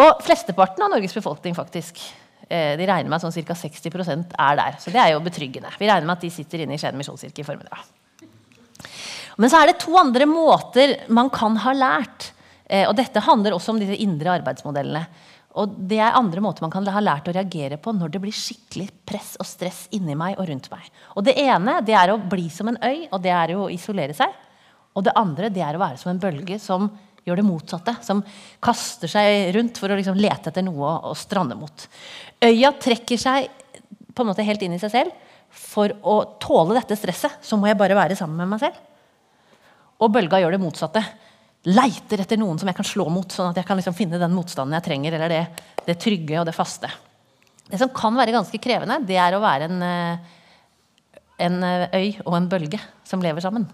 Og 0.00 0.20
flesteparten 0.24 0.84
av 0.84 0.92
Norges 0.92 1.16
befolkning 1.16 1.56
faktisk, 1.56 2.00
eh, 2.48 2.76
de 2.76 2.88
regner 2.88 3.08
med 3.08 3.18
at 3.18 3.24
sånn 3.24 3.44
ca. 3.44 3.56
60% 3.56 4.36
er 4.38 4.60
der. 4.60 4.76
Så 4.80 4.92
det 4.92 5.00
er 5.00 5.12
jo 5.12 5.24
betryggende. 5.24 5.72
Vi 5.78 5.88
regner 5.88 6.06
med 6.06 6.16
at 6.16 6.24
de 6.24 6.30
sitter 6.30 6.64
inne 6.64 6.76
i 6.76 6.80
Skien 6.80 6.96
misjonskirke 6.96 7.40
i 7.40 7.48
formiddag. 7.48 7.80
Men 9.36 9.48
så 9.48 9.62
er 9.62 9.70
det 9.70 9.80
to 9.80 9.96
andre 9.96 10.26
måter 10.28 11.08
man 11.08 11.30
kan 11.32 11.56
ha 11.56 11.72
lært. 11.72 12.32
Eh, 12.66 12.88
og 12.88 12.96
dette 12.96 13.20
handler 13.20 13.56
også 13.56 13.72
om 13.72 13.80
disse 13.80 13.96
indre 14.00 14.38
arbeidsmodellene. 14.38 15.06
Og 15.60 15.74
det 15.90 15.98
er 16.00 16.16
andre 16.16 16.40
måter 16.40 16.64
man 16.64 16.72
kan 16.72 16.86
ha 16.88 17.02
lært 17.02 17.28
å 17.28 17.34
reagere 17.34 17.76
på 17.80 17.92
når 17.92 18.14
det 18.14 18.20
blir 18.22 18.36
skikkelig 18.36 18.88
press 19.08 19.34
og 19.40 19.48
stress 19.48 19.84
inni 19.92 20.16
meg 20.16 20.38
og 20.40 20.48
rundt 20.48 20.70
meg. 20.72 20.86
Og 21.16 21.26
Det 21.26 21.34
ene 21.42 21.80
det 21.84 21.96
er 21.98 22.12
å 22.12 22.20
bli 22.20 22.48
som 22.52 22.70
en 22.70 22.80
øy, 22.80 23.08
og 23.10 23.20
det 23.24 23.32
er 23.36 23.52
jo 23.52 23.66
å 23.66 23.72
isolere 23.72 24.16
seg. 24.16 24.32
Og 24.96 25.04
det 25.04 25.16
andre 25.16 25.50
det 25.52 25.64
er 25.64 25.76
å 25.76 25.82
være 25.82 26.00
som 26.00 26.12
en 26.12 26.20
bølge 26.20 26.58
som 26.60 26.88
gjør 27.26 27.40
det 27.40 27.46
motsatte. 27.46 27.96
Som 28.04 28.22
kaster 28.64 29.12
seg 29.12 29.52
rundt 29.56 29.80
for 29.80 29.92
å 29.92 29.98
liksom 29.98 30.16
lete 30.20 30.50
etter 30.52 30.64
noe 30.64 30.94
å 31.10 31.12
strande 31.18 31.58
mot. 31.58 31.84
Øya 32.42 32.72
trekker 32.80 33.20
seg 33.20 33.50
på 34.12 34.24
en 34.24 34.32
måte 34.32 34.46
helt 34.46 34.64
inn 34.64 34.76
i 34.76 34.80
seg 34.80 34.92
selv. 34.92 35.28
For 35.52 35.92
å 36.08 36.16
tåle 36.40 36.78
dette 36.78 36.96
stresset 36.96 37.44
så 37.44 37.58
må 37.60 37.68
jeg 37.68 37.80
bare 37.80 37.96
være 37.98 38.16
sammen 38.16 38.40
med 38.40 38.54
meg 38.54 38.64
selv. 38.64 38.80
Og 40.02 40.10
bølga 40.12 40.40
gjør 40.40 40.56
det 40.56 40.62
motsatte 40.64 41.04
leiter 41.68 42.22
etter 42.22 42.40
noen 42.40 42.58
som 42.58 42.68
jeg 42.70 42.76
kan 42.78 42.86
slå 42.86 43.06
mot, 43.12 43.30
sånn 43.30 43.52
at 43.52 43.58
jeg 43.60 43.66
kan 43.68 43.78
liksom 43.78 43.94
finne 43.96 44.18
den 44.20 44.34
motstanden 44.34 44.74
jeg 44.78 44.86
trenger, 44.88 45.16
eller 45.16 45.30
det, 45.30 45.42
det, 45.86 45.98
trygge 46.02 46.40
og 46.40 46.46
det 46.48 46.56
faste. 46.56 46.90
Det 47.68 47.78
som 47.80 47.92
kan 47.94 48.16
være 48.18 48.34
ganske 48.34 48.58
krevende, 48.62 49.06
det 49.06 49.18
er 49.20 49.36
å 49.36 49.42
være 49.42 49.64
en, 49.70 49.82
eh, 49.86 50.16
en 51.46 51.62
eh, 51.66 51.94
øy 51.94 52.08
og 52.26 52.34
en 52.38 52.50
bølge 52.50 52.80
som 53.06 53.22
lever 53.22 53.44
sammen. 53.44 53.68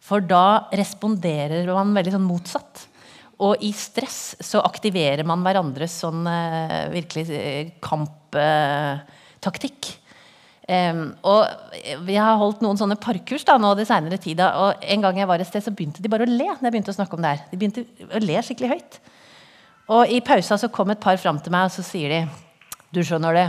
For 0.00 0.22
da 0.24 0.70
responderer 0.72 1.66
man 1.74 1.96
veldig 1.96 2.12
sånn 2.14 2.30
motsatt. 2.30 2.86
Og 3.40 3.56
i 3.64 3.72
stress 3.76 4.36
så 4.44 4.60
aktiverer 4.64 5.24
man 5.28 5.42
hverandres 5.44 5.94
sånn 6.02 6.26
uh, 6.28 6.88
virkelig 6.92 7.24
kamptaktikk. 7.84 9.80
Um, 10.70 11.16
og 11.26 11.48
Vi 12.06 12.14
har 12.14 12.36
holdt 12.38 12.60
noen 12.62 12.78
sånne 12.78 12.94
parkurs 13.00 13.42
da, 13.48 13.56
nå 13.58 13.72
de 13.74 13.86
senere 13.88 14.20
tida, 14.22 14.52
og 14.62 14.84
en 14.86 15.02
gang 15.02 15.16
jeg 15.18 15.26
var 15.26 15.42
et 15.42 15.48
sted, 15.48 15.64
så 15.64 15.72
begynte 15.74 16.02
de 16.02 16.10
bare 16.12 16.28
å 16.28 16.30
le. 16.30 16.46
når 16.46 16.68
jeg 16.68 16.74
begynte 16.76 16.92
å 16.94 16.98
snakke 16.98 17.16
om 17.16 17.24
det 17.24 17.32
her. 17.32 17.42
De 17.50 17.58
begynte 17.58 17.82
å 18.06 18.22
le 18.22 18.44
skikkelig 18.46 18.70
høyt. 18.76 19.00
Og 19.90 20.12
I 20.14 20.20
pausa 20.22 20.60
så 20.60 20.70
kom 20.70 20.92
et 20.94 21.02
par 21.02 21.18
fram 21.18 21.40
til 21.42 21.50
meg 21.50 21.66
og 21.66 21.74
så 21.74 21.82
sier 21.82 22.14
de 22.14 22.20
Du 22.94 23.02
skjønner 23.02 23.34
det, 23.34 23.48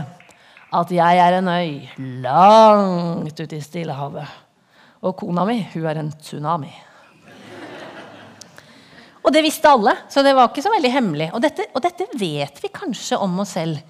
at 0.73 0.91
jeg 0.93 1.21
er 1.21 1.37
en 1.37 1.49
øy 1.51 1.89
langt 2.23 3.39
ute 3.39 3.57
i 3.57 3.61
Stillehavet. 3.61 4.39
Og 5.01 5.15
kona 5.17 5.45
mi, 5.45 5.59
hun 5.73 5.85
er 5.89 6.01
en 6.01 6.11
tsunami. 6.13 6.71
Og 9.21 9.33
det 9.33 9.43
visste 9.45 9.69
alle, 9.69 9.93
så 10.09 10.23
det 10.25 10.33
var 10.33 10.49
ikke 10.49 10.63
så 10.65 10.73
veldig 10.73 10.91
hemmelig. 10.93 11.29
Og 11.35 11.41
dette, 11.43 11.67
og 11.75 11.83
dette 11.85 12.07
vet 12.17 12.61
vi 12.63 12.73
kanskje 12.73 13.19
om 13.21 13.43
oss 13.43 13.53
selv. 13.57 13.81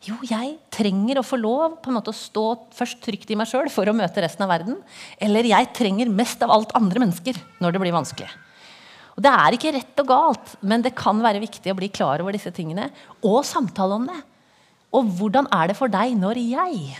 Jo, 0.00 0.16
jeg 0.24 0.54
trenger 0.72 1.18
å 1.20 1.26
få 1.26 1.36
lov 1.36 1.74
på 1.84 1.90
en 1.90 1.98
måte 1.98 2.12
å 2.12 2.16
stå 2.16 2.44
først 2.72 3.02
trygt 3.04 3.28
i 3.28 3.36
meg 3.36 3.50
sjøl 3.50 3.68
for 3.72 3.84
å 3.90 3.96
møte 3.96 4.22
resten 4.24 4.46
av 4.46 4.48
verden. 4.48 4.78
Eller 5.20 5.50
jeg 5.50 5.68
trenger 5.76 6.08
mest 6.08 6.40
av 6.44 6.52
alt 6.54 6.72
andre 6.78 7.02
mennesker 7.02 7.36
når 7.60 7.76
det 7.76 7.82
blir 7.82 7.92
vanskelig. 7.92 8.30
Og 9.12 9.20
Det 9.26 9.32
er 9.36 9.56
ikke 9.56 9.74
rett 9.76 10.00
og 10.00 10.08
galt, 10.08 10.54
men 10.64 10.80
det 10.80 10.94
kan 10.96 11.20
være 11.20 11.42
viktig 11.42 11.68
å 11.68 11.76
bli 11.76 11.90
klar 11.92 12.24
over 12.24 12.32
disse 12.32 12.52
tingene. 12.56 12.88
Og 13.20 13.44
samtale 13.44 14.00
om 14.00 14.08
det. 14.08 14.16
Og 14.96 15.12
hvordan 15.20 15.50
er 15.52 15.68
det 15.68 15.76
for 15.76 15.92
deg 15.92 16.16
når 16.16 16.40
jeg 16.48 16.96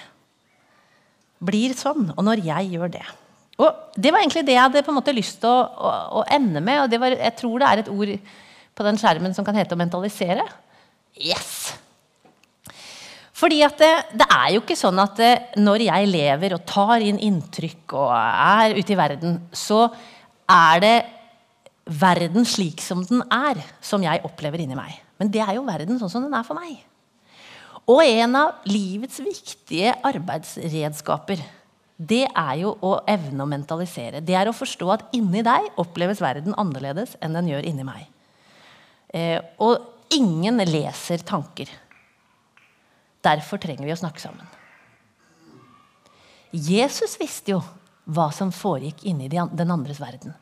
blir 1.41 1.73
sånn, 1.73 2.13
og 2.13 2.23
når 2.27 2.45
jeg 2.45 2.75
gjør 2.77 2.97
det? 3.01 3.07
Og 3.61 3.97
Det 3.97 4.13
var 4.13 4.21
egentlig 4.21 4.45
det 4.45 4.59
jeg 4.59 4.67
hadde 4.67 4.85
på 4.85 4.93
en 4.93 5.01
måte 5.01 5.17
lyst 5.17 5.41
til 5.41 5.49
å, 5.49 5.65
å, 5.65 5.91
å 6.21 6.29
ende 6.29 6.61
med. 6.61 6.85
og 6.85 7.01
var, 7.01 7.17
Jeg 7.17 7.37
tror 7.41 7.61
det 7.61 7.69
er 7.71 7.81
et 7.81 7.93
ord 7.93 8.19
på 8.77 8.85
den 8.85 9.01
skjermen 9.01 9.33
som 9.37 9.45
kan 9.45 9.57
hete 9.57 9.73
å 9.73 9.81
mentalisere. 9.81 10.45
Yes! 11.17 11.73
Fordi 13.41 13.63
at 13.65 13.79
det, 13.81 13.93
det, 14.21 14.27
er 14.29 14.51
jo 14.55 14.61
ikke 14.61 14.77
sånn 14.77 15.01
at 15.01 15.17
det, 15.17 15.31
når 15.61 15.87
jeg 15.87 16.11
lever 16.11 16.55
og 16.57 16.67
tar 16.69 17.01
inn 17.01 17.21
inntrykk 17.25 17.95
og 17.97 18.11
er 18.13 18.77
ute 18.77 18.93
i 18.93 18.99
verden, 18.99 19.39
så 19.57 19.87
er 20.51 20.83
det 20.85 20.97
verden 22.01 22.45
slik 22.47 22.83
som 22.85 23.01
den 23.07 23.23
er, 23.33 23.63
som 23.81 24.03
jeg 24.05 24.21
opplever 24.29 24.61
inni 24.61 24.77
meg. 24.77 24.99
Men 25.21 25.33
det 25.33 25.41
er 25.45 25.57
jo 25.57 25.65
verden 25.67 25.99
sånn 26.01 26.13
som 26.13 26.27
den 26.27 26.37
er 26.37 26.45
for 26.47 26.59
meg. 26.59 26.83
Og 27.91 28.03
en 28.05 28.37
av 28.39 28.69
livets 28.69 29.19
viktige 29.25 29.97
arbeidsredskaper 30.07 31.41
det 32.01 32.23
er 32.29 32.55
jo 32.63 32.73
å 32.87 32.95
evne 33.09 33.45
å 33.45 33.49
mentalisere. 33.51 34.23
Det 34.25 34.37
er 34.37 34.49
å 34.49 34.57
forstå 34.57 34.87
at 34.95 35.03
inni 35.17 35.43
deg 35.45 35.67
oppleves 35.81 36.23
verden 36.25 36.57
annerledes 36.61 37.13
enn 37.21 37.37
den 37.37 37.51
gjør 37.51 37.67
inni 37.69 37.85
meg. 37.85 38.07
Eh, 39.13 39.37
og 39.61 40.15
ingen 40.17 40.63
leser 40.65 41.21
tanker. 41.27 41.69
Derfor 43.25 43.61
trenger 43.61 43.87
vi 43.87 43.95
å 43.95 44.01
snakke 44.01 44.23
sammen. 44.23 44.47
Jesus 46.51 47.19
visste 47.21 47.55
jo 47.55 47.61
hva 48.11 48.31
som 48.35 48.51
foregikk 48.55 49.05
inni 49.07 49.29
den 49.31 49.71
andres 49.71 50.01
verden. 50.03 50.35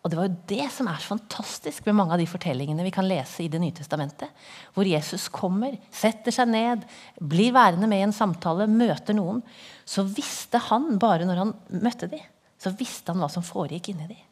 Og 0.00 0.08
det 0.08 0.16
var 0.16 0.28
jo 0.28 0.36
det 0.48 0.66
som 0.72 0.88
er 0.88 1.02
fantastisk 1.04 1.84
med 1.84 1.98
mange 1.98 2.14
av 2.14 2.22
de 2.22 2.28
fortellingene 2.28 2.86
vi 2.86 2.92
kan 2.94 3.08
lese 3.08 3.42
i 3.44 3.50
Det 3.52 3.60
nye 3.60 3.74
testamentet. 3.76 4.30
Hvor 4.72 4.88
Jesus 4.88 5.28
kommer, 5.28 5.76
setter 5.92 6.32
seg 6.32 6.48
ned, 6.48 6.86
blir 7.20 7.52
værende 7.52 7.88
med 7.90 8.00
i 8.00 8.06
en 8.06 8.16
samtale, 8.16 8.68
møter 8.70 9.16
noen. 9.16 9.42
Så 9.84 10.06
visste 10.08 10.62
han, 10.70 10.94
bare 11.02 11.28
når 11.28 11.42
han 11.42 11.54
møtte 11.84 12.08
dem, 12.08 12.24
så 12.60 12.72
visste 12.72 13.12
han 13.12 13.20
hva 13.20 13.28
som 13.32 13.44
foregikk 13.44 13.92
inni 13.92 14.08
dem. 14.14 14.24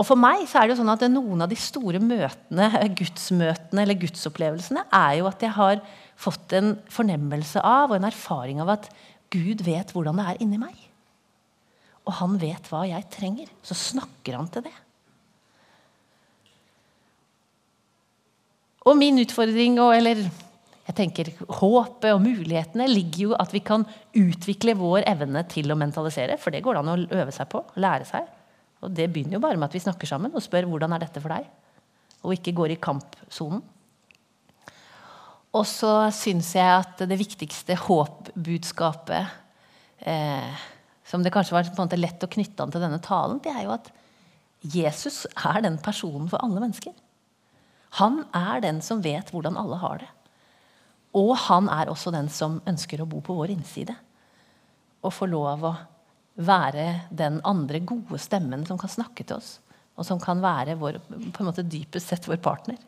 Og 0.00 0.06
for 0.08 0.16
meg 0.16 0.46
så 0.48 0.58
er 0.60 0.68
det 0.68 0.74
jo 0.74 0.80
sånn 0.80 0.92
at 0.94 1.02
Noen 1.12 1.44
av 1.44 1.50
de 1.50 1.58
store 1.60 2.00
møtene, 2.00 2.70
gudsmøtene 2.96 3.84
eller 3.84 3.98
gudsopplevelsene 4.00 4.86
er 4.96 5.18
jo 5.18 5.28
at 5.28 5.42
jeg 5.44 5.52
har 5.58 5.82
fått 6.20 6.54
en 6.56 6.72
fornemmelse 6.92 7.60
av 7.60 7.90
og 7.92 7.98
en 7.98 8.08
erfaring 8.08 8.62
av 8.64 8.72
at 8.78 8.88
Gud 9.30 9.60
vet 9.66 9.92
hvordan 9.92 10.16
det 10.18 10.26
er 10.30 10.40
inni 10.42 10.60
meg. 10.60 10.76
Og 12.08 12.16
han 12.16 12.38
vet 12.40 12.70
hva 12.72 12.86
jeg 12.88 13.10
trenger. 13.12 13.50
Så 13.62 13.76
snakker 13.76 14.38
han 14.38 14.48
til 14.50 14.64
det. 14.66 14.74
Og 18.88 18.96
min 18.96 19.20
utfordring, 19.20 19.76
eller 19.76 20.24
jeg 20.24 20.96
tenker 20.96 21.28
håpet 21.60 22.10
og 22.14 22.24
mulighetene, 22.24 22.88
ligger 22.88 23.26
jo 23.28 23.36
at 23.36 23.52
vi 23.52 23.60
kan 23.62 23.84
utvikle 24.16 24.74
vår 24.80 25.04
evne 25.12 25.44
til 25.52 25.70
å 25.70 25.78
mentalisere. 25.78 26.40
For 26.40 26.50
det 26.50 26.64
går 26.64 26.80
det 26.80 26.82
an 26.82 26.92
å 26.96 27.00
øve 27.20 27.36
seg 27.36 27.52
på. 27.52 27.62
Lære 27.76 28.08
seg. 28.08 28.39
Og 28.80 28.92
det 28.96 29.10
begynner 29.12 29.36
jo 29.36 29.42
bare 29.44 29.58
med 29.60 29.68
at 29.68 29.76
vi 29.76 29.82
snakker 29.84 30.08
sammen 30.08 30.34
og 30.34 30.44
spør 30.44 30.68
hvordan 30.70 30.94
er 30.96 31.04
dette 31.04 31.20
for 31.20 31.32
deg. 31.34 31.46
Og 32.24 32.34
ikke 32.36 32.56
går 32.56 32.74
i 32.74 32.80
kampsonen. 32.80 33.62
Og 35.50 35.64
så 35.66 35.92
syns 36.14 36.52
jeg 36.54 36.70
at 36.70 37.00
det 37.10 37.18
viktigste 37.18 37.74
håpbudskapet 37.74 39.32
eh, 40.06 40.66
som 41.10 41.24
det 41.24 41.32
kanskje 41.34 41.56
var 41.56 41.66
på 41.66 41.74
en 41.74 41.88
måte 41.88 41.98
lett 41.98 42.22
å 42.22 42.30
knytte 42.30 42.62
an 42.62 42.70
til 42.70 42.84
denne 42.84 43.00
talen, 43.02 43.40
det 43.42 43.50
er 43.50 43.64
jo 43.66 43.74
at 43.74 43.90
Jesus 44.60 45.24
er 45.34 45.64
den 45.64 45.80
personen 45.82 46.28
for 46.30 46.38
alle 46.44 46.62
mennesker. 46.62 46.94
Han 47.98 48.22
er 48.36 48.62
den 48.62 48.78
som 48.84 49.02
vet 49.02 49.32
hvordan 49.34 49.58
alle 49.58 49.80
har 49.82 50.02
det. 50.04 50.10
Og 51.18 51.32
han 51.48 51.66
er 51.72 51.90
også 51.90 52.12
den 52.14 52.28
som 52.30 52.60
ønsker 52.70 53.02
å 53.02 53.08
bo 53.10 53.18
på 53.24 53.34
vår 53.34 53.50
innside. 53.56 53.96
Og 55.02 55.14
få 55.16 55.26
lov 55.26 55.64
å 55.66 55.74
være 56.36 56.86
den 57.10 57.40
andre 57.44 57.80
gode 57.84 58.18
stemmen 58.22 58.62
som 58.66 58.78
kan 58.80 58.92
snakke 58.92 59.24
til 59.24 59.40
oss. 59.40 59.58
Og 59.98 60.06
som 60.06 60.20
kan 60.22 60.40
være 60.42 60.78
vår, 60.80 61.00
på 61.08 61.42
en 61.42 61.48
måte 61.50 61.66
dypest 61.66 62.12
sett 62.12 62.28
vår 62.28 62.40
partner. 62.42 62.78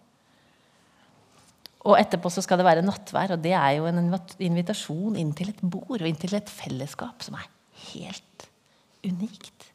Og 1.83 1.99
etterpå 1.99 2.31
så 2.31 2.45
skal 2.45 2.61
det 2.61 2.67
være 2.69 2.85
nattvær, 2.87 3.35
og 3.35 3.43
det 3.43 3.53
er 3.59 3.73
jo 3.81 3.89
en 3.91 4.15
invitasjon 4.39 5.19
inn 5.19 5.33
til 5.35 5.51
et 5.51 5.63
bord 5.63 5.99
og 5.99 6.09
inn 6.09 6.19
til 6.21 6.37
et 6.39 6.51
fellesskap 6.51 7.25
som 7.27 7.37
er 7.41 7.49
helt 7.91 8.47
unikt. 9.03 9.67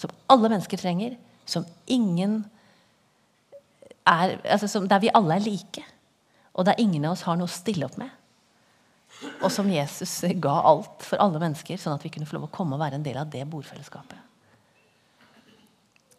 Som 0.00 0.12
alle 0.32 0.48
mennesker 0.48 0.80
trenger. 0.80 1.18
Som 1.46 1.66
ingen 1.86 2.40
er 4.06 4.38
altså 4.42 4.68
som, 4.70 4.88
Der 4.88 5.02
vi 5.02 5.12
alle 5.14 5.36
er 5.36 5.44
like. 5.44 5.84
Og 6.54 6.64
der 6.64 6.80
ingen 6.80 7.04
av 7.04 7.12
oss 7.12 7.26
har 7.28 7.36
noe 7.36 7.50
å 7.50 7.52
stille 7.52 7.84
opp 7.84 7.98
med. 8.00 8.10
Og 9.40 9.48
som 9.52 9.68
Jesus 9.70 10.12
ga 10.42 10.54
alt 10.68 11.04
for 11.06 11.20
alle 11.22 11.40
mennesker, 11.40 11.78
sånn 11.80 11.96
at 11.96 12.04
vi 12.04 12.12
kunne 12.12 12.28
få 12.28 12.36
lov 12.36 12.48
å 12.48 12.52
komme 12.52 12.76
og 12.76 12.82
være 12.82 12.98
en 12.98 13.04
del 13.06 13.18
av 13.20 13.30
det 13.32 13.44
bordfellesskapet. 13.48 14.18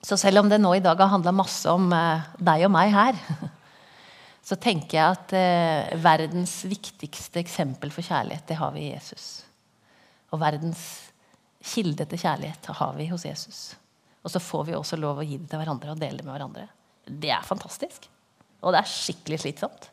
Så 0.08 0.18
selv 0.20 0.44
om 0.44 0.50
det 0.50 0.60
nå 0.62 0.72
i 0.78 0.84
dag 0.84 1.00
har 1.02 1.12
handla 1.12 1.34
masse 1.36 1.70
om 1.74 1.90
eh, 1.94 2.28
deg 2.40 2.68
og 2.68 2.72
meg 2.74 2.94
her, 2.94 3.18
så 4.48 4.56
tenker 4.62 5.00
jeg 5.00 5.18
at 5.18 5.36
eh, 5.36 5.98
verdens 6.02 6.60
viktigste 6.70 7.42
eksempel 7.42 7.92
for 7.94 8.06
kjærlighet, 8.06 8.46
det 8.48 8.60
har 8.62 8.72
vi 8.76 8.86
i 8.86 8.94
Jesus. 8.94 9.28
Og 10.32 10.42
verdens 10.42 10.86
kilde 11.74 12.06
til 12.08 12.22
kjærlighet 12.22 12.72
har 12.80 12.96
vi 12.98 13.10
hos 13.12 13.26
Jesus. 13.28 13.62
Og 14.24 14.32
så 14.32 14.42
får 14.44 14.70
vi 14.70 14.78
også 14.78 15.00
lov 15.00 15.22
å 15.22 15.26
gi 15.26 15.40
det 15.40 15.50
til 15.52 15.62
hverandre 15.62 15.94
og 15.94 16.02
dele 16.02 16.22
det 16.22 16.28
med 16.28 16.36
hverandre. 16.36 16.68
Det 17.08 17.32
er 17.34 17.46
fantastisk. 17.48 18.08
Og 18.62 18.74
det 18.74 18.82
er 18.82 18.92
skikkelig 18.92 19.42
slitsomt. 19.44 19.90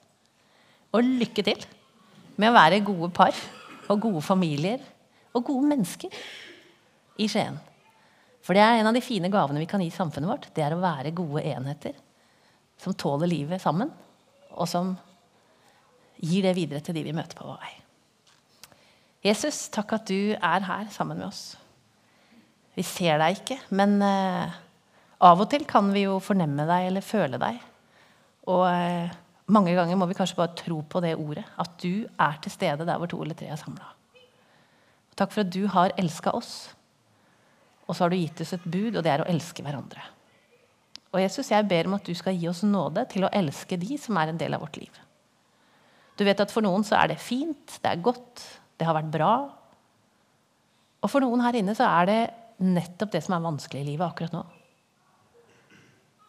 Og 0.94 1.06
lykke 1.06 1.44
til 1.46 1.64
med 2.40 2.50
å 2.50 2.56
være 2.56 2.82
gode 2.86 3.10
par 3.14 3.36
og 3.90 4.00
gode 4.00 4.22
familier 4.24 4.82
og 5.34 5.46
gode 5.46 5.68
mennesker 5.70 6.12
i 7.20 7.28
Skien. 7.30 7.56
For 8.44 8.56
det 8.56 8.64
er 8.64 8.80
en 8.80 8.90
av 8.90 8.96
de 8.96 9.04
fine 9.04 9.30
gavene 9.32 9.62
vi 9.62 9.68
kan 9.68 9.82
gi 9.82 9.90
samfunnet 9.92 10.30
vårt. 10.30 10.50
Det 10.56 10.64
er 10.64 10.74
å 10.76 10.82
være 10.82 11.14
gode 11.16 11.44
enheter 11.48 11.96
som 12.80 12.96
tåler 12.98 13.30
livet 13.30 13.62
sammen, 13.62 13.88
og 14.52 14.68
som 14.68 14.92
gir 16.20 16.44
det 16.44 16.54
videre 16.56 16.82
til 16.84 16.96
de 16.96 17.04
vi 17.06 17.14
møter 17.16 17.38
på 17.38 17.46
vår 17.48 17.60
vei. 17.62 17.72
Jesus, 19.24 19.68
takk 19.72 19.94
at 19.96 20.10
du 20.10 20.34
er 20.36 20.66
her 20.66 20.88
sammen 20.92 21.16
med 21.22 21.30
oss. 21.30 21.54
Vi 22.76 22.84
ser 22.84 23.16
deg 23.22 23.38
ikke, 23.38 23.56
men 23.72 23.96
uh, 24.02 24.52
av 25.24 25.40
og 25.40 25.48
til 25.52 25.64
kan 25.68 25.88
vi 25.94 26.04
jo 26.04 26.18
fornemme 26.22 26.66
deg 26.68 26.90
eller 26.90 27.06
føle 27.06 27.40
deg. 27.40 27.60
Og 28.52 28.64
uh, 28.66 29.14
mange 29.52 29.74
ganger 29.76 29.98
må 30.00 30.06
vi 30.08 30.16
kanskje 30.16 30.38
bare 30.38 30.56
tro 30.56 30.78
på 30.88 31.02
det 31.04 31.14
ordet. 31.20 31.44
At 31.60 31.76
du 31.82 32.06
er 32.06 32.38
til 32.40 32.52
stede 32.52 32.86
der 32.86 33.00
hvor 33.00 33.10
to 33.10 33.20
eller 33.22 33.36
tre 33.36 33.50
er 33.52 33.60
samla. 33.60 33.90
Takk 35.14 35.34
for 35.34 35.44
at 35.44 35.52
du 35.52 35.66
har 35.70 35.94
elska 36.00 36.32
oss. 36.34 36.72
Og 37.84 37.94
så 37.94 38.04
har 38.04 38.12
du 38.12 38.16
gitt 38.16 38.40
oss 38.40 38.54
et 38.56 38.64
bud, 38.64 38.96
og 38.96 39.02
det 39.04 39.12
er 39.12 39.22
å 39.22 39.28
elske 39.28 39.62
hverandre. 39.62 40.02
Og 41.14 41.20
Jesus, 41.20 41.52
jeg 41.52 41.68
ber 41.70 41.86
om 41.86 41.98
at 41.98 42.08
du 42.08 42.14
skal 42.16 42.34
gi 42.34 42.48
oss 42.50 42.64
nåde 42.66 43.04
til 43.12 43.26
å 43.26 43.32
elske 43.36 43.78
de 43.78 43.98
som 44.00 44.16
er 44.18 44.32
en 44.32 44.40
del 44.40 44.56
av 44.56 44.64
vårt 44.64 44.80
liv. 44.80 44.96
Du 46.18 46.24
vet 46.26 46.40
at 46.40 46.50
For 46.54 46.64
noen 46.64 46.86
så 46.86 46.96
er 46.98 47.12
det 47.12 47.20
fint, 47.22 47.76
det 47.82 47.90
er 47.90 48.02
godt, 48.02 48.42
det 48.78 48.88
har 48.88 48.96
vært 48.96 49.12
bra. 49.12 49.34
Og 51.04 51.12
for 51.12 51.22
noen 51.22 51.44
her 51.44 51.60
inne 51.60 51.76
så 51.76 51.86
er 52.00 52.10
det 52.10 52.20
nettopp 52.64 53.12
det 53.12 53.22
som 53.26 53.36
er 53.36 53.44
vanskelig 53.44 53.82
i 53.82 53.88
livet 53.92 54.06
akkurat 54.08 54.34
nå. 54.34 54.42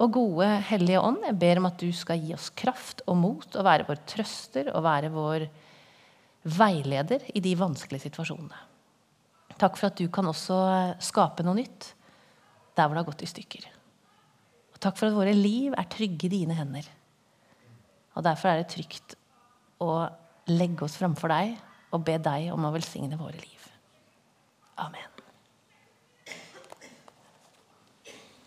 Og 0.03 0.11
gode 0.11 0.47
Hellige 0.67 0.99
Ånd, 0.99 1.21
jeg 1.23 1.37
ber 1.39 1.61
om 1.61 1.69
at 1.69 1.79
du 1.79 1.87
skal 1.95 2.19
gi 2.19 2.33
oss 2.35 2.49
kraft 2.57 3.03
og 3.07 3.15
mot 3.19 3.47
og 3.55 3.67
være 3.67 3.85
vår 3.87 4.01
trøster 4.11 4.71
og 4.73 4.83
være 4.83 5.11
vår 5.13 5.45
veileder 6.57 7.23
i 7.33 7.41
de 7.41 7.53
vanskelige 7.57 8.09
situasjonene. 8.09 8.59
Takk 9.55 9.79
for 9.79 9.87
at 9.87 10.01
du 10.01 10.09
kan 10.11 10.27
også 10.27 10.57
skape 10.99 11.45
noe 11.47 11.61
nytt 11.61 11.93
der 12.75 12.89
hvor 12.89 12.97
det 12.97 13.05
har 13.05 13.07
gått 13.07 13.23
i 13.23 13.31
stykker. 13.31 13.69
Og 14.75 14.81
takk 14.83 14.99
for 14.99 15.07
at 15.07 15.15
våre 15.15 15.35
liv 15.35 15.71
er 15.71 15.87
trygge 15.87 16.27
i 16.27 16.33
dine 16.33 16.57
hender. 16.57 16.91
Og 18.19 18.27
derfor 18.27 18.51
er 18.51 18.61
det 18.61 18.73
trygt 18.75 19.15
å 19.79 20.03
legge 20.51 20.87
oss 20.87 20.99
framfor 20.99 21.31
deg 21.31 21.55
og 21.95 22.03
be 22.03 22.19
deg 22.19 22.51
om 22.51 22.67
å 22.67 22.75
velsigne 22.75 23.19
våre 23.19 23.39
liv. 23.39 23.69
Amen. 24.83 25.14